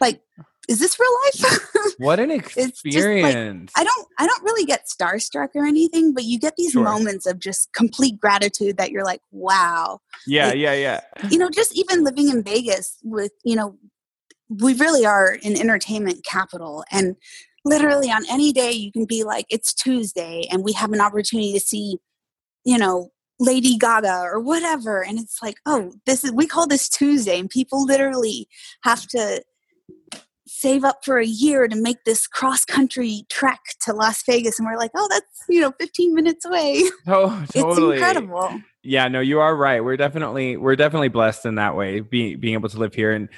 like, 0.00 0.20
is 0.68 0.80
this 0.80 0.98
real 0.98 1.10
life? 1.24 1.68
what 1.98 2.18
an 2.18 2.30
experience. 2.30 3.72
Like, 3.76 3.82
I 3.82 3.84
don't 3.84 4.08
I 4.18 4.26
don't 4.26 4.42
really 4.42 4.64
get 4.64 4.86
starstruck 4.86 5.50
or 5.54 5.64
anything, 5.64 6.12
but 6.12 6.24
you 6.24 6.38
get 6.38 6.56
these 6.56 6.72
sure. 6.72 6.84
moments 6.84 7.26
of 7.26 7.38
just 7.38 7.72
complete 7.72 8.20
gratitude 8.20 8.76
that 8.78 8.90
you're 8.90 9.04
like, 9.04 9.20
wow. 9.30 10.00
Yeah, 10.26 10.48
like, 10.48 10.58
yeah, 10.58 10.74
yeah. 10.74 11.00
You 11.30 11.38
know, 11.38 11.50
just 11.50 11.76
even 11.76 12.04
living 12.04 12.30
in 12.30 12.42
Vegas 12.42 12.98
with, 13.04 13.32
you 13.44 13.54
know, 13.54 13.78
we 14.48 14.74
really 14.74 15.06
are 15.06 15.38
an 15.44 15.56
entertainment 15.56 16.24
capital 16.24 16.84
and 16.92 17.16
literally 17.64 18.10
on 18.10 18.24
any 18.30 18.52
day 18.52 18.70
you 18.70 18.92
can 18.92 19.04
be 19.04 19.24
like 19.24 19.44
it's 19.50 19.74
Tuesday 19.74 20.46
and 20.50 20.62
we 20.62 20.72
have 20.72 20.92
an 20.92 21.00
opportunity 21.00 21.52
to 21.52 21.60
see, 21.60 21.98
you 22.64 22.78
know, 22.78 23.10
Lady 23.38 23.76
Gaga 23.76 24.22
or 24.22 24.40
whatever. 24.40 25.04
And 25.04 25.18
it's 25.18 25.42
like, 25.42 25.56
oh, 25.66 25.92
this 26.06 26.24
is, 26.24 26.32
we 26.32 26.46
call 26.46 26.66
this 26.66 26.88
Tuesday. 26.88 27.38
And 27.38 27.50
people 27.50 27.84
literally 27.84 28.48
have 28.82 29.06
to 29.08 29.42
save 30.46 30.84
up 30.84 31.04
for 31.04 31.18
a 31.18 31.26
year 31.26 31.68
to 31.68 31.76
make 31.76 32.04
this 32.04 32.26
cross 32.26 32.64
country 32.64 33.26
trek 33.28 33.60
to 33.84 33.92
Las 33.92 34.22
Vegas. 34.24 34.58
And 34.58 34.66
we're 34.66 34.78
like, 34.78 34.92
oh, 34.94 35.06
that's, 35.10 35.26
you 35.48 35.60
know, 35.60 35.72
15 35.78 36.14
minutes 36.14 36.44
away. 36.44 36.82
Oh, 37.06 37.44
totally. 37.52 37.96
It's 37.96 38.02
incredible. 38.02 38.60
Yeah, 38.82 39.08
no, 39.08 39.20
you 39.20 39.40
are 39.40 39.54
right. 39.54 39.84
We're 39.84 39.96
definitely, 39.96 40.56
we're 40.56 40.76
definitely 40.76 41.08
blessed 41.08 41.46
in 41.46 41.56
that 41.56 41.76
way, 41.76 42.00
being, 42.00 42.40
being 42.40 42.54
able 42.54 42.68
to 42.68 42.78
live 42.78 42.94
here. 42.94 43.12
And, 43.12 43.28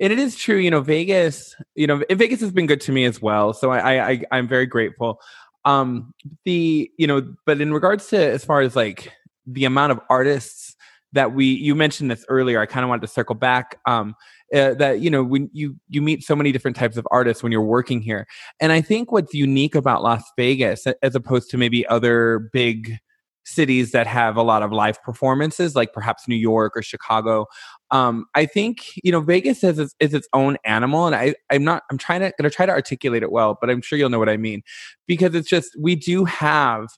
and 0.00 0.12
it 0.12 0.18
is 0.18 0.36
true, 0.36 0.56
you 0.56 0.70
know, 0.70 0.80
Vegas, 0.80 1.54
you 1.74 1.86
know, 1.86 2.02
Vegas 2.10 2.40
has 2.40 2.50
been 2.50 2.66
good 2.66 2.80
to 2.82 2.92
me 2.92 3.04
as 3.04 3.22
well. 3.22 3.52
So 3.52 3.70
I, 3.70 4.10
I, 4.10 4.22
I'm 4.32 4.48
very 4.48 4.66
grateful. 4.66 5.20
Um, 5.64 6.12
the, 6.44 6.90
you 6.98 7.06
know, 7.06 7.34
but 7.46 7.60
in 7.60 7.72
regards 7.72 8.08
to 8.08 8.18
as 8.18 8.44
far 8.44 8.60
as 8.60 8.74
like, 8.74 9.12
the 9.46 9.64
amount 9.64 9.92
of 9.92 10.00
artists 10.08 10.76
that 11.12 11.32
we 11.32 11.46
you 11.46 11.74
mentioned 11.74 12.10
this 12.10 12.24
earlier 12.28 12.60
i 12.60 12.66
kind 12.66 12.84
of 12.84 12.88
wanted 12.88 13.02
to 13.02 13.08
circle 13.08 13.34
back 13.34 13.78
um, 13.86 14.14
uh, 14.54 14.74
that 14.74 15.00
you 15.00 15.10
know 15.10 15.24
when 15.24 15.50
you 15.52 15.76
you 15.88 16.02
meet 16.02 16.22
so 16.22 16.36
many 16.36 16.52
different 16.52 16.76
types 16.76 16.96
of 16.96 17.06
artists 17.10 17.42
when 17.42 17.50
you're 17.50 17.62
working 17.62 18.00
here. 18.00 18.26
And 18.60 18.72
i 18.72 18.80
think 18.80 19.10
what's 19.10 19.34
unique 19.34 19.74
about 19.74 20.02
las 20.02 20.22
vegas 20.36 20.86
as 21.02 21.14
opposed 21.14 21.50
to 21.50 21.58
maybe 21.58 21.86
other 21.86 22.50
big 22.52 22.98
cities 23.46 23.92
that 23.92 24.06
have 24.06 24.36
a 24.36 24.42
lot 24.42 24.62
of 24.62 24.72
live 24.72 25.02
performances 25.02 25.76
like 25.76 25.92
perhaps 25.92 26.26
new 26.26 26.34
york 26.34 26.72
or 26.74 26.82
chicago 26.82 27.46
um, 27.90 28.24
i 28.34 28.46
think 28.46 28.84
you 29.02 29.12
know 29.12 29.20
vegas 29.20 29.62
is, 29.62 29.78
is 30.00 30.14
its 30.14 30.26
own 30.32 30.56
animal 30.64 31.06
and 31.06 31.14
i 31.14 31.34
i'm 31.50 31.62
not 31.62 31.82
i'm 31.90 31.98
trying 31.98 32.20
to 32.20 32.32
gonna 32.38 32.48
try 32.48 32.64
to 32.64 32.72
articulate 32.72 33.22
it 33.22 33.30
well 33.30 33.58
but 33.60 33.68
i'm 33.68 33.82
sure 33.82 33.98
you'll 33.98 34.08
know 34.08 34.18
what 34.18 34.30
i 34.30 34.36
mean. 34.36 34.62
Because 35.06 35.34
it's 35.34 35.48
just 35.48 35.76
we 35.78 35.94
do 35.94 36.24
have 36.24 36.88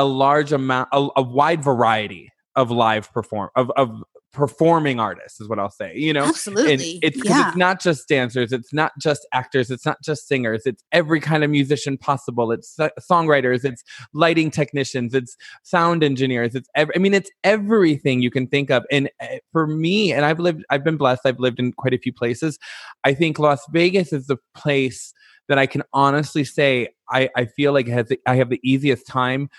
a 0.00 0.04
large 0.04 0.52
amount, 0.52 0.88
a, 0.92 1.08
a 1.16 1.22
wide 1.22 1.62
variety 1.62 2.32
of 2.56 2.70
live 2.70 3.12
perform 3.12 3.48
of 3.54 3.70
of 3.76 4.02
performing 4.32 5.00
artists 5.00 5.40
is 5.40 5.48
what 5.48 5.58
I'll 5.58 5.70
say. 5.70 5.92
You 5.94 6.12
know, 6.12 6.24
absolutely. 6.24 6.72
And 6.72 6.82
it's 7.02 7.24
yeah. 7.24 7.48
it's 7.48 7.56
not 7.56 7.80
just 7.80 8.08
dancers, 8.08 8.52
it's 8.52 8.72
not 8.72 8.92
just 8.98 9.26
actors, 9.32 9.70
it's 9.70 9.84
not 9.84 9.98
just 10.02 10.26
singers, 10.26 10.62
it's 10.64 10.82
every 10.92 11.20
kind 11.20 11.44
of 11.44 11.50
musician 11.50 11.98
possible. 11.98 12.50
It's 12.50 12.76
songwriters, 13.10 13.64
it's 13.64 13.82
lighting 14.14 14.50
technicians, 14.50 15.14
it's 15.14 15.36
sound 15.64 16.02
engineers, 16.02 16.54
it's 16.54 16.68
every, 16.74 16.94
I 16.94 16.98
mean, 16.98 17.14
it's 17.14 17.30
everything 17.44 18.22
you 18.22 18.30
can 18.30 18.46
think 18.46 18.70
of. 18.70 18.84
And 18.90 19.10
eh, 19.20 19.38
for 19.52 19.66
me, 19.66 20.12
and 20.12 20.24
I've 20.24 20.40
lived, 20.40 20.64
I've 20.70 20.84
been 20.84 20.96
blessed. 20.96 21.22
I've 21.24 21.40
lived 21.40 21.58
in 21.58 21.72
quite 21.72 21.94
a 21.94 21.98
few 21.98 22.12
places. 22.12 22.58
I 23.04 23.14
think 23.14 23.38
Las 23.38 23.60
Vegas 23.72 24.12
is 24.12 24.26
the 24.26 24.38
place 24.54 25.12
that 25.48 25.58
I 25.58 25.66
can 25.66 25.82
honestly 25.92 26.44
say 26.44 26.88
I, 27.10 27.28
I 27.36 27.46
feel 27.46 27.72
like 27.72 27.88
has 27.88 28.12
I 28.24 28.36
have 28.36 28.50
the 28.50 28.60
easiest 28.62 29.06
time 29.06 29.50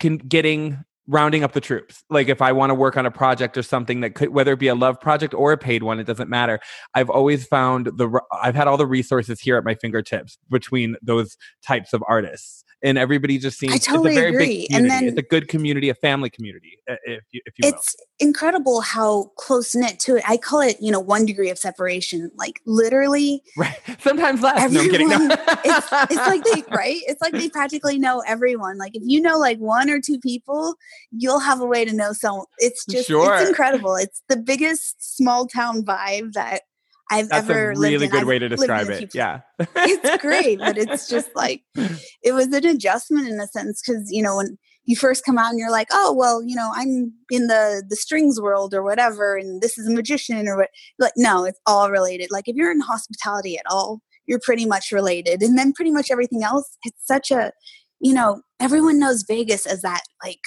can 0.00 0.18
getting 0.18 0.84
rounding 1.08 1.42
up 1.42 1.52
the 1.52 1.60
troops. 1.60 2.04
Like 2.10 2.28
if 2.28 2.42
I 2.42 2.52
want 2.52 2.70
to 2.70 2.74
work 2.74 2.96
on 2.96 3.06
a 3.06 3.10
project 3.10 3.56
or 3.56 3.62
something 3.62 4.02
that 4.02 4.14
could, 4.14 4.28
whether 4.28 4.52
it 4.52 4.58
be 4.58 4.68
a 4.68 4.74
love 4.74 5.00
project 5.00 5.32
or 5.32 5.52
a 5.52 5.58
paid 5.58 5.82
one, 5.82 5.98
it 5.98 6.04
doesn't 6.04 6.28
matter. 6.28 6.60
I've 6.94 7.08
always 7.08 7.46
found 7.46 7.86
the, 7.86 8.20
I've 8.42 8.54
had 8.54 8.68
all 8.68 8.76
the 8.76 8.86
resources 8.86 9.40
here 9.40 9.56
at 9.56 9.64
my 9.64 9.74
fingertips 9.74 10.38
between 10.50 10.96
those 11.02 11.38
types 11.66 11.94
of 11.94 12.04
artists 12.06 12.62
and 12.82 12.96
everybody 12.96 13.38
just 13.38 13.58
seems 13.58 13.74
I 13.74 13.78
totally 13.78 14.10
it's 14.10 14.18
a 14.18 14.20
very 14.20 14.30
agree. 14.30 14.46
big 14.46 14.66
community. 14.68 14.74
And 14.74 14.90
then 14.90 15.08
it's 15.08 15.18
a 15.18 15.22
good 15.22 15.48
community, 15.48 15.88
a 15.88 15.94
family 15.94 16.30
community, 16.30 16.78
uh, 16.88 16.94
if 17.04 17.24
you, 17.32 17.40
if 17.46 17.54
you 17.58 17.68
It's 17.68 17.96
incredible 18.20 18.80
how 18.80 19.32
close 19.36 19.74
knit 19.74 19.98
to 20.00 20.16
it. 20.16 20.24
I 20.28 20.36
call 20.36 20.60
it, 20.60 20.76
you 20.80 20.92
know, 20.92 21.00
one 21.00 21.26
degree 21.26 21.50
of 21.50 21.58
separation. 21.58 22.30
Like 22.36 22.60
literally, 22.66 23.42
right? 23.56 23.78
Sometimes 24.00 24.42
less. 24.42 24.62
Everyone, 24.62 24.74
no, 24.74 24.82
I'm 24.82 24.90
kidding. 24.90 25.08
No. 25.08 25.36
it's, 25.64 25.88
it's 26.10 26.26
like 26.26 26.44
they 26.44 26.62
right. 26.76 27.00
It's 27.06 27.20
like 27.20 27.32
they 27.32 27.48
practically 27.48 27.98
know 27.98 28.22
everyone. 28.26 28.78
Like 28.78 28.94
if 28.94 29.02
you 29.04 29.20
know 29.20 29.38
like 29.38 29.58
one 29.58 29.90
or 29.90 30.00
two 30.00 30.18
people, 30.20 30.74
you'll 31.10 31.40
have 31.40 31.60
a 31.60 31.66
way 31.66 31.84
to 31.84 31.92
know 31.92 32.12
someone. 32.12 32.46
It's 32.58 32.84
just 32.86 33.08
sure. 33.08 33.34
it's 33.34 33.48
incredible. 33.48 33.96
It's 33.96 34.22
the 34.28 34.36
biggest 34.36 35.16
small 35.16 35.46
town 35.46 35.82
vibe 35.82 36.32
that 36.34 36.62
I've 37.10 37.28
That's 37.28 37.48
ever 37.48 37.70
a 37.70 37.78
really 37.78 38.06
good 38.06 38.20
I've 38.20 38.26
way 38.26 38.38
to 38.38 38.48
describe 38.48 38.88
it. 38.90 39.14
Yeah. 39.14 39.40
it's 39.58 40.22
great, 40.22 40.58
but 40.58 40.76
it's 40.76 41.08
just 41.10 41.30
like 41.34 41.62
it 41.74 42.32
was 42.32 42.48
an 42.48 42.66
adjustment 42.66 43.28
in 43.28 43.40
a 43.40 43.46
sense 43.46 43.82
because 43.84 44.10
you 44.10 44.22
know 44.22 44.36
when 44.36 44.58
you 44.84 44.96
first 44.96 45.24
come 45.24 45.38
out 45.38 45.50
and 45.50 45.58
you're 45.58 45.70
like, 45.70 45.88
oh 45.90 46.12
well, 46.12 46.42
you 46.42 46.54
know, 46.54 46.70
I'm 46.74 47.12
in 47.30 47.46
the 47.46 47.82
the 47.88 47.96
strings 47.96 48.40
world 48.40 48.74
or 48.74 48.82
whatever, 48.82 49.36
and 49.36 49.62
this 49.62 49.78
is 49.78 49.86
a 49.86 49.94
magician 49.94 50.48
or 50.48 50.56
what. 50.56 50.70
Like, 50.98 51.12
no, 51.16 51.44
it's 51.44 51.60
all 51.66 51.90
related. 51.90 52.30
Like 52.30 52.48
if 52.48 52.56
you're 52.56 52.72
in 52.72 52.80
hospitality 52.80 53.56
at 53.56 53.66
all, 53.70 54.00
you're 54.26 54.40
pretty 54.42 54.66
much 54.66 54.92
related, 54.92 55.42
and 55.42 55.58
then 55.58 55.72
pretty 55.72 55.90
much 55.90 56.10
everything 56.10 56.42
else. 56.42 56.76
It's 56.84 57.06
such 57.06 57.30
a, 57.30 57.52
you 58.00 58.12
know, 58.12 58.42
everyone 58.60 58.98
knows 58.98 59.24
Vegas 59.26 59.66
as 59.66 59.82
that 59.82 60.02
like 60.24 60.40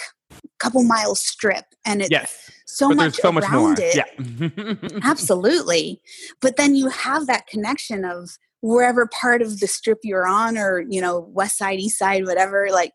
couple 0.60 0.84
mile 0.84 1.16
strip, 1.16 1.66
and 1.86 2.02
it's 2.02 2.12
yes 2.12 2.52
so 2.72 2.90
but 2.90 2.98
much 2.98 3.16
so 3.16 3.32
much 3.32 3.50
more. 3.50 3.76
It. 3.78 3.96
Yeah. 3.96 5.00
Absolutely. 5.04 6.02
But 6.42 6.58
then 6.58 6.76
you 6.76 6.90
have 6.90 7.28
that 7.28 7.48
connection 7.48 8.06
of 8.06 8.38
wherever 8.62 9.08
part 9.08 9.42
of 9.42 9.60
the 9.60 9.68
strip 9.68 10.00
you're 10.04 10.28
on 10.28 10.58
or, 10.58 10.80
you 10.88 11.02
know, 11.02 11.20
west 11.20 11.58
side, 11.58 11.80
east 11.80 11.98
side, 11.98 12.26
whatever, 12.26 12.70
like 12.72 12.94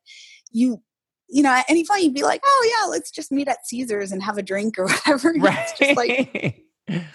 you 0.50 0.82
you 1.28 1.42
know, 1.42 1.50
at 1.50 1.64
any 1.68 1.84
point 1.84 2.04
you'd 2.04 2.14
be 2.14 2.22
like, 2.22 2.40
oh 2.44 2.70
yeah, 2.72 2.88
let's 2.88 3.10
just 3.10 3.32
meet 3.32 3.48
at 3.48 3.66
Caesars 3.66 4.12
and 4.12 4.22
have 4.22 4.38
a 4.38 4.42
drink 4.42 4.78
or 4.78 4.84
whatever. 4.86 5.34
Right. 5.38 5.68
just 5.78 5.96
like 5.96 6.62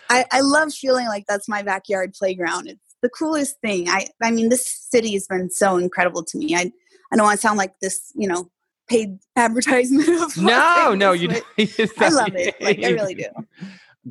I, 0.10 0.26
I 0.32 0.42
love 0.42 0.74
feeling 0.74 1.08
like 1.08 1.24
that's 1.28 1.48
my 1.48 1.64
backyard 1.64 2.14
playground. 2.14 2.68
It's 2.68 2.96
the 3.02 3.10
coolest 3.10 3.56
thing. 3.62 3.90
I 3.90 4.08
I 4.22 4.32
mean, 4.32 4.50
this 4.50 4.68
city 4.68 5.14
has 5.14 5.26
been 5.28 5.50
so 5.50 5.78
incredible 5.78 6.24
to 6.26 6.38
me. 6.38 6.56
I 6.56 6.72
I 7.12 7.16
don't 7.16 7.26
want 7.26 7.40
to 7.40 7.48
sound 7.48 7.58
like 7.58 7.74
this, 7.82 8.12
you 8.16 8.28
know, 8.28 8.50
paid 8.92 9.18
advertisement 9.36 10.10
of 10.22 10.38
no 10.38 10.94
no 10.94 11.14
you 11.14 11.30
i 11.58 12.10
love 12.10 12.36
it 12.36 12.62
like 12.62 12.84
i 12.84 12.90
really 12.90 13.16
do 13.16 13.26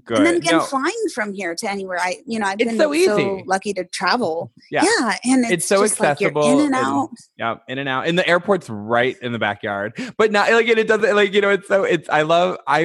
Good. 0.04 0.18
And 0.18 0.26
then 0.26 0.36
again, 0.36 0.58
no. 0.58 0.60
flying 0.60 1.04
from 1.12 1.32
here 1.32 1.52
to 1.56 1.68
anywhere, 1.68 1.98
I 1.98 2.18
you 2.24 2.38
know 2.38 2.46
I've 2.46 2.58
been 2.58 2.78
so, 2.78 2.92
so, 2.92 3.42
lucky 3.44 3.74
to 3.74 3.84
travel. 3.86 4.52
Yeah, 4.70 4.84
yeah 4.84 5.16
and 5.24 5.42
it's, 5.42 5.52
it's 5.52 5.66
so 5.66 5.82
accessible. 5.82 6.42
Like 6.42 6.52
in 6.52 6.60
and 6.66 6.74
out. 6.76 7.08
And, 7.08 7.18
yeah, 7.36 7.56
in 7.66 7.78
and 7.78 7.88
out. 7.88 8.06
And 8.06 8.16
the 8.16 8.26
airport's 8.28 8.70
right 8.70 9.16
in 9.20 9.32
the 9.32 9.40
backyard, 9.40 9.98
but 10.16 10.30
not 10.30 10.48
like 10.52 10.68
it 10.68 10.86
doesn't 10.86 11.16
like 11.16 11.32
you 11.32 11.40
know 11.40 11.50
it's 11.50 11.66
so 11.66 11.82
it's 11.82 12.08
I 12.08 12.22
love 12.22 12.58
I 12.68 12.84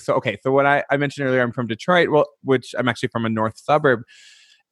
so 0.00 0.14
okay 0.14 0.36
so 0.42 0.50
what 0.50 0.66
I 0.66 0.82
I 0.90 0.96
mentioned 0.96 1.28
earlier 1.28 1.42
I'm 1.42 1.52
from 1.52 1.68
Detroit, 1.68 2.08
well 2.08 2.26
which 2.42 2.74
I'm 2.76 2.88
actually 2.88 3.10
from 3.10 3.24
a 3.24 3.28
north 3.28 3.56
suburb, 3.56 4.02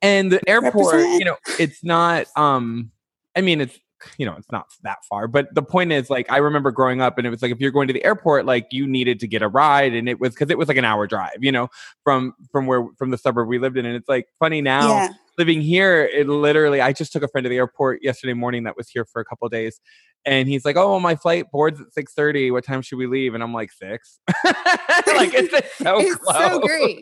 and 0.02 0.32
the 0.32 0.40
airport 0.48 0.94
Represent. 0.94 1.20
you 1.20 1.24
know 1.24 1.36
it's 1.60 1.84
not 1.84 2.26
um 2.34 2.90
I 3.36 3.42
mean 3.42 3.60
it's 3.60 3.78
you 4.18 4.26
know, 4.26 4.34
it's 4.36 4.50
not 4.50 4.66
that 4.82 4.98
far. 5.08 5.28
But 5.28 5.54
the 5.54 5.62
point 5.62 5.92
is, 5.92 6.10
like, 6.10 6.30
I 6.30 6.38
remember 6.38 6.70
growing 6.70 7.00
up 7.00 7.18
and 7.18 7.26
it 7.26 7.30
was 7.30 7.42
like 7.42 7.52
if 7.52 7.60
you're 7.60 7.70
going 7.70 7.88
to 7.88 7.92
the 7.92 8.04
airport, 8.04 8.46
like 8.46 8.66
you 8.70 8.86
needed 8.86 9.20
to 9.20 9.26
get 9.26 9.42
a 9.42 9.48
ride 9.48 9.94
and 9.94 10.08
it 10.08 10.20
was 10.20 10.30
because 10.30 10.50
it 10.50 10.58
was 10.58 10.68
like 10.68 10.76
an 10.76 10.84
hour 10.84 11.06
drive, 11.06 11.38
you 11.40 11.52
know, 11.52 11.68
from 12.04 12.34
from 12.50 12.66
where 12.66 12.86
from 12.98 13.10
the 13.10 13.18
suburb 13.18 13.48
we 13.48 13.58
lived 13.58 13.76
in. 13.76 13.86
And 13.86 13.96
it's 13.96 14.08
like 14.08 14.28
funny 14.38 14.60
now 14.60 14.88
yeah. 14.88 15.08
living 15.38 15.60
here, 15.60 16.04
it 16.04 16.28
literally 16.28 16.80
I 16.80 16.92
just 16.92 17.12
took 17.12 17.22
a 17.22 17.28
friend 17.28 17.44
to 17.44 17.48
the 17.48 17.56
airport 17.56 18.02
yesterday 18.02 18.34
morning 18.34 18.64
that 18.64 18.76
was 18.76 18.88
here 18.88 19.04
for 19.04 19.20
a 19.20 19.24
couple 19.24 19.48
days. 19.48 19.80
And 20.26 20.46
he's 20.48 20.66
like, 20.66 20.76
"Oh, 20.76 21.00
my 21.00 21.16
flight 21.16 21.50
boards 21.50 21.80
at 21.80 21.94
six 21.94 22.12
thirty. 22.12 22.50
What 22.50 22.62
time 22.62 22.82
should 22.82 22.98
we 22.98 23.06
leave?" 23.06 23.32
And 23.32 23.42
I'm 23.42 23.54
like, 23.54 23.72
six. 23.72 24.20
like 24.44 25.32
it's 25.32 25.78
so 25.78 25.98
it's 26.00 26.16
close. 26.16 26.36
so 26.36 26.60
great. 26.60 27.00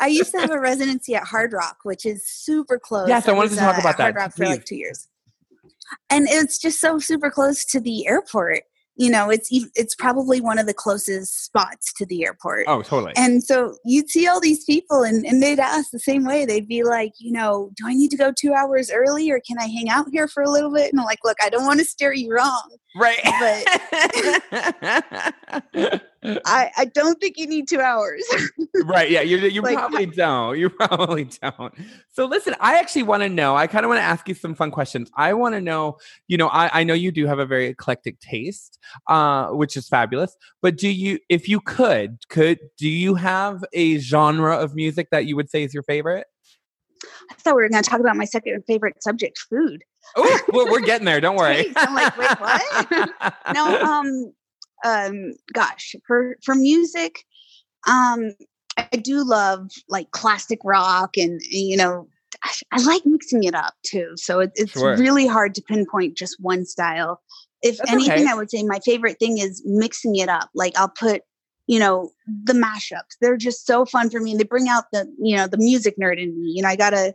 I 0.00 0.06
used 0.06 0.30
to 0.30 0.38
have 0.38 0.52
a 0.52 0.60
residency 0.60 1.16
at 1.16 1.24
Hard 1.24 1.52
Rock, 1.52 1.78
which 1.82 2.06
is 2.06 2.24
super 2.24 2.78
close. 2.78 3.08
Yes, 3.08 3.26
I 3.26 3.32
wanted 3.32 3.50
to 3.50 3.56
talk 3.56 3.78
uh, 3.78 3.80
about 3.80 3.96
that. 3.96 4.14
Hard 4.14 4.16
Rock 4.16 4.36
Please. 4.36 4.44
for 4.44 4.50
like 4.50 4.64
two 4.64 4.76
years 4.76 5.08
and 6.10 6.26
it's 6.28 6.58
just 6.58 6.80
so 6.80 6.98
super 6.98 7.30
close 7.30 7.64
to 7.64 7.80
the 7.80 8.06
airport 8.06 8.62
you 8.96 9.10
know 9.10 9.30
it's 9.30 9.48
it's 9.74 9.94
probably 9.94 10.40
one 10.40 10.58
of 10.58 10.66
the 10.66 10.74
closest 10.74 11.44
spots 11.44 11.92
to 11.94 12.06
the 12.06 12.24
airport. 12.24 12.64
Oh 12.66 12.82
totally. 12.82 13.12
And 13.16 13.44
so 13.44 13.76
you'd 13.84 14.08
see 14.08 14.26
all 14.26 14.40
these 14.40 14.64
people 14.64 15.02
and, 15.02 15.24
and 15.26 15.42
they'd 15.42 15.60
ask 15.60 15.90
the 15.90 15.98
same 15.98 16.24
way. 16.24 16.46
They'd 16.46 16.68
be 16.68 16.82
like 16.82 17.12
you 17.18 17.32
know 17.32 17.70
do 17.76 17.86
i 17.86 17.94
need 17.94 18.10
to 18.10 18.16
go 18.16 18.32
two 18.32 18.54
hours 18.54 18.90
early 18.90 19.30
or 19.30 19.40
can 19.46 19.58
i 19.58 19.66
hang 19.66 19.88
out 19.88 20.06
here 20.10 20.28
for 20.28 20.42
a 20.42 20.50
little 20.50 20.72
bit? 20.72 20.90
And 20.92 21.00
i'm 21.00 21.06
like 21.06 21.20
look 21.24 21.36
i 21.42 21.48
don't 21.48 21.66
want 21.66 21.78
to 21.80 21.84
steer 21.84 22.12
you 22.12 22.32
wrong 22.34 22.76
right 22.96 23.20
but 23.22 23.66
I, 26.44 26.70
I 26.76 26.84
don't 26.86 27.20
think 27.20 27.38
you 27.38 27.46
need 27.46 27.68
two 27.68 27.80
hours. 27.80 28.24
right. 28.84 29.10
Yeah. 29.10 29.20
You, 29.20 29.38
you 29.38 29.62
like, 29.62 29.76
probably 29.76 30.06
don't. 30.06 30.58
You 30.58 30.70
probably 30.70 31.24
don't. 31.24 31.74
So 32.12 32.26
listen, 32.26 32.54
I 32.60 32.78
actually 32.78 33.04
want 33.04 33.22
to 33.22 33.28
know, 33.28 33.56
I 33.56 33.66
kind 33.66 33.84
of 33.84 33.88
want 33.88 34.00
to 34.00 34.04
ask 34.04 34.28
you 34.28 34.34
some 34.34 34.54
fun 34.54 34.70
questions. 34.70 35.10
I 35.16 35.34
want 35.34 35.54
to 35.54 35.60
know, 35.60 35.98
you 36.28 36.36
know, 36.36 36.48
I, 36.48 36.80
I 36.80 36.84
know 36.84 36.94
you 36.94 37.12
do 37.12 37.26
have 37.26 37.38
a 37.38 37.46
very 37.46 37.66
eclectic 37.66 38.18
taste, 38.20 38.78
uh, 39.08 39.48
which 39.48 39.76
is 39.76 39.88
fabulous, 39.88 40.36
but 40.62 40.76
do 40.76 40.88
you, 40.88 41.18
if 41.28 41.48
you 41.48 41.60
could, 41.60 42.18
could, 42.28 42.58
do 42.76 42.88
you 42.88 43.14
have 43.14 43.64
a 43.72 43.98
genre 43.98 44.56
of 44.56 44.74
music 44.74 45.10
that 45.10 45.26
you 45.26 45.36
would 45.36 45.50
say 45.50 45.62
is 45.62 45.74
your 45.74 45.84
favorite? 45.84 46.26
I 47.30 47.34
thought 47.34 47.56
we 47.56 47.62
were 47.62 47.68
going 47.68 47.82
to 47.82 47.88
talk 47.88 48.00
about 48.00 48.16
my 48.16 48.24
second 48.24 48.62
favorite 48.66 49.02
subject, 49.02 49.38
food. 49.38 49.82
Oh, 50.16 50.40
we're, 50.52 50.70
we're 50.70 50.80
getting 50.80 51.04
there. 51.04 51.20
Don't 51.20 51.36
worry. 51.36 51.72
I'm 51.76 51.94
like, 51.94 52.16
wait, 52.16 52.40
what? 52.40 53.34
no, 53.54 53.80
um, 53.82 54.32
um 54.84 55.32
gosh 55.52 55.94
for 56.06 56.36
for 56.44 56.54
music 56.54 57.24
um 57.88 58.32
i 58.76 58.96
do 58.96 59.24
love 59.24 59.70
like 59.88 60.10
classic 60.10 60.58
rock 60.64 61.16
and 61.16 61.40
you 61.50 61.76
know 61.76 62.06
i 62.72 62.80
like 62.82 63.04
mixing 63.06 63.44
it 63.44 63.54
up 63.54 63.74
too 63.84 64.12
so 64.16 64.40
it, 64.40 64.50
it's 64.54 64.72
sure. 64.72 64.96
really 64.96 65.26
hard 65.26 65.54
to 65.54 65.62
pinpoint 65.62 66.16
just 66.16 66.36
one 66.40 66.64
style 66.64 67.20
if 67.62 67.78
That's 67.78 67.92
anything 67.92 68.24
okay. 68.24 68.30
i 68.30 68.34
would 68.34 68.50
say 68.50 68.62
my 68.62 68.80
favorite 68.84 69.18
thing 69.18 69.38
is 69.38 69.62
mixing 69.64 70.16
it 70.16 70.28
up 70.28 70.50
like 70.54 70.78
i'll 70.78 70.92
put 70.98 71.22
you 71.66 71.78
know 71.78 72.10
the 72.44 72.52
mashups 72.52 73.16
they're 73.20 73.36
just 73.36 73.66
so 73.66 73.84
fun 73.84 74.08
for 74.10 74.20
me 74.20 74.34
they 74.36 74.44
bring 74.44 74.68
out 74.68 74.84
the 74.92 75.06
you 75.18 75.36
know 75.36 75.46
the 75.46 75.58
music 75.58 75.94
nerd 76.00 76.20
in 76.22 76.40
me 76.40 76.52
you 76.54 76.62
know 76.62 76.68
i 76.68 76.76
got 76.76 76.94
a 76.94 77.12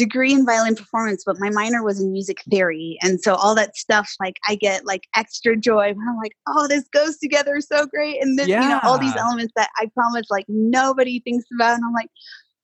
degree 0.00 0.32
in 0.32 0.46
violin 0.46 0.74
performance, 0.74 1.24
but 1.26 1.38
my 1.38 1.50
minor 1.50 1.84
was 1.84 2.00
in 2.00 2.10
music 2.10 2.38
theory. 2.50 2.96
And 3.02 3.20
so 3.20 3.34
all 3.34 3.54
that 3.54 3.76
stuff, 3.76 4.10
like 4.18 4.36
I 4.48 4.54
get 4.54 4.86
like 4.86 5.06
extra 5.14 5.58
joy 5.58 5.92
when 5.92 6.08
I'm 6.08 6.16
like, 6.16 6.32
oh, 6.48 6.66
this 6.68 6.88
goes 6.88 7.18
together 7.18 7.60
so 7.60 7.84
great. 7.84 8.22
And 8.22 8.38
then, 8.38 8.48
yeah. 8.48 8.62
you 8.62 8.68
know, 8.70 8.80
all 8.82 8.96
these 8.96 9.14
elements 9.14 9.52
that 9.56 9.68
I 9.76 9.90
promise 9.92 10.24
like 10.30 10.46
nobody 10.48 11.20
thinks 11.20 11.44
about. 11.54 11.74
And 11.74 11.84
I'm 11.84 11.92
like, 11.92 12.08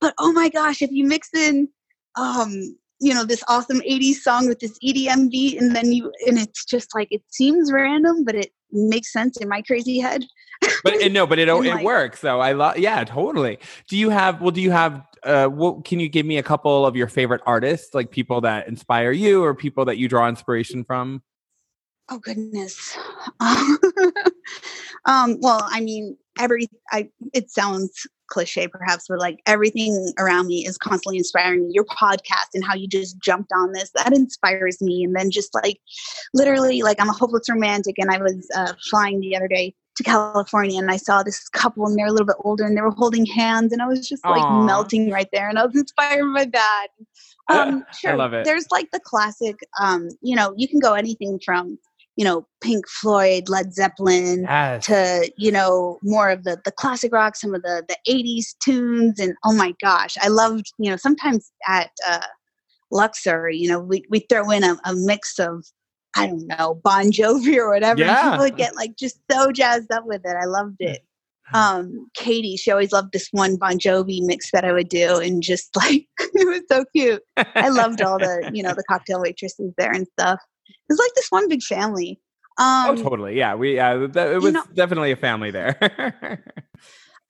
but 0.00 0.14
oh 0.18 0.32
my 0.32 0.48
gosh, 0.48 0.80
if 0.80 0.90
you 0.90 1.06
mix 1.06 1.28
in, 1.34 1.68
um, 2.16 2.74
you 3.00 3.14
know, 3.14 3.24
this 3.24 3.42
awesome 3.48 3.80
80s 3.80 4.16
song 4.16 4.48
with 4.48 4.60
this 4.60 4.78
EDM 4.78 5.30
beat, 5.30 5.60
and 5.60 5.74
then 5.74 5.92
you, 5.92 6.12
and 6.26 6.38
it's 6.38 6.64
just 6.64 6.94
like, 6.94 7.08
it 7.10 7.22
seems 7.28 7.72
random, 7.72 8.24
but 8.24 8.34
it 8.34 8.52
makes 8.72 9.12
sense 9.12 9.36
in 9.38 9.48
my 9.48 9.62
crazy 9.62 9.98
head. 9.98 10.24
but 10.82 11.12
no, 11.12 11.26
but 11.26 11.38
it, 11.38 11.48
it 11.48 11.54
like, 11.54 11.84
works. 11.84 12.20
So 12.20 12.40
I 12.40 12.52
love, 12.52 12.78
yeah, 12.78 13.04
totally. 13.04 13.58
Do 13.88 13.96
you 13.96 14.10
have, 14.10 14.40
well, 14.40 14.50
do 14.50 14.60
you 14.60 14.70
have 14.70 15.06
uh, 15.26 15.48
what 15.48 15.84
can 15.84 15.98
you 16.00 16.08
give 16.08 16.24
me 16.24 16.38
a 16.38 16.42
couple 16.42 16.86
of 16.86 16.96
your 16.96 17.08
favorite 17.08 17.42
artists, 17.46 17.94
like 17.94 18.10
people 18.10 18.40
that 18.42 18.68
inspire 18.68 19.10
you 19.10 19.42
or 19.42 19.54
people 19.54 19.84
that 19.86 19.98
you 19.98 20.08
draw 20.08 20.28
inspiration 20.28 20.84
from? 20.84 21.22
Oh 22.08 22.18
goodness. 22.18 22.96
um, 25.04 25.38
well, 25.40 25.60
I 25.64 25.80
mean, 25.80 26.16
every 26.38 26.68
I 26.92 27.10
it 27.34 27.50
sounds 27.50 28.06
cliche 28.28 28.68
perhaps, 28.68 29.06
but 29.08 29.18
like 29.18 29.40
everything 29.46 30.12
around 30.18 30.46
me 30.46 30.66
is 30.66 30.78
constantly 30.78 31.18
inspiring 31.18 31.66
me. 31.66 31.72
Your 31.72 31.84
podcast 31.84 32.54
and 32.54 32.64
how 32.64 32.74
you 32.74 32.88
just 32.88 33.18
jumped 33.20 33.52
on 33.54 33.72
this, 33.72 33.90
that 33.94 34.12
inspires 34.12 34.80
me. 34.80 35.04
And 35.04 35.14
then 35.14 35.30
just 35.30 35.54
like 35.54 35.80
literally 36.34 36.82
like 36.82 37.00
I'm 37.00 37.08
a 37.08 37.12
hopeless 37.12 37.48
romantic 37.48 37.96
and 37.98 38.10
I 38.10 38.18
was 38.18 38.48
uh, 38.54 38.72
flying 38.90 39.20
the 39.20 39.36
other 39.36 39.48
day 39.48 39.74
to 39.96 40.02
California 40.02 40.78
and 40.78 40.90
I 40.90 40.96
saw 40.96 41.22
this 41.22 41.48
couple 41.48 41.86
and 41.86 41.98
they're 41.98 42.06
a 42.06 42.12
little 42.12 42.26
bit 42.26 42.36
older 42.40 42.64
and 42.64 42.76
they 42.76 42.82
were 42.82 42.90
holding 42.90 43.24
hands 43.26 43.72
and 43.72 43.80
I 43.80 43.86
was 43.86 44.06
just 44.06 44.24
like 44.24 44.42
Aww. 44.42 44.66
melting 44.66 45.10
right 45.10 45.28
there 45.32 45.48
and 45.48 45.58
I 45.58 45.64
was 45.66 45.74
inspired 45.74 46.32
by 46.34 46.44
that. 46.46 46.88
Um, 47.48 47.84
sure. 47.96 48.10
I 48.10 48.14
love 48.16 48.32
it. 48.32 48.44
There's 48.44 48.66
like 48.72 48.90
the 48.90 48.98
classic, 48.98 49.54
um, 49.80 50.08
you 50.20 50.34
know, 50.34 50.52
you 50.56 50.66
can 50.66 50.80
go 50.80 50.94
anything 50.94 51.38
from, 51.44 51.78
you 52.16 52.24
know, 52.24 52.46
Pink 52.62 52.88
Floyd, 52.88 53.48
Led 53.48 53.74
Zeppelin 53.74 54.42
yes. 54.42 54.86
to, 54.86 55.30
you 55.36 55.52
know, 55.52 55.98
more 56.02 56.30
of 56.30 56.44
the, 56.44 56.58
the 56.64 56.72
classic 56.72 57.12
rock, 57.12 57.36
some 57.36 57.54
of 57.54 57.62
the, 57.62 57.84
the 57.88 57.96
80s 58.10 58.56
tunes. 58.62 59.20
And 59.20 59.34
oh 59.44 59.52
my 59.52 59.74
gosh, 59.82 60.16
I 60.20 60.28
loved, 60.28 60.72
you 60.78 60.90
know, 60.90 60.96
sometimes 60.96 61.52
at 61.68 61.90
uh, 62.08 62.26
Luxor, 62.90 63.50
you 63.50 63.68
know, 63.68 63.78
we, 63.78 64.02
we 64.08 64.20
throw 64.30 64.50
in 64.50 64.64
a, 64.64 64.76
a 64.84 64.94
mix 64.94 65.38
of 65.38 65.64
I 66.16 66.26
don't 66.26 66.46
know, 66.46 66.80
Bon 66.82 67.12
Jovi 67.12 67.56
or 67.58 67.70
whatever. 67.70 68.00
Yeah. 68.00 68.30
people 68.30 68.44
would 68.44 68.56
get 68.56 68.74
like 68.74 68.96
just 68.96 69.20
so 69.30 69.52
jazzed 69.52 69.92
up 69.92 70.06
with 70.06 70.22
it. 70.24 70.34
I 70.40 70.46
loved 70.46 70.76
it. 70.80 71.02
Um, 71.54 72.08
Katie, 72.14 72.56
she 72.56 72.70
always 72.70 72.90
loved 72.90 73.12
this 73.12 73.28
one 73.30 73.56
Bon 73.56 73.78
Jovi 73.78 74.20
mix 74.22 74.50
that 74.50 74.64
I 74.64 74.72
would 74.72 74.88
do, 74.88 75.20
and 75.20 75.42
just 75.42 75.68
like 75.76 76.06
it 76.18 76.48
was 76.48 76.62
so 76.68 76.84
cute. 76.94 77.22
I 77.36 77.68
loved 77.68 78.02
all 78.02 78.18
the 78.18 78.50
you 78.52 78.62
know 78.62 78.74
the 78.74 78.82
cocktail 78.88 79.20
waitresses 79.20 79.72
there 79.76 79.92
and 79.92 80.06
stuff. 80.18 80.40
It 80.68 80.92
was 80.92 80.98
like 80.98 81.14
this 81.14 81.28
one 81.30 81.48
big 81.48 81.62
family. 81.62 82.20
Oh, 82.58 82.90
um, 82.90 82.98
oh, 82.98 83.02
totally. 83.02 83.36
Yeah, 83.36 83.54
we. 83.54 83.78
Uh, 83.78 84.08
it 84.14 84.42
was 84.42 84.54
know, 84.54 84.64
definitely 84.74 85.12
a 85.12 85.16
family 85.16 85.50
there. 85.50 85.76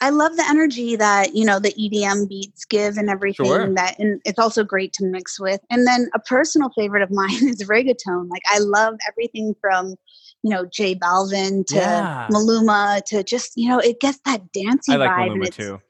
I 0.00 0.10
love 0.10 0.36
the 0.36 0.44
energy 0.48 0.94
that 0.96 1.34
you 1.34 1.44
know 1.44 1.58
the 1.58 1.72
EDM 1.72 2.28
beats 2.28 2.64
give 2.64 2.96
and 2.98 3.08
everything. 3.08 3.46
Sure. 3.46 3.74
That 3.74 3.98
and 3.98 4.20
it's 4.24 4.38
also 4.38 4.62
great 4.62 4.92
to 4.94 5.06
mix 5.06 5.40
with. 5.40 5.60
And 5.70 5.86
then 5.86 6.08
a 6.14 6.18
personal 6.18 6.70
favorite 6.76 7.02
of 7.02 7.10
mine 7.12 7.48
is 7.48 7.62
reggaeton. 7.64 8.28
Like 8.28 8.42
I 8.50 8.58
love 8.58 8.94
everything 9.08 9.54
from 9.60 9.94
you 10.42 10.50
know 10.50 10.66
J 10.66 10.94
Balvin 10.94 11.64
to 11.66 11.76
yeah. 11.76 12.28
Maluma 12.30 13.02
to 13.06 13.24
just 13.24 13.52
you 13.56 13.68
know 13.68 13.78
it 13.78 14.00
gets 14.00 14.20
that 14.26 14.52
dancing 14.52 14.94
I 14.94 14.98
like 14.98 15.10
vibe. 15.10 15.28
Maluma 15.28 15.32
and 15.32 15.46
it's, 15.46 15.56
too. 15.56 15.80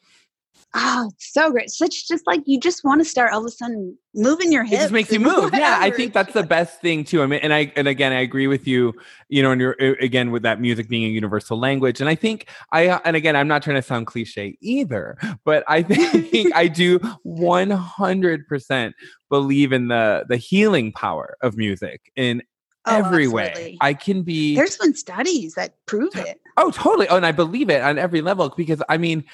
Oh, 0.79 1.11
so 1.17 1.51
great. 1.51 1.71
Such 1.71 2.07
just 2.07 2.27
like 2.27 2.43
you 2.45 2.61
just 2.61 2.85
want 2.85 3.01
to 3.01 3.05
start 3.07 3.33
all 3.33 3.41
of 3.41 3.47
a 3.47 3.51
sudden 3.51 3.97
moving 4.15 4.53
your 4.53 4.63
hips. 4.63 4.83
It 4.83 4.85
just 4.85 4.93
makes 4.93 5.11
you 5.11 5.21
move. 5.21 5.55
Yeah, 5.55 5.79
I 5.81 5.91
think 5.91 6.13
that's 6.13 6.35
the 6.35 6.43
best 6.43 6.83
thing 6.83 7.03
too. 7.03 7.23
I 7.23 7.27
mean, 7.27 7.41
and 7.43 7.55
I 7.55 7.73
and 7.77 7.89
again, 7.89 8.13
I 8.13 8.21
agree 8.21 8.47
with 8.47 8.69
you. 8.69 8.93
You 9.31 9.43
know, 9.43 9.53
and 9.53 9.61
you're 9.61 9.73
again 10.01 10.33
with 10.33 10.43
that 10.43 10.61
music 10.61 10.89
being 10.91 11.05
a 11.05 11.09
universal 11.09 11.59
language. 11.59 12.01
And 12.01 12.11
I 12.11 12.15
think 12.15 12.49
I 12.73 13.01
and 13.07 13.17
again, 13.17 13.37
I'm 13.37 13.49
not 13.49 13.63
trying 13.63 13.77
to 13.77 13.83
sound 13.83 14.07
cliche 14.07 14.59
either, 14.61 15.17
but 15.47 15.65
I 15.67 15.83
think 15.83 16.55
I 16.55 16.69
do 16.69 16.99
100 17.23 18.47
percent 18.47 18.95
believe 19.31 19.73
in 19.73 19.89
the 19.89 20.27
the 20.29 20.37
healing 20.37 20.93
power 20.93 21.39
of 21.41 21.57
music 21.57 22.13
in 22.17 22.43
Oh, 22.89 22.99
every 22.99 23.25
absolutely. 23.25 23.33
way. 23.35 23.79
I 23.81 23.95
can 23.95 24.23
be. 24.23 24.55
There's 24.55 24.77
been 24.77 24.95
studies 24.95 25.55
that 25.55 25.75
prove 25.87 26.15
it. 26.15 26.41
Oh, 26.57 26.71
totally. 26.71 27.09
Oh, 27.09 27.17
and 27.17 27.27
I 27.27 27.33
believe 27.33 27.69
it 27.69 27.83
on 27.83 27.99
every 27.99 28.21
level 28.21 28.55
because 28.57 28.81
I 28.89 28.97
mean, 28.97 29.25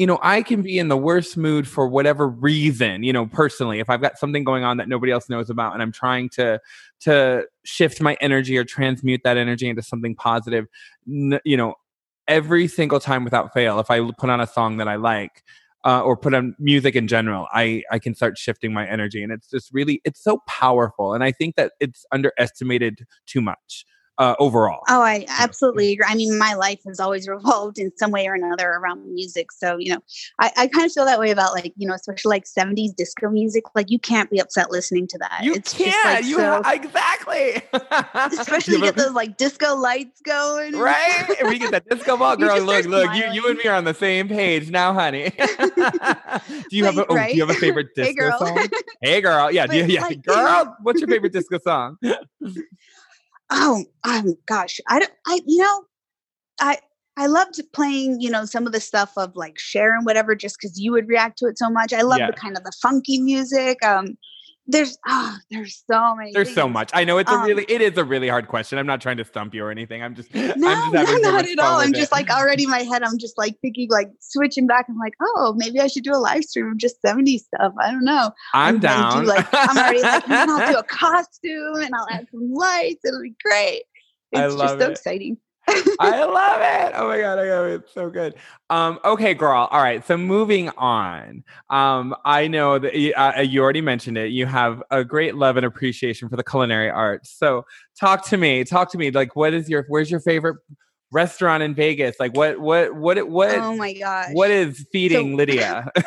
you 0.00 0.06
know, 0.06 0.18
I 0.22 0.42
can 0.42 0.62
be 0.62 0.78
in 0.78 0.88
the 0.88 0.96
worst 0.96 1.36
mood 1.36 1.68
for 1.68 1.86
whatever 1.86 2.26
reason, 2.26 3.02
you 3.02 3.12
know, 3.12 3.26
personally, 3.26 3.80
if 3.80 3.90
I've 3.90 4.00
got 4.00 4.16
something 4.18 4.44
going 4.44 4.64
on 4.64 4.78
that 4.78 4.88
nobody 4.88 5.12
else 5.12 5.28
knows 5.28 5.50
about 5.50 5.74
and 5.74 5.82
I'm 5.82 5.92
trying 5.92 6.30
to 6.30 6.58
to 7.00 7.44
shift 7.66 8.00
my 8.00 8.16
energy 8.18 8.56
or 8.56 8.64
transmute 8.64 9.20
that 9.24 9.36
energy 9.36 9.68
into 9.68 9.82
something 9.82 10.14
positive, 10.14 10.68
you 11.04 11.54
know, 11.54 11.74
every 12.28 12.66
single 12.66 12.98
time 12.98 13.24
without 13.24 13.52
fail, 13.52 13.78
if 13.78 13.90
I 13.90 14.00
put 14.12 14.30
on 14.30 14.40
a 14.40 14.46
song 14.46 14.78
that 14.78 14.88
I 14.88 14.96
like, 14.96 15.44
uh, 15.84 16.00
or 16.00 16.16
put 16.16 16.32
on 16.32 16.56
music 16.58 16.96
in 16.96 17.06
general, 17.06 17.46
I 17.52 17.82
I 17.90 17.98
can 17.98 18.14
start 18.14 18.38
shifting 18.38 18.72
my 18.72 18.88
energy, 18.88 19.22
and 19.22 19.30
it's 19.30 19.50
just 19.50 19.70
really 19.70 20.00
it's 20.06 20.24
so 20.24 20.38
powerful, 20.46 21.12
and 21.12 21.22
I 21.22 21.30
think 21.30 21.56
that 21.56 21.72
it's 21.78 22.06
underestimated 22.10 23.06
too 23.26 23.42
much 23.42 23.84
uh, 24.20 24.36
overall. 24.38 24.82
Oh, 24.88 25.00
I 25.00 25.24
absolutely 25.28 25.92
agree. 25.92 26.04
I 26.06 26.14
mean, 26.14 26.38
my 26.38 26.52
life 26.52 26.80
has 26.86 27.00
always 27.00 27.26
revolved 27.26 27.78
in 27.78 27.90
some 27.96 28.10
way 28.10 28.26
or 28.26 28.34
another 28.34 28.68
around 28.68 29.10
music. 29.10 29.50
So, 29.50 29.78
you 29.78 29.94
know, 29.94 30.00
I, 30.38 30.52
I 30.58 30.66
kind 30.66 30.84
of 30.84 30.92
feel 30.92 31.06
that 31.06 31.18
way 31.18 31.30
about 31.30 31.54
like, 31.54 31.72
you 31.78 31.88
know, 31.88 31.94
especially 31.94 32.28
like 32.28 32.44
70s 32.44 32.94
disco 32.94 33.30
music. 33.30 33.64
Like, 33.74 33.90
you 33.90 33.98
can't 33.98 34.30
be 34.30 34.38
upset 34.38 34.70
listening 34.70 35.06
to 35.08 35.18
that. 35.18 35.40
You 35.42 35.54
it's 35.54 35.72
can't. 35.72 36.04
Like 36.04 36.24
you 36.26 36.36
so, 36.36 36.60
exactly. 36.66 37.62
especially 38.38 38.74
you 38.74 38.82
get 38.82 38.96
those 38.96 39.12
like 39.12 39.38
disco 39.38 39.74
lights 39.74 40.20
going. 40.20 40.76
Right? 40.76 41.24
And 41.40 41.48
we 41.48 41.58
get 41.58 41.70
that 41.70 41.88
disco 41.88 42.18
ball. 42.18 42.36
Girl, 42.40 42.60
look, 42.60 42.84
look, 42.84 43.14
you, 43.14 43.24
you 43.32 43.48
and 43.48 43.56
me 43.56 43.64
are 43.68 43.76
on 43.76 43.84
the 43.84 43.94
same 43.94 44.28
page 44.28 44.70
now, 44.70 44.92
honey. 44.92 45.30
do 45.38 46.76
you 46.76 46.84
have 46.84 46.98
a, 46.98 47.06
oh, 47.06 47.16
do 47.16 47.34
you 47.34 47.40
have 47.46 47.56
a 47.56 47.58
favorite 47.58 47.94
disco 47.94 48.30
hey, 48.30 48.38
song? 48.38 48.68
hey, 49.00 49.20
girl. 49.22 49.50
Yeah. 49.50 49.66
But, 49.66 49.76
you, 49.76 49.84
yeah. 49.86 50.02
Like, 50.02 50.22
girl, 50.22 50.76
what's 50.82 51.00
your 51.00 51.08
favorite 51.08 51.32
disco 51.32 51.58
song? 51.58 51.96
Oh, 53.50 53.84
um, 54.04 54.34
gosh, 54.46 54.80
I 54.88 54.98
don't, 55.00 55.12
I, 55.26 55.40
you 55.46 55.62
know, 55.62 55.84
I, 56.60 56.78
I 57.16 57.26
loved 57.26 57.60
playing, 57.72 58.20
you 58.20 58.30
know, 58.30 58.44
some 58.44 58.66
of 58.66 58.72
the 58.72 58.80
stuff 58.80 59.12
of 59.16 59.36
like 59.36 59.58
Cher 59.58 59.94
and 59.94 60.06
whatever, 60.06 60.34
just 60.34 60.56
because 60.60 60.80
you 60.80 60.92
would 60.92 61.08
react 61.08 61.38
to 61.38 61.46
it 61.46 61.58
so 61.58 61.68
much. 61.68 61.92
I 61.92 62.02
love 62.02 62.20
yeah. 62.20 62.30
the 62.30 62.36
kind 62.36 62.56
of 62.56 62.64
the 62.64 62.72
funky 62.80 63.20
music. 63.20 63.84
Um, 63.84 64.16
there's 64.70 64.98
oh, 65.06 65.36
there's 65.50 65.82
so 65.90 66.14
many. 66.14 66.32
There's 66.32 66.48
things. 66.48 66.54
so 66.54 66.68
much. 66.68 66.90
I 66.92 67.04
know 67.04 67.18
it's 67.18 67.30
um, 67.30 67.42
a 67.42 67.46
really 67.46 67.64
it 67.68 67.80
is 67.80 67.96
a 67.98 68.04
really 68.04 68.28
hard 68.28 68.48
question. 68.48 68.78
I'm 68.78 68.86
not 68.86 69.00
trying 69.00 69.16
to 69.16 69.24
stump 69.24 69.54
you 69.54 69.64
or 69.64 69.70
anything. 69.70 70.02
I'm 70.02 70.14
just 70.14 70.34
no, 70.34 70.42
I'm 70.42 70.92
just 70.92 71.22
no, 71.22 71.30
not 71.30 71.48
at 71.48 71.58
all. 71.58 71.80
I'm 71.80 71.92
just 71.92 72.12
like 72.12 72.30
already 72.30 72.64
in 72.64 72.70
my 72.70 72.80
head. 72.80 73.02
I'm 73.02 73.18
just 73.18 73.36
like 73.36 73.56
thinking 73.60 73.88
like 73.90 74.10
switching 74.20 74.66
back. 74.66 74.86
I'm 74.88 74.98
like, 74.98 75.14
oh, 75.20 75.54
maybe 75.56 75.80
I 75.80 75.86
should 75.86 76.04
do 76.04 76.12
a 76.12 76.18
live 76.18 76.44
stream 76.44 76.68
of 76.68 76.78
just 76.78 77.02
70s 77.04 77.40
stuff. 77.40 77.72
I 77.80 77.90
don't 77.90 78.04
know. 78.04 78.30
I'm, 78.54 78.76
I'm 78.76 78.80
down. 78.80 79.24
Do, 79.24 79.28
like 79.28 79.46
I'm 79.52 79.76
already 79.76 80.02
like 80.02 80.28
I'll 80.28 80.72
do 80.72 80.78
a 80.78 80.82
costume 80.88 81.82
and 81.82 81.94
I'll 81.94 82.06
add 82.10 82.26
some 82.30 82.52
lights. 82.52 83.04
It'll 83.04 83.22
be 83.22 83.34
great. 83.44 83.82
It's 84.32 84.40
I 84.40 84.46
love 84.46 84.58
just 84.58 84.80
so 84.80 84.88
it. 84.88 84.92
exciting. 84.92 85.38
I 86.00 86.24
love 86.24 86.60
it. 86.60 86.92
Oh 86.96 87.08
my 87.08 87.20
god, 87.20 87.38
I 87.38 87.50
love 87.50 87.66
it. 87.66 87.74
It's 87.82 87.92
so 87.94 88.10
good. 88.10 88.34
Um, 88.70 88.98
okay, 89.04 89.34
girl. 89.34 89.68
All 89.70 89.82
right. 89.82 90.04
So 90.06 90.16
moving 90.16 90.68
on. 90.70 91.44
Um, 91.68 92.14
I 92.24 92.48
know 92.48 92.78
that 92.78 92.94
you, 92.94 93.12
uh, 93.14 93.40
you 93.40 93.62
already 93.62 93.80
mentioned 93.80 94.16
it. 94.18 94.30
You 94.30 94.46
have 94.46 94.82
a 94.90 95.04
great 95.04 95.34
love 95.34 95.56
and 95.56 95.66
appreciation 95.66 96.28
for 96.28 96.36
the 96.36 96.44
culinary 96.44 96.90
arts. 96.90 97.30
So 97.30 97.64
talk 97.98 98.26
to 98.28 98.36
me. 98.36 98.64
Talk 98.64 98.90
to 98.92 98.98
me. 98.98 99.10
Like, 99.10 99.36
what 99.36 99.54
is 99.54 99.68
your? 99.68 99.84
Where's 99.88 100.10
your 100.10 100.20
favorite 100.20 100.56
restaurant 101.12 101.62
in 101.62 101.74
Vegas? 101.74 102.16
Like, 102.20 102.36
what? 102.36 102.60
What? 102.60 102.94
What? 102.94 103.28
What? 103.28 103.58
Oh 103.58 103.76
my 103.76 103.92
god! 103.92 104.28
What 104.32 104.50
is 104.50 104.86
feeding 104.92 105.32
so- 105.32 105.36
Lydia? 105.36 105.90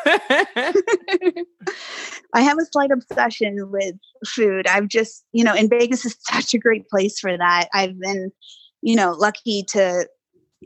I 2.36 2.42
have 2.42 2.58
a 2.58 2.66
slight 2.72 2.90
obsession 2.92 3.70
with 3.70 3.96
food. 4.26 4.66
I've 4.68 4.88
just, 4.88 5.24
you 5.34 5.44
know, 5.44 5.54
in 5.54 5.70
Vegas 5.70 6.04
is 6.04 6.16
such 6.22 6.54
a 6.56 6.58
great 6.58 6.88
place 6.90 7.20
for 7.20 7.38
that. 7.38 7.70
I've 7.74 8.00
been 8.00 8.32
you 8.84 8.96
know, 8.96 9.14
lucky 9.14 9.64
to 9.70 10.08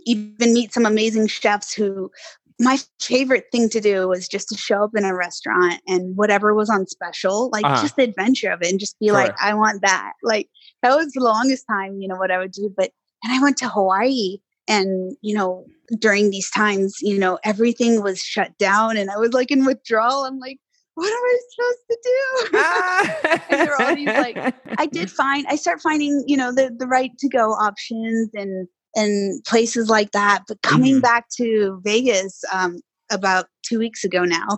even 0.05 0.53
meet 0.53 0.73
some 0.73 0.85
amazing 0.85 1.27
chefs 1.27 1.73
who 1.73 2.11
my 2.59 2.77
favorite 2.99 3.45
thing 3.51 3.69
to 3.69 3.79
do 3.79 4.07
was 4.07 4.27
just 4.27 4.49
to 4.49 4.57
show 4.57 4.83
up 4.83 4.91
in 4.95 5.05
a 5.05 5.15
restaurant 5.15 5.79
and 5.87 6.17
whatever 6.17 6.55
was 6.55 6.69
on 6.69 6.87
special, 6.87 7.49
like 7.51 7.63
uh-huh. 7.63 7.81
just 7.81 7.95
the 7.95 8.03
adventure 8.03 8.49
of 8.49 8.61
it 8.63 8.71
and 8.71 8.79
just 8.79 8.99
be 8.99 9.07
sure. 9.07 9.13
like, 9.13 9.35
I 9.39 9.53
want 9.53 9.81
that. 9.83 10.13
Like 10.23 10.49
that 10.81 10.95
was 10.95 11.11
the 11.13 11.23
longest 11.23 11.65
time, 11.69 12.01
you 12.01 12.07
know, 12.07 12.15
what 12.15 12.31
I 12.31 12.39
would 12.39 12.51
do. 12.51 12.73
But 12.75 12.91
and 13.23 13.33
I 13.33 13.41
went 13.41 13.57
to 13.57 13.69
Hawaii 13.69 14.37
and, 14.67 15.15
you 15.21 15.35
know, 15.35 15.65
during 15.99 16.31
these 16.31 16.49
times, 16.49 16.95
you 17.01 17.19
know, 17.19 17.37
everything 17.43 18.01
was 18.01 18.19
shut 18.19 18.57
down 18.57 18.97
and 18.97 19.11
I 19.11 19.17
was 19.17 19.33
like 19.33 19.51
in 19.51 19.65
withdrawal. 19.65 20.25
I'm 20.25 20.39
like, 20.39 20.57
what 20.97 21.11
am 21.11 21.13
I 21.13 21.37
supposed 21.51 21.83
to 21.91 21.97
do? 22.03 22.57
Ah. 22.57 23.39
and 23.51 23.67
there 23.67 23.75
are 23.75 23.81
all 23.83 23.95
these 23.95 24.07
like 24.07 24.55
I 24.79 24.85
did 24.91 25.11
find 25.11 25.45
I 25.47 25.55
start 25.55 25.79
finding, 25.79 26.23
you 26.25 26.35
know, 26.35 26.51
the 26.51 26.75
the 26.75 26.87
right 26.87 27.15
to 27.19 27.29
go 27.29 27.51
options 27.51 28.31
and 28.33 28.67
and 28.95 29.43
places 29.43 29.89
like 29.89 30.11
that. 30.13 30.45
But 30.47 30.63
coming 30.63 30.95
mm-hmm. 30.95 31.01
back 31.01 31.25
to 31.37 31.79
Vegas 31.83 32.43
um, 32.51 32.79
about 33.11 33.45
two 33.61 33.77
weeks 33.77 34.03
ago 34.03 34.25
now, 34.25 34.57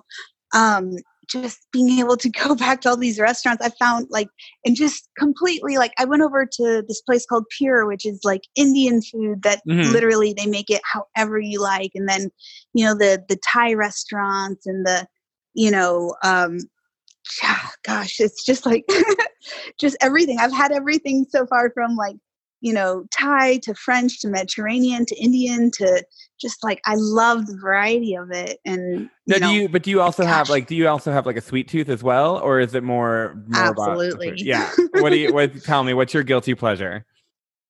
um, 0.56 0.96
just 1.30 1.68
being 1.74 2.00
able 2.00 2.16
to 2.16 2.30
go 2.46 2.56
back 2.56 2.80
to 2.82 2.90
all 2.90 2.98
these 2.98 3.20
restaurants, 3.20 3.62
I 3.62 3.72
found 3.78 4.08
like, 4.10 4.30
and 4.64 4.78
just 4.78 5.10
completely 5.18 5.78
like, 5.78 5.92
I 6.00 6.06
went 6.06 6.22
over 6.22 6.46
to 6.46 6.84
this 6.88 7.02
place 7.02 7.26
called 7.26 7.48
Pure, 7.58 7.86
which 7.86 8.06
is 8.06 8.22
like 8.24 8.44
Indian 8.56 9.02
food 9.02 9.44
that 9.44 9.60
mm-hmm. 9.68 9.92
literally 9.92 10.34
they 10.34 10.46
make 10.46 10.70
it 10.70 10.82
however 10.86 11.38
you 11.38 11.62
like. 11.62 11.92
And 11.96 12.08
then, 12.08 12.30
you 12.74 12.86
know, 12.86 12.94
the 12.94 13.22
the 13.28 13.38
Thai 13.52 13.74
restaurants 13.74 14.66
and 14.66 14.86
the 14.86 15.06
you 15.54 15.72
know, 15.72 16.16
um, 16.24 16.60
gosh, 17.84 18.20
it's 18.20 18.46
just 18.46 18.66
like 18.66 18.86
just 19.80 19.98
everything. 20.02 20.40
I've 20.40 20.54
had 20.54 20.72
everything 20.72 21.26
so 21.30 21.46
far 21.46 21.72
from 21.72 21.96
like, 21.96 22.16
you 22.62 22.74
know, 22.74 23.06
Thai 23.12 23.58
to 23.60 23.74
French 23.74 24.20
to 24.22 24.28
Mediterranean 24.28 25.06
to 25.06 25.16
Indian 25.16 25.72
to 25.72 26.04
just 26.42 26.64
like 26.64 26.82
I 26.86 26.96
love 26.98 27.48
the 27.48 27.58
variety 27.58 28.16
of 28.16 28.32
it. 28.32 28.60
And 28.66 29.10
now, 29.28 29.36
you 29.36 29.40
know, 29.40 29.48
do 29.48 29.54
you? 29.54 29.70
But 29.70 29.84
do 29.84 29.90
you 29.92 30.02
also 30.02 30.24
gosh. 30.24 30.34
have 30.34 30.50
like? 30.50 30.68
Do 30.68 30.76
you 30.76 30.88
also 30.88 31.12
have 31.12 31.26
like 31.26 31.38
a 31.38 31.42
sweet 31.42 31.68
tooth 31.68 31.90
as 31.90 32.04
well, 32.04 32.38
or 32.38 32.60
is 32.60 32.76
it 32.76 32.84
more? 32.84 33.42
more 33.48 33.64
Absolutely. 33.64 34.34
Yeah. 34.38 34.70
what 34.94 35.12
do 35.12 35.18
you? 35.18 35.34
What? 35.34 35.64
Tell 35.64 35.84
me. 35.84 35.94
What's 35.94 36.14
your 36.14 36.24
guilty 36.24 36.54
pleasure? 36.54 37.06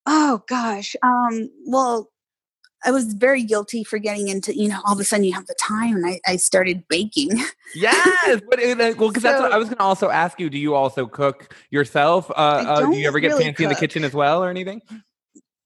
Oh 0.05 0.41
gosh. 0.47 0.95
Um. 1.03 1.49
Well, 1.67 2.09
I 2.85 2.91
was 2.91 3.13
very 3.13 3.43
guilty 3.43 3.83
for 3.83 3.99
getting 3.99 4.29
into, 4.29 4.55
you 4.55 4.69
know, 4.69 4.79
all 4.85 4.93
of 4.93 4.99
a 4.99 5.03
sudden 5.03 5.25
you 5.25 5.33
have 5.33 5.47
the 5.47 5.55
time 5.59 5.97
and 5.97 6.05
I, 6.05 6.19
I 6.25 6.35
started 6.37 6.87
baking. 6.87 7.41
Yes. 7.75 8.41
but, 8.49 8.59
uh, 8.59 8.75
well, 8.97 9.09
because 9.09 9.21
so, 9.21 9.29
that's 9.29 9.41
what 9.41 9.51
I 9.51 9.57
was 9.57 9.67
going 9.67 9.77
to 9.77 9.83
also 9.83 10.09
ask 10.09 10.39
you. 10.39 10.49
Do 10.49 10.57
you 10.57 10.73
also 10.73 11.05
cook 11.05 11.55
yourself? 11.69 12.31
Uh, 12.31 12.33
uh, 12.33 12.85
do 12.89 12.97
you 12.97 13.07
ever 13.07 13.19
get 13.19 13.29
really 13.29 13.43
fancy 13.43 13.55
cook. 13.55 13.63
in 13.63 13.69
the 13.69 13.75
kitchen 13.75 14.03
as 14.03 14.13
well 14.13 14.43
or 14.43 14.49
anything? 14.49 14.81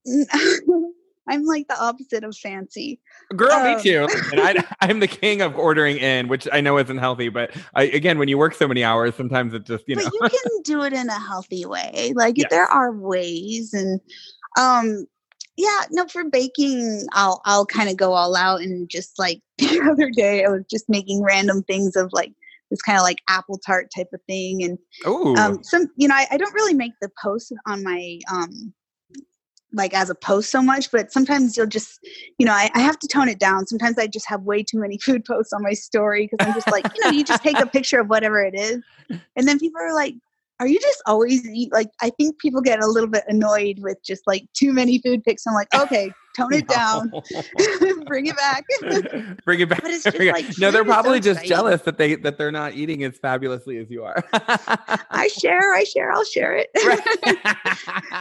I'm 1.28 1.46
like 1.46 1.68
the 1.68 1.80
opposite 1.80 2.24
of 2.24 2.36
fancy. 2.36 3.00
Girl, 3.36 3.52
um, 3.52 3.76
me 3.76 3.82
too. 3.82 4.08
And 4.32 4.42
I, 4.42 4.64
I'm 4.82 5.00
the 5.00 5.08
king 5.08 5.42
of 5.42 5.56
ordering 5.56 5.98
in, 5.98 6.28
which 6.28 6.48
I 6.52 6.62
know 6.62 6.78
isn't 6.78 6.98
healthy, 6.98 7.30
but 7.30 7.56
I, 7.76 7.84
again, 7.84 8.18
when 8.18 8.28
you 8.28 8.38
work 8.38 8.54
so 8.54 8.68
many 8.68 8.84
hours, 8.84 9.16
sometimes 9.16 9.54
it 9.54 9.66
just, 9.66 9.86
you 9.88 9.96
know. 9.96 10.10
But 10.20 10.34
you 10.34 10.40
can 10.44 10.62
do 10.64 10.82
it 10.84 10.94
in 10.94 11.08
a 11.10 11.20
healthy 11.20 11.66
way. 11.66 12.14
Like 12.16 12.38
yes. 12.38 12.50
there 12.50 12.66
are 12.66 12.92
ways 12.92 13.74
and 13.74 14.02
um 14.60 15.08
yeah 15.58 15.82
no 15.92 16.08
for 16.08 16.24
baking 16.30 17.06
i'll 17.14 17.42
i'll 17.46 17.66
kind 17.66 17.90
of 17.90 17.98
go 17.98 18.14
all 18.14 18.36
out 18.36 18.62
and 18.62 18.90
just 18.90 19.18
like 19.20 19.40
the 19.58 19.82
other 19.92 20.10
day 20.10 20.44
i 20.46 20.50
was 20.50 20.64
just 20.70 20.90
making 20.90 21.24
random 21.24 21.64
things 21.64 21.96
of 21.96 22.10
like 22.12 22.34
this 22.70 22.82
kind 22.82 22.98
of 22.98 23.04
like 23.04 23.22
apple 23.30 23.60
tart 23.60 23.92
type 23.96 24.08
of 24.14 24.22
thing 24.28 24.64
and 24.64 24.78
Ooh. 25.06 25.36
um 25.36 25.64
some 25.64 25.88
you 25.96 26.08
know 26.08 26.16
I, 26.16 26.28
I 26.32 26.38
don't 26.38 26.54
really 26.54 26.74
make 26.74 26.94
the 27.02 27.10
post 27.22 27.54
on 27.68 27.84
my 27.84 28.20
um 28.32 28.74
like 29.74 29.94
as 29.94 30.10
a 30.10 30.16
post 30.16 30.52
so 30.52 30.62
much 30.62 30.92
but 30.92 31.12
sometimes 31.12 31.58
you'll 31.58 31.68
just 31.68 32.00
you 32.38 32.46
know 32.46 32.54
I, 32.54 32.70
I, 32.76 32.80
have 32.80 33.00
to 33.00 33.08
tone 33.08 33.28
it 33.28 33.40
down 33.40 33.66
sometimes 33.66 33.98
i 33.98 34.08
just 34.08 34.28
have 34.30 34.44
way 34.44 34.64
too 34.64 34.80
many 34.80 34.98
food 35.04 35.26
posts 35.26 35.54
on 35.54 35.62
my 35.62 35.74
story 35.74 36.30
because 36.30 36.48
i'm 36.48 36.54
just 36.54 36.72
like 36.72 36.86
you 36.96 37.04
know 37.04 37.12
you 37.12 37.24
just 37.24 37.44
take 37.44 37.60
a 37.60 37.66
picture 37.78 38.00
of 38.00 38.08
whatever 38.08 38.44
it 38.44 38.56
is 38.56 38.82
and 39.36 39.48
then 39.48 39.60
people 39.60 39.82
are 39.82 39.94
like 39.94 40.16
are 40.64 40.68
you 40.68 40.80
just 40.80 41.02
always 41.06 41.46
eat 41.50 41.72
like 41.74 41.90
i 42.02 42.10
think 42.12 42.40
people 42.40 42.62
get 42.62 42.82
a 42.82 42.88
little 42.88 43.10
bit 43.10 43.24
annoyed 43.28 43.80
with 43.80 43.98
just 44.02 44.26
like 44.26 44.46
too 44.54 44.72
many 44.72 44.98
food 45.00 45.22
pics 45.24 45.46
i'm 45.46 45.54
like 45.54 45.68
okay 45.76 46.10
tone 46.36 46.52
it 46.52 46.68
down. 46.68 47.12
Bring 48.08 48.26
it 48.26 48.36
back. 48.36 48.66
Bring 49.46 49.60
it 49.60 49.70
back. 49.70 49.84
Like, 49.84 50.46
no 50.58 50.72
they're 50.72 50.84
probably 50.84 51.22
so 51.22 51.34
just 51.34 51.46
jealous 51.46 51.84
that 51.84 52.00
they 52.00 52.16
that 52.16 52.40
they're 52.40 52.52
not 52.52 52.74
eating 52.74 53.04
as 53.04 53.20
fabulously 53.20 53.78
as 53.78 53.92
you 53.92 54.04
are. 54.04 54.16
I 55.12 55.28
share 55.28 55.76
i 55.76 55.84
share 55.84 56.12
i'll 56.12 56.26
share 56.26 56.56
it. 56.56 56.72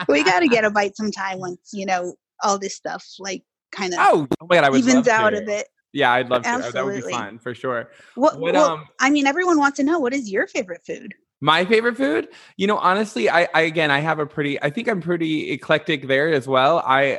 We 0.09 0.22
got 0.24 0.40
to 0.40 0.49
get 0.49 0.66
a 0.66 0.70
bite 0.70 0.95
sometime 0.95 1.38
once 1.38 1.70
you 1.72 1.86
know 1.86 2.14
all 2.43 2.59
this 2.59 2.74
stuff 2.74 3.03
like 3.18 3.45
kind 3.70 3.95
of 3.95 4.01
oh, 4.03 4.28
oh 4.43 4.47
my 4.47 4.57
God, 4.57 4.64
I 4.64 4.68
would 4.68 4.80
evens 4.80 5.09
out 5.09 5.32
of 5.32 5.49
it 5.49 5.68
yeah, 5.93 6.12
I'd 6.12 6.30
love 6.30 6.43
to. 6.43 6.49
Absolutely. 6.49 6.72
That 6.72 6.84
would 6.86 7.05
be 7.05 7.12
fun 7.12 7.38
for 7.38 7.55
sure. 7.55 7.90
What, 8.14 8.40
what 8.40 8.55
well, 8.55 8.70
um, 8.70 8.86
I 8.99 9.11
mean, 9.11 9.26
everyone 9.26 9.59
wants 9.59 9.76
to 9.76 9.82
know 9.82 9.99
what 9.99 10.14
is 10.14 10.30
your 10.30 10.47
favorite 10.47 10.80
food? 10.86 11.12
My 11.43 11.64
favorite 11.64 11.97
food, 11.97 12.28
you 12.57 12.68
know, 12.68 12.78
honestly, 12.78 13.28
I, 13.28 13.49
I 13.53 13.62
again, 13.62 13.90
I 13.90 13.99
have 13.99 14.20
a 14.20 14.26
pretty, 14.26 14.62
I 14.62 14.70
think 14.70 14.88
I'm 14.88 15.01
pretty 15.01 15.51
eclectic 15.51 16.07
there 16.07 16.32
as 16.32 16.47
well. 16.47 16.78
I, 16.86 17.18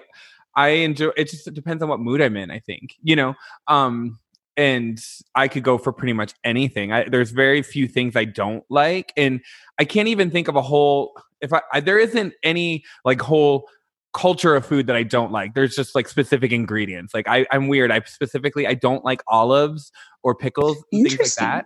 I 0.55 0.69
enjoy. 0.69 1.09
It 1.17 1.29
just 1.29 1.53
depends 1.53 1.83
on 1.83 1.89
what 1.89 1.99
mood 1.99 2.21
I'm 2.21 2.37
in. 2.37 2.49
I 2.49 2.59
think, 2.59 2.95
you 3.03 3.17
know, 3.17 3.35
um, 3.67 4.17
and 4.55 5.03
I 5.35 5.49
could 5.49 5.63
go 5.63 5.77
for 5.77 5.91
pretty 5.91 6.13
much 6.13 6.33
anything. 6.43 6.93
I, 6.93 7.09
there's 7.09 7.31
very 7.31 7.61
few 7.63 7.87
things 7.87 8.15
I 8.15 8.23
don't 8.23 8.63
like, 8.69 9.11
and 9.17 9.41
I 9.77 9.83
can't 9.83 10.07
even 10.07 10.31
think 10.31 10.47
of 10.47 10.55
a 10.55 10.61
whole. 10.61 11.17
If 11.41 11.51
I, 11.51 11.61
I 11.73 11.79
there 11.81 11.99
isn't 11.99 12.33
any 12.43 12.85
like 13.03 13.21
whole 13.21 13.67
culture 14.13 14.55
of 14.55 14.65
food 14.65 14.87
that 14.87 14.95
I 14.95 15.03
don't 15.03 15.31
like. 15.31 15.55
There's 15.55 15.75
just 15.75 15.95
like 15.95 16.07
specific 16.07 16.51
ingredients. 16.51 17.13
Like 17.13 17.27
I, 17.27 17.45
I'm 17.51 17.67
weird. 17.67 17.91
I 17.91 17.99
specifically 18.05 18.67
I 18.67 18.75
don't 18.75 19.03
like 19.03 19.21
olives 19.27 19.91
or 20.21 20.35
pickles 20.35 20.83
things 20.91 21.17
like 21.17 21.33
that. 21.35 21.65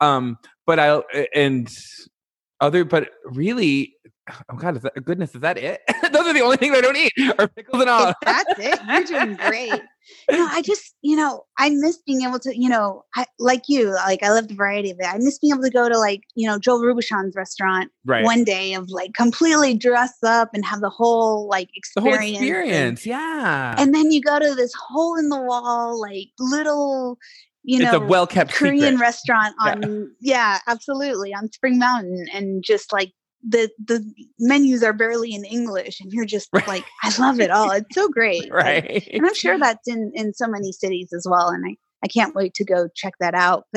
Um, 0.00 0.38
but 0.70 0.78
I 0.78 0.90
uh, 0.90 1.24
and 1.34 1.68
other, 2.60 2.84
but 2.84 3.10
really, 3.24 3.96
oh 4.52 4.56
god, 4.56 4.76
is 4.76 4.82
that, 4.82 5.04
goodness, 5.04 5.34
is 5.34 5.40
that 5.40 5.58
it? 5.58 5.80
Those 6.12 6.28
are 6.28 6.32
the 6.32 6.42
only 6.42 6.58
things 6.58 6.76
I 6.76 6.80
don't 6.80 6.96
eat 6.96 7.12
are 7.40 7.48
pickles 7.48 7.82
and 7.82 7.90
all. 7.90 8.14
That's 8.24 8.54
it. 8.56 8.78
You're 8.88 9.02
doing 9.02 9.34
great. 9.34 9.82
you 10.28 10.36
know, 10.36 10.46
I 10.48 10.62
just, 10.62 10.94
you 11.02 11.16
know, 11.16 11.42
I 11.58 11.70
miss 11.70 11.98
being 12.06 12.22
able 12.22 12.38
to, 12.38 12.56
you 12.56 12.68
know, 12.68 13.02
I, 13.16 13.26
like 13.40 13.62
you, 13.66 13.94
like 13.94 14.22
I 14.22 14.30
love 14.30 14.46
the 14.46 14.54
variety 14.54 14.92
of 14.92 15.00
it. 15.00 15.06
I 15.06 15.18
miss 15.18 15.40
being 15.40 15.54
able 15.54 15.64
to 15.64 15.70
go 15.70 15.88
to 15.88 15.98
like, 15.98 16.22
you 16.36 16.46
know, 16.46 16.60
Joël 16.60 16.84
Robuchon's 16.84 17.34
restaurant 17.34 17.90
right. 18.04 18.24
one 18.24 18.44
day 18.44 18.74
of 18.74 18.90
like 18.90 19.14
completely 19.14 19.74
dress 19.74 20.22
up 20.22 20.50
and 20.54 20.64
have 20.64 20.82
the 20.82 20.88
whole 20.88 21.48
like 21.48 21.68
experience. 21.74 22.20
The 22.20 22.26
whole 22.26 22.30
experience, 22.30 23.00
and, 23.00 23.06
yeah. 23.06 23.74
And 23.76 23.92
then 23.92 24.12
you 24.12 24.20
go 24.20 24.38
to 24.38 24.54
this 24.54 24.72
hole 24.74 25.18
in 25.18 25.30
the 25.30 25.40
wall, 25.40 26.00
like 26.00 26.28
little, 26.38 27.18
you 27.62 27.78
know, 27.78 27.86
it's 27.86 27.94
a 27.94 28.00
well 28.00 28.26
kept 28.26 28.52
Korean 28.52 28.94
secret. 28.94 29.00
restaurant 29.00 29.54
on, 29.60 30.12
yeah. 30.20 30.34
yeah, 30.34 30.58
absolutely, 30.66 31.34
on 31.34 31.50
Spring 31.52 31.78
Mountain, 31.78 32.26
and 32.32 32.64
just 32.64 32.92
like 32.92 33.12
the 33.46 33.70
the 33.84 34.04
menus 34.38 34.82
are 34.82 34.92
barely 34.92 35.34
in 35.34 35.44
English, 35.44 36.00
and 36.00 36.12
you're 36.12 36.24
just 36.24 36.48
right. 36.52 36.66
like, 36.66 36.84
I 37.02 37.12
love 37.18 37.40
it 37.40 37.50
all. 37.50 37.70
It's 37.70 37.94
so 37.94 38.08
great, 38.08 38.50
right? 38.50 38.84
Like, 38.92 39.08
and 39.12 39.26
I'm 39.26 39.34
sure 39.34 39.58
that's 39.58 39.86
in 39.86 40.12
in 40.14 40.32
so 40.34 40.46
many 40.46 40.72
cities 40.72 41.12
as 41.12 41.26
well, 41.28 41.48
and 41.48 41.64
I 41.66 41.76
I 42.02 42.08
can't 42.08 42.34
wait 42.34 42.54
to 42.54 42.64
go 42.64 42.88
check 42.94 43.14
that 43.20 43.34
out. 43.34 43.66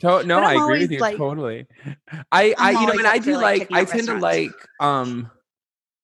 to- 0.00 0.24
no, 0.24 0.40
I 0.40 0.54
agree 0.54 0.80
with 0.80 0.92
you 0.92 0.98
like, 0.98 1.16
totally. 1.16 1.66
I 2.30 2.54
I 2.58 2.70
you 2.72 2.86
know, 2.86 2.92
and 2.92 3.06
I 3.06 3.18
do 3.18 3.36
like, 3.36 3.72
I 3.72 3.84
tend 3.84 4.06
to 4.08 4.18
like 4.18 4.52
um, 4.80 5.30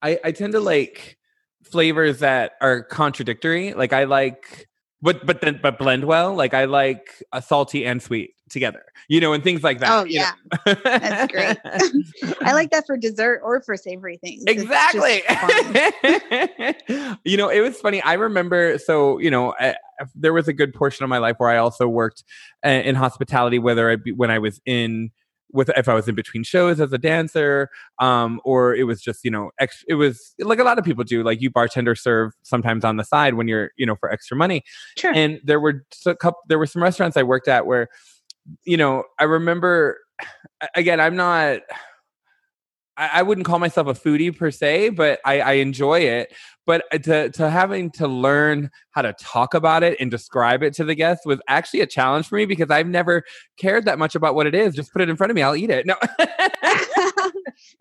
I 0.01 0.18
I 0.25 0.33
tend 0.33 0.53
to 0.53 0.61
like 0.61 1.18
flavors 1.64 2.21
that 2.21 2.53
are 2.61 2.83
contradictory. 2.83 3.75
Like 3.75 3.93
I 3.93 4.05
like 4.05 4.70
but 5.03 5.25
but 5.27 5.41
then 5.41 5.59
but 5.63 5.79
blend 5.79 6.05
well. 6.05 6.35
Like 6.35 6.55
I 6.55 6.65
like 6.67 7.23
a 7.33 7.41
salty 7.41 7.85
and 7.87 8.03
sweet 8.03 8.35
together, 8.51 8.85
you 9.09 9.21
know, 9.21 9.33
and 9.33 9.43
things 9.43 9.63
like 9.63 9.79
that. 9.81 9.91
Oh 9.91 10.05
yeah, 10.05 10.33
that's 10.65 11.33
great. 11.33 11.59
I 12.43 12.53
like 12.53 12.71
that 12.71 12.85
for 12.87 12.97
dessert 12.97 13.41
or 13.43 13.63
for 13.63 13.77
savory 13.77 14.19
things. 14.19 14.45
Exactly. 14.47 15.23
you 17.25 17.37
know, 17.37 17.49
it 17.49 17.61
was 17.61 17.81
funny. 17.81 18.03
I 18.03 18.15
remember. 18.15 18.79
So 18.79 19.19
you 19.19 19.31
know, 19.31 19.55
I, 19.59 19.77
there 20.15 20.33
was 20.33 20.49
a 20.49 20.53
good 20.53 20.75
portion 20.75 21.05
of 21.05 21.11
my 21.11 21.19
life 21.19 21.37
where 21.39 21.51
I 21.51 21.59
also 21.59 21.89
worked 21.89 22.25
uh, 22.65 22.69
in 22.69 22.95
hospitality, 22.95 23.59
whether 23.59 23.91
I 23.91 23.97
be, 23.97 24.13
when 24.13 24.31
I 24.31 24.39
was 24.39 24.61
in 24.67 25.11
with 25.53 25.71
if 25.77 25.89
I 25.89 25.95
was 25.95 26.09
in 26.09 26.15
between 26.15 26.43
shows 26.43 26.81
as 26.81 26.93
a 26.93 26.99
dancer, 26.99 27.69
um, 27.99 28.41
or 28.45 28.75
it 28.75 28.85
was 28.85 29.01
just 29.01 29.25
you 29.25 29.31
know 29.31 29.51
ex- 29.59 29.85
it 29.89 29.95
was 29.95 30.35
like 30.39 30.59
a 30.59 30.65
lot 30.65 30.79
of 30.79 30.85
people 30.85 31.05
do, 31.05 31.23
like 31.23 31.41
you 31.41 31.51
bartender 31.51 31.95
serve 31.95 32.33
sometimes 32.43 32.85
on 32.85 32.97
the 32.97 33.05
side 33.05 33.35
when 33.35 33.49
you're 33.49 33.71
you 33.77 33.87
know 33.87 33.97
for 33.97 34.11
extra 34.11 34.37
money. 34.37 34.63
Sure. 34.97 35.13
And 35.15 35.41
there 35.45 35.61
were 35.61 35.85
a 36.07 36.15
couple, 36.15 36.41
there 36.49 36.59
were 36.59 36.67
some 36.67 36.83
restaurants 36.83 37.17
I 37.17 37.23
worked 37.23 37.49
at 37.49 37.67
where, 37.67 37.89
you 38.65 38.77
know, 38.77 39.05
I 39.19 39.25
remember 39.25 39.99
again, 40.75 41.01
I'm 41.01 41.17
not. 41.17 41.61
I, 43.09 43.23
wouldn't 43.23 43.47
call 43.47 43.59
myself 43.59 43.87
a 43.87 43.95
foodie 43.95 44.37
per 44.37 44.51
se, 44.51 44.91
but 44.91 45.21
I, 45.25 45.41
I 45.41 45.53
enjoy 45.55 46.01
it 46.01 46.35
but 46.71 46.85
uh, 46.93 46.99
to, 46.99 47.31
to 47.31 47.51
having 47.51 47.91
to 47.91 48.07
learn 48.07 48.71
how 48.93 49.03
to 49.03 49.13
talk 49.15 49.55
about 49.55 49.83
it 49.83 49.97
and 49.99 50.09
describe 50.09 50.63
it 50.63 50.73
to 50.75 50.85
the 50.85 50.95
guests 50.95 51.27
was 51.27 51.41
actually 51.49 51.81
a 51.81 51.87
challenge 51.87 52.29
for 52.29 52.37
me 52.37 52.47
because 52.47 52.71
I've 52.71 52.87
never 52.87 53.25
cared 53.57 53.87
that 53.87 53.99
much 53.99 54.15
about 54.15 54.37
what 54.37 54.47
it 54.47 54.55
is. 54.55 54.77
Just 54.77 54.93
put 54.93 55.03
it 55.03 55.09
in 55.09 55.17
front 55.17 55.33
of 55.33 55.35
me, 55.35 55.43
I'll 55.43 55.57
eat 55.57 55.71
it. 55.71 55.85
No. 55.85 55.97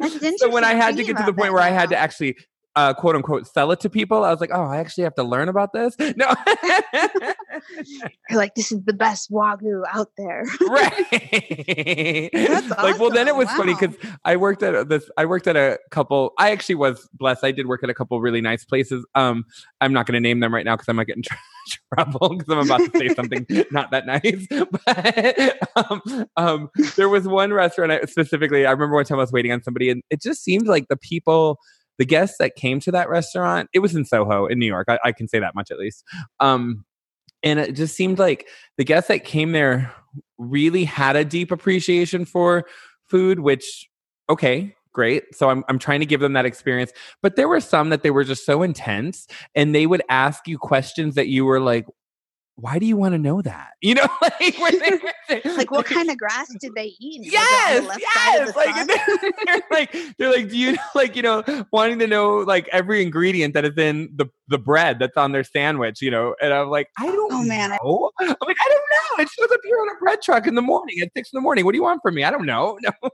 so 0.38 0.50
when 0.50 0.64
I 0.64 0.74
had 0.74 0.98
to 0.98 1.04
get 1.04 1.18
to 1.18 1.24
the 1.24 1.34
point 1.34 1.54
where 1.54 1.62
I 1.62 1.70
had 1.70 1.90
to 1.90 1.98
actually 1.98 2.36
uh, 2.80 2.94
quote 2.94 3.16
unquote 3.16 3.46
sell 3.46 3.72
it 3.72 3.80
to 3.82 3.90
people, 3.90 4.24
I 4.24 4.32
was 4.32 4.40
like, 4.40 4.52
oh, 4.54 4.64
I 4.64 4.78
actually 4.78 5.04
have 5.04 5.16
to 5.16 5.24
learn 5.24 5.50
about 5.50 5.74
this. 5.74 5.96
No, 6.16 6.34
you're 8.30 8.40
like, 8.40 8.56
this 8.56 8.72
is 8.72 8.82
the 8.84 8.94
best 8.94 9.32
wagyu 9.32 9.84
out 9.92 10.10
there, 10.18 10.44
right? 10.70 12.30
Awesome. 12.50 12.70
Like, 12.80 13.00
well, 13.00 13.10
then 13.10 13.28
it 13.28 13.36
was 13.36 13.48
wow. 13.48 13.58
funny 13.58 13.74
because 13.74 13.96
I 14.26 14.36
worked 14.36 14.64
at 14.64 14.90
this. 14.90 15.10
I 15.18 15.26
worked 15.26 15.48
at 15.48 15.56
a 15.56 15.78
couple. 15.92 16.34
I 16.38 16.52
actually 16.52 16.76
was 16.76 17.08
blessed. 17.14 17.44
I 17.44 17.52
did 17.52 17.68
work 17.68 17.84
at 17.84 17.90
a 17.90 17.94
couple 17.94 18.20
really 18.22 18.42
nice 18.42 18.66
places. 18.66 19.06
Um, 19.16 19.46
I'm 19.82 19.94
not 19.94 20.06
going 20.06 20.14
to 20.14 20.20
name 20.20 20.40
them 20.40 20.54
right 20.54 20.66
now 20.66 20.76
because 20.76 20.90
I 20.90 20.94
might 20.94 21.08
get 21.08 21.18
in 21.18 21.24
trouble 21.94 22.30
because 22.30 22.50
I'm 22.50 22.60
about 22.60 22.92
to 22.92 22.98
say 22.98 23.10
something 23.14 23.46
not 23.72 23.92
that 23.92 24.06
nice. 24.06 24.48
But 24.86 25.60
um, 25.76 26.26
um, 26.38 26.70
there 26.96 27.10
was 27.10 27.28
one 27.28 27.54
restaurant 27.54 27.92
I, 27.92 28.02
specifically. 28.06 28.66
I 28.66 28.72
remember 28.72 28.96
one 28.96 29.06
time 29.06 29.20
I 29.20 29.22
was 29.22 29.32
waiting 29.32 29.52
on 29.52 29.64
somebody, 29.64 29.90
and 29.90 30.02
it 30.10 30.22
just 30.22 30.44
seemed 30.44 30.68
like 30.68 30.88
the 30.88 30.98
people 30.98 31.60
the 32.00 32.06
guests 32.06 32.38
that 32.40 32.56
came 32.56 32.80
to 32.80 32.92
that 32.92 33.10
restaurant, 33.10 33.70
it 33.74 33.80
was 33.80 33.96
in 33.96 34.06
Soho 34.06 34.48
in 34.48 34.58
New 34.58 34.66
York. 34.66 34.88
I, 34.90 34.98
I 35.04 35.12
can 35.12 35.28
say 35.28 35.38
that 35.40 35.54
much 35.54 35.70
at 35.70 35.78
least. 35.78 36.04
Um, 36.40 36.86
and 37.44 37.60
it 37.60 37.74
just 37.74 37.96
seemed 37.96 38.18
like 38.18 38.48
the 38.78 38.84
guests 38.84 39.10
that 39.10 39.26
came 39.26 39.52
there 39.52 39.94
really 40.38 40.86
had 40.86 41.16
a 41.16 41.26
deep 41.26 41.52
appreciation 41.52 42.26
for 42.26 42.66
food, 43.08 43.42
which, 43.42 43.88
okay, 44.30 44.76
great. 44.94 45.36
So 45.36 45.50
I'm, 45.50 45.64
I'm 45.68 45.78
trying 45.78 46.00
to 46.00 46.06
give 46.06 46.22
them 46.22 46.34
that 46.34 46.46
experience. 46.46 46.92
But 47.22 47.36
there 47.36 47.48
were 47.48 47.62
some 47.62 47.90
that 47.90 48.02
they 48.02 48.12
were 48.12 48.24
just 48.24 48.46
so 48.46 48.64
intense 48.64 49.28
and 49.54 49.76
they 49.76 49.86
would 49.86 50.02
ask 50.10 50.48
you 50.48 50.58
questions 50.58 51.16
that 51.16 51.28
you 51.28 51.46
were 51.46 51.60
like, 51.60 51.86
why 52.62 52.80
do 52.80 52.86
you 52.86 52.98
want 52.98 53.14
to 53.14 53.18
know 53.18 53.42
that? 53.42 53.72
You 53.82 53.96
know, 53.96 54.08
like, 54.22 54.58
they, 55.30 55.42
like 55.56 55.72
what 55.72 55.86
kind 55.86 56.10
of 56.12 56.18
grass 56.18 56.54
did 56.60 56.76
they 56.76 56.94
eat? 57.00 57.32
Yes, 57.32 57.86
the 57.86 58.00
yes. 58.00 58.56
Like 58.56 58.88
they're, 58.88 59.34
they're, 59.46 59.62
like 59.72 60.18
they're 60.18 60.32
like, 60.32 60.50
do 60.50 60.58
you 60.58 60.78
like 60.96 61.16
you 61.16 61.22
know 61.22 61.44
wanting 61.72 62.00
to 62.00 62.08
know 62.08 62.38
like 62.38 62.68
every 62.72 63.02
ingredient 63.02 63.54
that 63.54 63.66
is 63.66 63.78
in 63.78 64.10
the 64.16 64.28
the 64.50 64.58
bread 64.58 65.00
that's 65.00 65.18
on 65.18 65.32
their 65.32 65.44
sandwich? 65.44 66.02
You 66.02 66.12
know, 66.12 66.36
and 66.42 66.54
I'm 66.54 66.70
like, 66.70 66.90
I 66.98 67.06
don't. 67.06 67.32
Oh 67.32 67.44
man, 67.44 67.70
know. 67.70 68.12
I'm 68.20 68.28
like, 68.28 68.38
I 68.42 68.70
don't 68.70 69.18
know. 69.18 69.24
It 69.24 69.30
shows 69.30 69.52
up 69.52 69.60
here 69.64 69.80
on 69.80 69.90
a 69.90 70.00
bread 70.00 70.22
truck 70.22 70.48
in 70.48 70.56
the 70.56 70.62
morning 70.62 70.98
at 71.02 71.10
six 71.16 71.32
in 71.32 71.38
the 71.38 71.42
morning. 71.42 71.66
What 71.66 71.74
do 71.74 71.78
you 71.78 71.84
want 71.84 72.02
from 72.02 72.16
me? 72.16 72.24
I 72.24 72.32
don't 72.32 72.46
know. 72.46 72.78
No. 72.90 73.12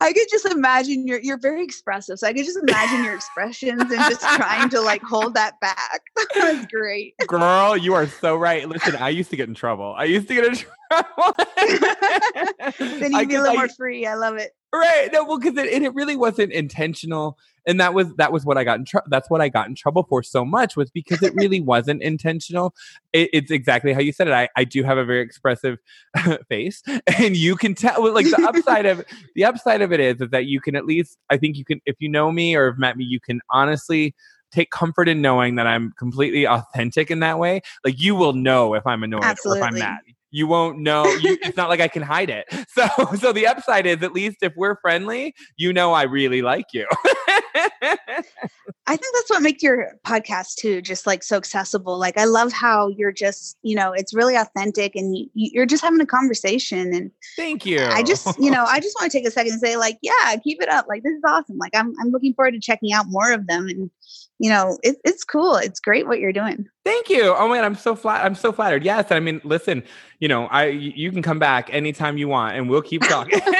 I 0.00 0.12
could 0.12 0.26
just 0.30 0.44
imagine 0.46 1.06
you're 1.06 1.20
you're 1.20 1.38
very 1.38 1.62
expressive, 1.64 2.18
so 2.18 2.26
I 2.26 2.32
could 2.32 2.44
just 2.44 2.58
imagine 2.58 3.04
your 3.04 3.14
expressions 3.14 3.80
and 3.80 3.90
just 3.90 4.20
trying 4.20 4.68
to 4.70 4.80
like 4.80 5.02
hold 5.02 5.34
that 5.34 5.58
back. 5.60 6.02
That's 6.34 6.66
great, 6.66 7.14
girl. 7.26 7.76
You 7.76 7.94
are 7.94 8.06
so 8.06 8.36
right. 8.36 8.68
Listen, 8.68 8.96
I 8.96 9.08
used 9.08 9.30
to 9.30 9.36
get 9.36 9.48
in 9.48 9.54
trouble. 9.54 9.94
I 9.96 10.04
used 10.04 10.28
to 10.28 10.34
get 10.34 10.44
in 10.44 10.54
trouble. 10.90 11.34
then 12.78 13.12
you 13.12 13.26
feel 13.26 13.40
a 13.40 13.42
little 13.42 13.54
more 13.54 13.68
free. 13.68 14.06
I 14.06 14.14
love 14.14 14.36
it. 14.36 14.52
Right. 14.72 15.08
No, 15.12 15.24
well, 15.24 15.38
because 15.38 15.56
it, 15.56 15.72
and 15.72 15.84
it 15.84 15.94
really 15.94 16.16
wasn't 16.16 16.52
intentional. 16.52 17.38
And 17.66 17.80
that 17.80 17.94
was 17.94 18.14
that 18.14 18.32
was 18.32 18.44
what 18.44 18.56
I 18.56 18.64
got 18.64 18.78
in 18.78 18.84
trouble. 18.84 19.08
That's 19.10 19.28
what 19.28 19.40
I 19.40 19.48
got 19.48 19.68
in 19.68 19.74
trouble 19.74 20.04
for 20.08 20.22
so 20.22 20.44
much 20.44 20.76
was 20.76 20.90
because 20.90 21.22
it 21.22 21.34
really 21.34 21.60
wasn't 21.74 22.02
intentional. 22.02 22.74
It, 23.12 23.30
it's 23.32 23.50
exactly 23.50 23.92
how 23.92 24.00
you 24.00 24.12
said 24.12 24.28
it. 24.28 24.32
I, 24.32 24.48
I 24.56 24.64
do 24.64 24.82
have 24.84 24.98
a 24.98 25.04
very 25.04 25.20
expressive 25.20 25.78
face, 26.48 26.82
and 27.18 27.36
you 27.36 27.56
can 27.56 27.74
tell. 27.74 28.12
Like 28.12 28.26
the 28.26 28.46
upside 28.46 28.86
of 28.86 29.04
the 29.34 29.44
upside 29.44 29.82
of 29.82 29.92
it 29.92 30.00
is 30.00 30.20
is 30.20 30.30
that 30.30 30.46
you 30.46 30.60
can 30.60 30.76
at 30.76 30.86
least 30.86 31.18
I 31.30 31.36
think 31.36 31.56
you 31.56 31.64
can 31.64 31.80
if 31.86 31.96
you 31.98 32.08
know 32.08 32.30
me 32.30 32.54
or 32.54 32.70
have 32.70 32.78
met 32.78 32.96
me, 32.96 33.04
you 33.04 33.20
can 33.20 33.40
honestly 33.50 34.14
take 34.52 34.70
comfort 34.70 35.08
in 35.08 35.20
knowing 35.20 35.56
that 35.56 35.66
I'm 35.66 35.92
completely 35.98 36.46
authentic 36.46 37.10
in 37.10 37.20
that 37.20 37.38
way. 37.38 37.62
Like 37.84 38.00
you 38.00 38.14
will 38.14 38.32
know 38.32 38.74
if 38.74 38.86
I'm 38.86 39.02
annoyed 39.02 39.24
Absolutely. 39.24 39.60
or 39.60 39.66
if 39.66 39.72
I'm 39.72 39.78
mad. 39.78 39.98
You 40.30 40.46
won't 40.46 40.80
know. 40.80 41.06
You, 41.06 41.38
it's 41.42 41.56
not 41.56 41.68
like 41.68 41.80
I 41.80 41.88
can 41.88 42.02
hide 42.02 42.30
it. 42.30 42.46
So, 42.68 42.86
so 43.18 43.32
the 43.32 43.46
upside 43.46 43.86
is 43.86 44.02
at 44.02 44.12
least 44.12 44.38
if 44.42 44.52
we're 44.56 44.76
friendly, 44.76 45.34
you 45.56 45.72
know 45.72 45.92
I 45.92 46.02
really 46.02 46.42
like 46.42 46.66
you. 46.72 46.86
I 48.88 48.96
think 48.96 49.14
that's 49.14 49.30
what 49.30 49.42
makes 49.42 49.62
your 49.62 49.92
podcast 50.06 50.56
too 50.56 50.80
just 50.80 51.06
like 51.06 51.22
so 51.22 51.36
accessible. 51.36 51.98
Like 51.98 52.18
I 52.18 52.24
love 52.24 52.52
how 52.52 52.88
you're 52.88 53.12
just, 53.12 53.56
you 53.62 53.74
know, 53.74 53.92
it's 53.92 54.14
really 54.14 54.36
authentic 54.36 54.94
and 54.94 55.16
you, 55.16 55.28
you're 55.34 55.66
just 55.66 55.82
having 55.82 56.00
a 56.00 56.06
conversation 56.06 56.94
and 56.94 57.10
Thank 57.36 57.66
you. 57.66 57.80
I 57.80 58.02
just, 58.02 58.38
you 58.38 58.50
know, 58.50 58.64
I 58.64 58.80
just 58.80 58.96
want 59.00 59.10
to 59.10 59.18
take 59.18 59.26
a 59.26 59.30
second 59.30 59.52
and 59.52 59.60
say 59.60 59.76
like, 59.76 59.98
yeah, 60.02 60.36
keep 60.42 60.62
it 60.62 60.68
up. 60.68 60.86
Like 60.88 61.02
this 61.02 61.14
is 61.14 61.22
awesome. 61.26 61.58
Like 61.58 61.74
I'm 61.74 61.94
I'm 62.00 62.10
looking 62.10 62.34
forward 62.34 62.52
to 62.52 62.60
checking 62.60 62.92
out 62.92 63.06
more 63.08 63.32
of 63.32 63.46
them 63.46 63.66
and 63.68 63.90
you 64.38 64.50
know, 64.50 64.78
it, 64.82 64.96
it's 65.04 65.24
cool. 65.24 65.56
It's 65.56 65.80
great 65.80 66.06
what 66.06 66.20
you're 66.20 66.32
doing. 66.32 66.66
Thank 66.84 67.08
you. 67.08 67.34
Oh 67.34 67.48
man, 67.48 67.64
I'm 67.64 67.74
so 67.74 67.96
flat. 67.96 68.24
I'm 68.24 68.34
so 68.34 68.52
flattered. 68.52 68.84
Yes, 68.84 69.10
I 69.10 69.18
mean, 69.18 69.40
listen, 69.44 69.82
you 70.20 70.28
know, 70.28 70.46
I 70.46 70.66
you 70.66 71.10
can 71.10 71.22
come 71.22 71.38
back 71.38 71.72
anytime 71.72 72.18
you 72.18 72.28
want, 72.28 72.56
and 72.56 72.68
we'll 72.68 72.82
keep 72.82 73.02
talking. 73.02 73.40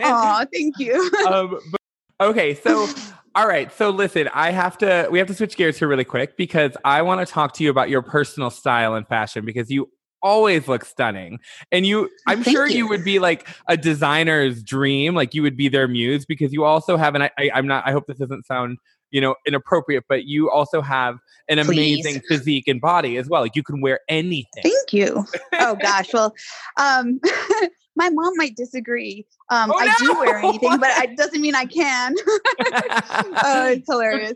Oh, 0.00 0.44
thank 0.52 0.78
you. 0.78 1.10
um, 1.28 1.58
but, 1.70 1.77
okay, 2.20 2.54
so 2.54 2.88
all 3.34 3.46
right. 3.46 3.72
So 3.72 3.90
listen, 3.90 4.28
I 4.34 4.50
have 4.50 4.78
to. 4.78 5.08
We 5.10 5.18
have 5.18 5.28
to 5.28 5.34
switch 5.34 5.56
gears 5.56 5.78
here 5.78 5.88
really 5.88 6.04
quick 6.04 6.36
because 6.36 6.72
I 6.84 7.02
want 7.02 7.26
to 7.26 7.32
talk 7.32 7.52
to 7.54 7.64
you 7.64 7.70
about 7.70 7.88
your 7.88 8.02
personal 8.02 8.50
style 8.50 8.94
and 8.94 9.06
fashion 9.06 9.44
because 9.44 9.70
you 9.70 9.90
always 10.22 10.66
look 10.66 10.84
stunning 10.84 11.38
and 11.70 11.86
you 11.86 12.10
i'm 12.26 12.42
Thank 12.42 12.56
sure 12.56 12.66
you. 12.66 12.78
you. 12.78 12.88
would 12.88 13.04
be 13.04 13.20
like 13.20 13.46
a 13.68 13.76
designer's 13.76 14.62
dream 14.64 15.14
like 15.14 15.32
you 15.32 15.42
would 15.42 15.56
be 15.56 15.68
their 15.68 15.86
muse 15.86 16.26
because 16.26 16.52
you 16.52 16.64
also 16.64 16.96
have 16.96 17.14
an 17.14 17.22
I, 17.22 17.30
I, 17.38 17.50
i'm 17.54 17.68
not 17.68 17.86
i 17.86 17.92
hope 17.92 18.06
this 18.08 18.18
doesn't 18.18 18.44
sound 18.44 18.78
you 19.10 19.20
know 19.20 19.36
inappropriate 19.46 20.04
but 20.08 20.24
you 20.24 20.50
also 20.50 20.80
have 20.80 21.18
an 21.48 21.58
Please. 21.58 22.04
amazing 22.04 22.22
physique 22.28 22.66
and 22.66 22.80
body 22.80 23.16
as 23.16 23.28
well 23.28 23.42
like 23.42 23.54
you 23.54 23.62
can 23.62 23.80
wear 23.80 24.00
anything 24.08 24.62
thank 24.62 24.92
you 24.92 25.24
oh 25.60 25.76
gosh 25.76 26.12
well 26.12 26.34
um 26.78 27.20
my 27.98 28.08
mom 28.10 28.32
might 28.36 28.56
disagree 28.56 29.26
um 29.50 29.70
oh, 29.70 29.78
i 29.78 29.86
no! 29.86 29.92
do 29.98 30.18
wear 30.18 30.38
anything 30.38 30.78
but 30.78 30.90
it 31.04 31.16
doesn't 31.16 31.40
mean 31.40 31.54
i 31.54 31.64
can 31.64 32.14
oh 33.44 33.68
it's 33.68 33.86
hilarious 33.86 34.34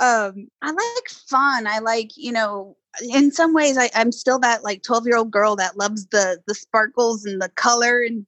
um 0.00 0.48
i 0.62 0.70
like 0.70 1.08
fun 1.28 1.66
i 1.66 1.78
like 1.78 2.10
you 2.16 2.32
know 2.32 2.76
in 3.12 3.30
some 3.30 3.54
ways 3.54 3.78
I, 3.78 3.90
i'm 3.94 4.12
still 4.12 4.38
that 4.40 4.62
like 4.62 4.82
12 4.82 5.06
year 5.06 5.16
old 5.16 5.30
girl 5.30 5.56
that 5.56 5.78
loves 5.78 6.06
the 6.08 6.40
the 6.46 6.54
sparkles 6.54 7.24
and 7.24 7.40
the 7.40 7.48
color 7.50 8.02
and 8.02 8.26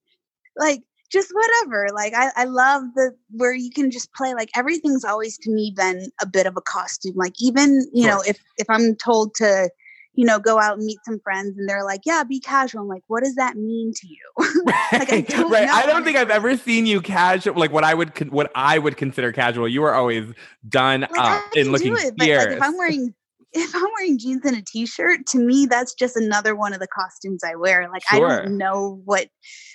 like 0.57 0.82
just 1.11 1.32
whatever. 1.32 1.89
Like 1.95 2.14
I, 2.14 2.30
I 2.37 2.45
love 2.45 2.82
the 2.95 3.12
where 3.30 3.55
you 3.55 3.70
can 3.70 3.91
just 3.91 4.12
play. 4.14 4.34
Like 4.34 4.51
everything's 4.55 5.05
always 5.05 5.39
to 5.39 5.51
me 5.51 5.72
been 5.76 6.11
a 6.20 6.26
bit 6.26 6.47
of 6.47 6.57
a 6.57 6.61
costume. 6.61 7.14
Like 7.16 7.34
even 7.39 7.89
you 7.93 8.05
sure. 8.05 8.12
know 8.12 8.22
if 8.26 8.39
if 8.59 8.68
I'm 8.68 8.95
told 8.97 9.34
to 9.37 9.70
you 10.17 10.25
know 10.25 10.39
go 10.39 10.59
out 10.59 10.77
and 10.77 10.85
meet 10.85 10.99
some 11.05 11.21
friends 11.21 11.57
and 11.57 11.69
they're 11.69 11.85
like 11.85 12.01
yeah 12.05 12.25
be 12.25 12.41
casual 12.41 12.83
i'm 12.83 12.89
like 12.89 13.03
what 13.07 13.23
does 13.23 13.35
that 13.37 13.57
mean 13.57 13.93
to 13.95 14.09
you 14.09 14.64
like, 14.64 15.12
I 15.12 15.21
don't 15.21 15.51
right 15.51 15.67
know. 15.67 15.75
i 15.75 15.87
don't 15.87 16.05
think 16.05 16.17
i've 16.17 16.31
ever 16.31 16.57
seen 16.57 16.87
you 16.87 17.01
casual 17.01 17.55
like 17.55 17.73
what 17.73 17.85
i 17.85 17.95
would 17.95 18.14
con- 18.14 18.31
what 18.31 18.51
i 18.55 18.79
would 18.79 18.97
consider 18.97 19.31
casual 19.31 19.69
you 19.69 19.85
are 19.85 19.95
always 19.95 20.33
done 20.69 21.03
like, 21.03 21.11
up 21.17 21.43
and 21.55 21.71
looking 21.71 21.95
it, 21.95 22.14
fierce. 22.19 22.47
Like, 22.47 22.57
if 22.57 22.62
i'm 22.62 22.77
wearing 22.77 23.14
if 23.53 23.75
I'm 23.75 23.87
wearing 23.97 24.19
jeans 24.19 24.45
and 24.45 24.57
a 24.57 24.62
t-shirt, 24.62 25.25
to 25.29 25.39
me 25.39 25.64
that's 25.64 25.95
just 25.95 26.17
another 26.17 26.55
one 26.55 26.75
of 26.75 26.81
the 26.81 26.89
costumes 26.89 27.43
I 27.43 27.55
wear. 27.55 27.89
Like 27.91 28.03
sure. 28.07 28.31
I 28.31 28.43
don't 28.43 28.59
know 28.59 29.01
what 29.05 29.29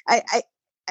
I, 0.07 0.21
I 0.31 0.41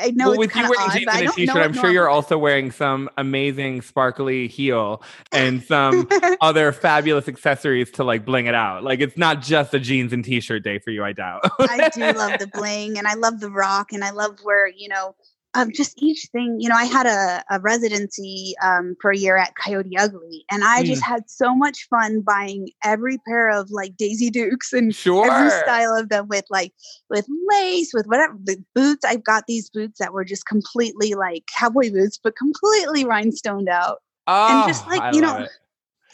I 0.00 0.10
know 0.10 0.30
well, 0.30 0.38
with 0.38 0.54
you 0.54 0.62
wearing 0.62 0.76
odd, 0.78 0.92
jeans 0.92 1.08
and 1.12 1.28
a 1.28 1.32
t-shirt, 1.32 1.56
I'm 1.56 1.72
sure 1.72 1.90
you're 1.90 2.08
also 2.08 2.38
wearing 2.38 2.70
some 2.70 3.08
amazing 3.18 3.82
sparkly 3.82 4.48
heel 4.48 5.02
and 5.32 5.62
some 5.70 6.08
other 6.40 6.72
fabulous 6.72 7.28
accessories 7.28 7.90
to 7.92 8.04
like 8.04 8.24
bling 8.24 8.46
it 8.46 8.54
out. 8.54 8.82
Like 8.82 9.00
it's 9.00 9.16
not 9.16 9.42
just 9.42 9.74
a 9.74 9.78
jeans 9.78 10.12
and 10.12 10.24
t-shirt 10.24 10.64
day 10.64 10.78
for 10.78 10.90
you, 10.90 11.04
I 11.04 11.12
doubt. 11.12 11.42
I 11.58 11.90
do 11.90 12.00
love 12.12 12.38
the 12.38 12.46
bling 12.52 12.98
and 12.98 13.06
I 13.06 13.14
love 13.14 13.40
the 13.40 13.50
rock 13.50 13.92
and 13.92 14.02
I 14.02 14.10
love 14.10 14.38
where, 14.42 14.66
you 14.66 14.88
know, 14.88 15.14
um, 15.54 15.72
just 15.72 16.00
each 16.00 16.28
thing, 16.30 16.58
you 16.60 16.68
know, 16.68 16.76
I 16.76 16.84
had 16.84 17.06
a, 17.06 17.42
a 17.50 17.60
residency 17.60 18.54
um, 18.62 18.94
for 19.00 19.10
a 19.10 19.16
year 19.16 19.36
at 19.36 19.54
Coyote 19.56 19.96
Ugly, 19.98 20.44
and 20.50 20.62
I 20.62 20.82
mm. 20.82 20.86
just 20.86 21.04
had 21.04 21.28
so 21.28 21.56
much 21.56 21.88
fun 21.88 22.20
buying 22.20 22.68
every 22.84 23.18
pair 23.26 23.48
of 23.48 23.68
like 23.70 23.96
Daisy 23.96 24.30
Dukes 24.30 24.72
and 24.72 24.94
sure. 24.94 25.28
every 25.28 25.50
style 25.50 25.94
of 25.94 26.08
them 26.08 26.28
with 26.28 26.44
like 26.50 26.72
with 27.08 27.26
lace, 27.48 27.90
with 27.92 28.06
whatever 28.06 28.36
the 28.44 28.62
boots. 28.76 29.04
I've 29.04 29.24
got 29.24 29.48
these 29.48 29.70
boots 29.70 29.98
that 29.98 30.12
were 30.12 30.24
just 30.24 30.46
completely 30.46 31.14
like 31.14 31.44
cowboy 31.58 31.90
boots, 31.90 32.18
but 32.22 32.36
completely 32.36 33.04
rhinestoned 33.04 33.68
out, 33.68 33.98
oh, 34.28 34.62
and 34.62 34.68
just 34.68 34.86
like 34.86 35.02
I 35.02 35.12
you 35.12 35.20
know, 35.20 35.38
it. 35.38 35.50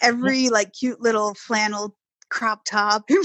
every 0.01 0.49
like 0.49 0.73
cute 0.73 1.03
little 1.03 1.35
flannel 1.35 1.95
crop 2.31 2.65
top. 2.65 3.09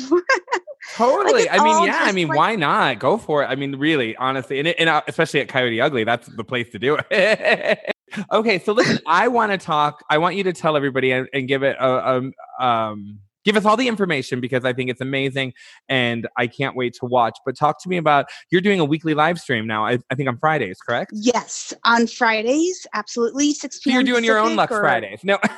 Totally. 0.96 1.46
Like 1.46 1.60
I 1.60 1.64
mean, 1.64 1.86
yeah. 1.86 2.00
I 2.02 2.12
mean, 2.12 2.28
like- 2.28 2.38
why 2.38 2.56
not? 2.56 3.00
Go 3.00 3.18
for 3.18 3.44
it. 3.44 3.48
I 3.48 3.56
mean, 3.56 3.76
really, 3.76 4.16
honestly, 4.16 4.60
and, 4.60 4.68
it, 4.68 4.76
and 4.80 4.90
uh, 4.90 5.02
especially 5.08 5.42
at 5.42 5.48
Coyote 5.48 5.80
Ugly, 5.80 6.04
that's 6.04 6.28
the 6.28 6.44
place 6.44 6.70
to 6.70 6.80
do 6.80 6.98
it. 7.10 7.96
okay, 8.32 8.60
so 8.60 8.74
listen, 8.74 9.00
I 9.06 9.28
want 9.28 9.52
to 9.52 9.58
talk. 9.58 10.04
I 10.10 10.18
want 10.18 10.36
you 10.36 10.44
to 10.44 10.54
tell 10.54 10.76
everybody 10.76 11.12
and, 11.12 11.28
and 11.34 11.48
give 11.48 11.64
it 11.64 11.78
a, 11.80 12.32
a 12.60 12.66
um 12.66 13.20
give 13.44 13.56
us 13.58 13.66
all 13.66 13.78
the 13.78 13.88
information 13.88 14.40
because 14.40 14.66
I 14.66 14.74
think 14.74 14.90
it's 14.90 15.02
amazing 15.02 15.54
and 15.90 16.28
I 16.38 16.48
can't 16.48 16.76
wait 16.76 16.94
to 16.96 17.06
watch. 17.06 17.38
But 17.46 17.58
talk 17.58 17.82
to 17.84 17.90
me 17.90 17.98
about 17.98 18.28
you're 18.50 18.62
doing 18.62 18.80
a 18.80 18.86
weekly 18.86 19.14
live 19.14 19.40
stream 19.40 19.68
now. 19.68 19.86
I, 19.86 20.00
I 20.10 20.16
think 20.16 20.30
on 20.30 20.38
Fridays, 20.38 20.80
correct? 20.80 21.12
Yes, 21.14 21.74
on 21.84 22.08
Fridays, 22.08 22.86
absolutely. 22.94 23.54
6 23.54 23.80
p.m. 23.80 23.94
You're 23.94 24.04
doing 24.04 24.22
Pacific 24.22 24.28
your 24.28 24.40
own 24.40 24.56
Lux 24.56 24.72
or... 24.72 24.82
Fridays. 24.82 25.22
No. 25.24 25.38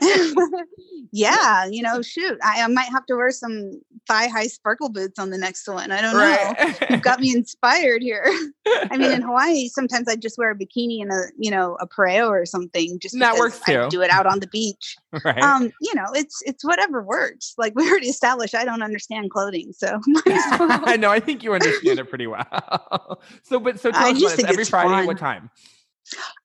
yeah, 1.12 1.66
you 1.66 1.82
know, 1.82 2.02
shoot, 2.02 2.38
I, 2.42 2.62
I, 2.62 2.66
might 2.68 2.88
have 2.90 3.06
to 3.06 3.16
wear 3.16 3.30
some 3.30 3.80
thigh 4.06 4.28
high 4.28 4.46
sparkle 4.46 4.88
boots 4.88 5.18
on 5.18 5.30
the 5.30 5.38
next 5.38 5.68
one. 5.68 5.90
I 5.90 6.00
don't 6.00 6.14
right. 6.14 6.80
know. 6.80 6.86
You've 6.90 7.02
got 7.02 7.20
me 7.20 7.32
inspired 7.36 8.02
here. 8.02 8.24
I 8.66 8.96
mean, 8.96 9.10
in 9.12 9.22
Hawaii, 9.30 9.68
sometimes 9.68 10.08
I 10.08 10.16
just 10.16 10.38
wear 10.38 10.50
a 10.50 10.56
bikini 10.56 11.02
and 11.02 11.10
a, 11.10 11.22
you 11.38 11.50
know, 11.50 11.76
a 11.80 11.86
pareo 11.86 12.28
or 12.28 12.46
something. 12.46 12.98
Just 12.98 13.18
that 13.18 13.36
works 13.36 13.60
too. 13.60 13.80
I 13.80 13.88
do 13.88 14.02
it 14.02 14.10
out 14.10 14.26
on 14.26 14.40
the 14.40 14.46
beach. 14.48 14.96
Right. 15.24 15.42
Um, 15.42 15.70
you 15.80 15.94
know, 15.94 16.06
it's 16.14 16.42
it's 16.46 16.64
whatever 16.64 17.02
works. 17.02 17.54
Like 17.58 17.72
we 17.76 17.88
already 17.88 18.08
established, 18.08 18.54
I 18.54 18.64
don't 18.64 18.82
understand 18.82 19.30
clothing, 19.30 19.72
so 19.72 20.00
I 20.26 20.96
know. 20.96 21.10
I 21.10 21.20
think 21.20 21.42
you 21.42 21.54
understand 21.54 21.98
it 21.98 22.08
pretty 22.08 22.26
well. 22.26 23.20
so, 23.42 23.60
but 23.60 23.80
so 23.80 23.90
tell 23.90 24.04
I 24.04 24.10
us 24.10 24.44
every 24.44 24.64
Friday. 24.64 24.90
Fun. 24.90 25.06
What 25.06 25.18
time? 25.18 25.50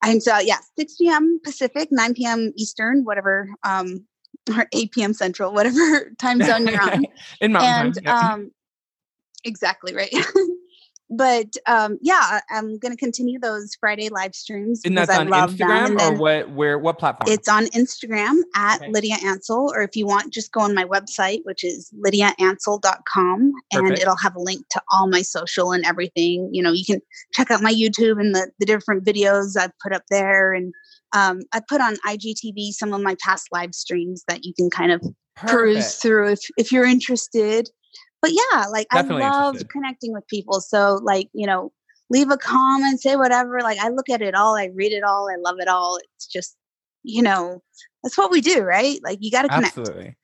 And 0.04 0.22
so, 0.22 0.38
yeah, 0.40 0.58
6 0.78 0.96
p.m. 0.98 1.40
Pacific, 1.44 1.90
9 1.92 2.14
p.m. 2.14 2.54
Eastern, 2.56 3.04
whatever 3.04 3.50
um, 3.64 4.06
or 4.50 4.68
8 4.72 4.92
p.m. 4.92 5.14
Central, 5.14 5.54
whatever 5.54 6.12
time 6.18 6.42
zone 6.42 6.68
you're 6.68 6.82
on. 6.82 7.06
In 7.42 7.52
mountain 7.52 7.94
and, 7.98 8.06
time. 8.06 8.34
Um, 8.34 8.52
exactly 9.44 9.96
right. 9.96 10.14
but 11.10 11.56
um, 11.68 11.98
yeah, 12.02 12.40
I'm 12.50 12.80
going 12.80 12.92
to 12.92 12.98
continue 12.98 13.40
those 13.40 13.76
Friday 13.80 14.10
live 14.10 14.34
streams. 14.34 14.82
And 14.84 14.98
that's 14.98 15.12
on 15.12 15.28
Instagram 15.28 16.00
or 16.02 16.18
what? 16.18 16.50
Where? 16.52 16.80
What 16.80 16.98
platform? 16.98 17.32
It's 17.32 17.48
on 17.48 17.66
Instagram 17.68 18.40
at 18.56 18.82
okay. 18.82 18.92
Lydia 18.92 19.16
Ansel, 19.24 19.72
or 19.74 19.84
if 19.84 19.96
you 19.96 20.08
want, 20.08 20.34
just 20.34 20.52
go 20.52 20.62
on 20.62 20.74
my 20.74 20.86
website, 20.86 21.42
which 21.44 21.64
is 21.64 21.92
lydiaansel.com, 22.06 23.54
and 23.72 23.92
it'll 23.92 24.18
have 24.18 24.36
a 24.36 24.42
link 24.42 24.66
to 24.72 24.82
all 24.92 25.08
my 25.08 25.22
social 25.22 25.72
and 25.72 25.86
everything. 25.86 26.50
You 26.52 26.64
know, 26.64 26.72
you 26.72 26.86
can 26.86 27.02
check 27.34 27.52
out 27.52 27.62
my 27.62 27.74
YouTube 27.74 28.20
and 28.20 28.34
the 28.34 28.52
the 28.60 28.66
different 28.66 29.06
videos 29.06 29.56
I've 29.58 29.78
put 29.84 29.94
up 29.94 30.04
there, 30.10 30.54
and 30.54 30.74
um, 31.14 31.42
I 31.54 31.62
put 31.68 31.82
on 31.82 31.98
IGTV 32.08 32.72
some 32.72 32.94
of 32.94 33.02
my 33.02 33.16
past 33.24 33.48
live 33.52 33.76
streams 33.76 34.24
that 34.28 34.44
you 34.44 34.54
can 34.56 34.70
kind 34.70 34.92
of 34.92 35.02
Perfect. 35.36 35.52
peruse 35.52 35.96
through 35.96 36.32
if 36.32 36.40
if 36.58 36.72
you're 36.72 36.86
interested. 36.86 37.70
But 38.26 38.34
yeah, 38.34 38.66
like 38.72 38.88
Definitely 38.90 39.22
I 39.22 39.30
love 39.30 39.54
interested. 39.54 39.70
connecting 39.70 40.12
with 40.12 40.28
people. 40.28 40.60
So 40.60 41.00
like 41.04 41.30
you 41.34 41.46
know, 41.46 41.72
leave 42.10 42.32
a 42.32 42.38
comment, 42.38 43.00
say 43.00 43.16
whatever. 43.16 43.62
Like 43.62 43.78
I 43.78 43.90
look 43.90 44.10
at 44.10 44.24
it 44.24 44.34
all, 44.34 44.56
I 44.56 44.72
read 44.74 44.94
it 44.94 45.04
all, 45.04 45.30
I 45.30 45.36
love 45.36 45.60
it 45.60 45.68
all. 45.68 46.00
It's 46.16 46.26
just 46.26 46.58
you 47.04 47.22
know, 47.22 47.62
that's 48.02 48.18
what 48.18 48.32
we 48.32 48.42
do, 48.42 48.62
right? 48.64 49.00
Like 49.04 49.20
you 49.22 49.30
got 49.30 49.44
to 49.44 49.50
connect. 49.50 49.78
Absolutely. 49.78 50.16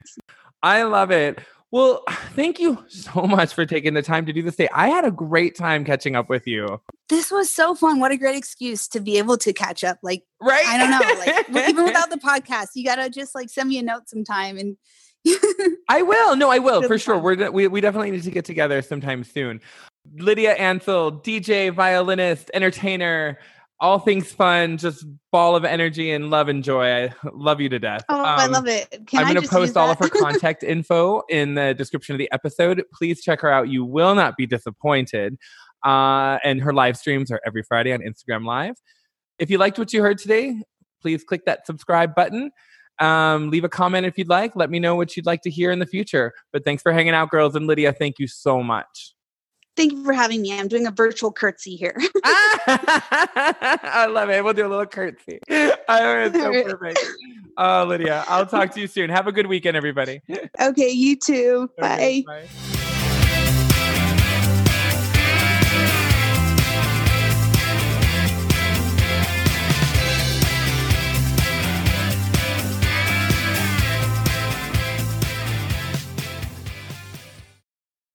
I 0.64 0.82
love 0.82 1.12
it. 1.12 1.38
Well, 1.70 2.04
thank 2.34 2.60
you 2.60 2.84
so 2.88 3.22
much 3.22 3.54
for 3.54 3.68
taking 3.68 3.94
the 3.94 4.02
time 4.02 4.26
to 4.26 4.34
do 4.34 4.42
this 4.42 4.56
day. 4.56 4.68
I 4.74 4.90
had 4.90 5.06
a 5.06 5.12
great 5.12 5.56
time 5.56 5.86
catching 5.86 6.16
up 6.16 6.28
with 6.28 6.48
you. 6.48 6.82
This 7.08 7.30
was 7.30 7.52
so 7.52 7.76
fun. 7.76 8.00
What 8.00 8.12
a 8.12 8.18
great 8.18 8.36
excuse 8.36 8.88
to 8.88 9.00
be 9.00 9.20
able 9.20 9.38
to 9.38 9.54
catch 9.54 9.84
up. 9.84 10.00
Like, 10.02 10.24
right? 10.42 10.66
I 10.66 10.78
don't 10.80 10.90
know. 10.90 11.54
Like, 11.54 11.70
even 11.70 11.84
without 11.86 12.10
the 12.10 12.18
podcast, 12.18 12.70
you 12.74 12.84
gotta 12.84 13.12
just 13.12 13.36
like 13.36 13.52
send 13.52 13.70
me 13.70 13.78
a 13.78 13.84
note 13.84 14.10
sometime 14.10 14.58
and. 14.58 14.78
I 15.90 16.02
will. 16.02 16.36
No, 16.36 16.50
I 16.50 16.60
will 16.60 16.82
for 16.84 16.98
sure. 16.98 17.18
We're 17.18 17.52
we 17.52 17.68
we 17.68 17.82
definitely 17.82 18.12
need 18.12 18.24
to 18.24 18.32
get 18.32 18.46
together 18.46 18.82
sometime 18.82 19.24
soon. 19.24 19.62
Lydia 20.16 20.54
Ansel, 20.54 21.12
DJ, 21.12 21.74
violinist, 21.74 22.50
entertainer, 22.54 23.38
all 23.82 24.00
things 24.00 24.32
fun, 24.32 24.78
just 24.78 25.06
ball 25.32 25.56
of 25.56 25.66
energy 25.66 26.12
and 26.12 26.30
love 26.30 26.50
and 26.50 26.64
joy. 26.64 27.06
I 27.06 27.14
love 27.34 27.60
you 27.60 27.68
to 27.70 27.80
death. 27.80 28.04
Oh, 28.10 28.20
um, 28.20 28.26
I 28.26 28.46
love 28.46 28.68
it. 28.68 28.90
Can 29.08 29.20
I'm 29.20 29.34
going 29.34 29.42
to 29.42 29.50
post 29.50 29.76
all 29.76 29.90
of 29.90 29.98
her 30.00 30.10
contact 30.22 30.64
info 30.64 31.24
in 31.30 31.56
the 31.56 31.74
description 31.74 32.14
of 32.14 32.20
the 32.20 32.32
episode. 32.32 32.84
Please 32.94 33.22
check 33.22 33.42
her 33.42 33.52
out. 33.52 33.70
You 33.70 33.84
will 33.84 34.14
not 34.16 34.38
be 34.38 34.46
disappointed. 34.46 35.38
Uh, 35.84 36.38
and 36.44 36.62
her 36.62 36.74
live 36.74 36.96
streams 36.96 37.32
are 37.32 37.42
every 37.46 37.64
Friday 37.64 37.92
on 37.92 38.02
Instagram 38.02 38.46
Live. 38.46 38.76
If 39.40 39.50
you 39.50 39.58
liked 39.58 39.80
what 39.80 39.92
you 39.94 40.02
heard 40.02 40.20
today, 40.20 40.62
please 41.02 41.24
click 41.24 41.46
that 41.46 41.66
subscribe 41.66 42.14
button. 42.14 42.52
Um, 43.02 43.50
leave 43.50 43.64
a 43.64 43.70
comment 43.70 44.06
if 44.06 44.18
you'd 44.18 44.30
like. 44.30 44.56
Let 44.56 44.70
me 44.70 44.80
know 44.80 44.96
what 44.96 45.18
you'd 45.18 45.26
like 45.26 45.42
to 45.42 45.50
hear 45.50 45.72
in 45.72 45.80
the 45.80 45.86
future. 45.86 46.34
But 46.54 46.64
thanks 46.64 46.84
for 46.84 46.94
hanging 46.94 47.14
out, 47.14 47.30
girls. 47.30 47.56
And 47.56 47.68
Lydia, 47.68 47.94
thank 47.94 48.20
you 48.20 48.28
so 48.28 48.62
much. 48.62 49.14
Thank 49.78 49.94
you 49.94 50.04
for 50.04 50.14
having 50.14 50.42
me. 50.42 50.58
I'm 50.58 50.68
doing 50.68 50.86
a 50.86 50.92
virtual 50.92 51.32
curtsy 51.32 51.76
here. 51.76 51.96
I 52.26 54.08
love 54.10 54.30
it. 54.30 54.44
We'll 54.44 54.54
do 54.54 54.68
a 54.68 54.70
little 54.70 54.86
curtsy. 54.86 55.40
Oh, 55.94 56.24
it's 56.24 56.38
so 56.38 56.64
perfect. 56.64 57.00
Oh, 57.58 57.84
Lydia, 57.86 58.24
I'll 58.30 58.46
talk 58.46 58.74
to 58.76 58.80
you 58.80 58.88
soon. 58.88 59.10
Have 59.10 59.28
a 59.28 59.32
good 59.34 59.48
weekend, 59.48 59.76
everybody. 59.76 60.22
Okay, 60.62 60.90
you 60.90 61.18
too. 61.18 61.70
Bye. 61.78 62.24
Bye. 62.26 62.48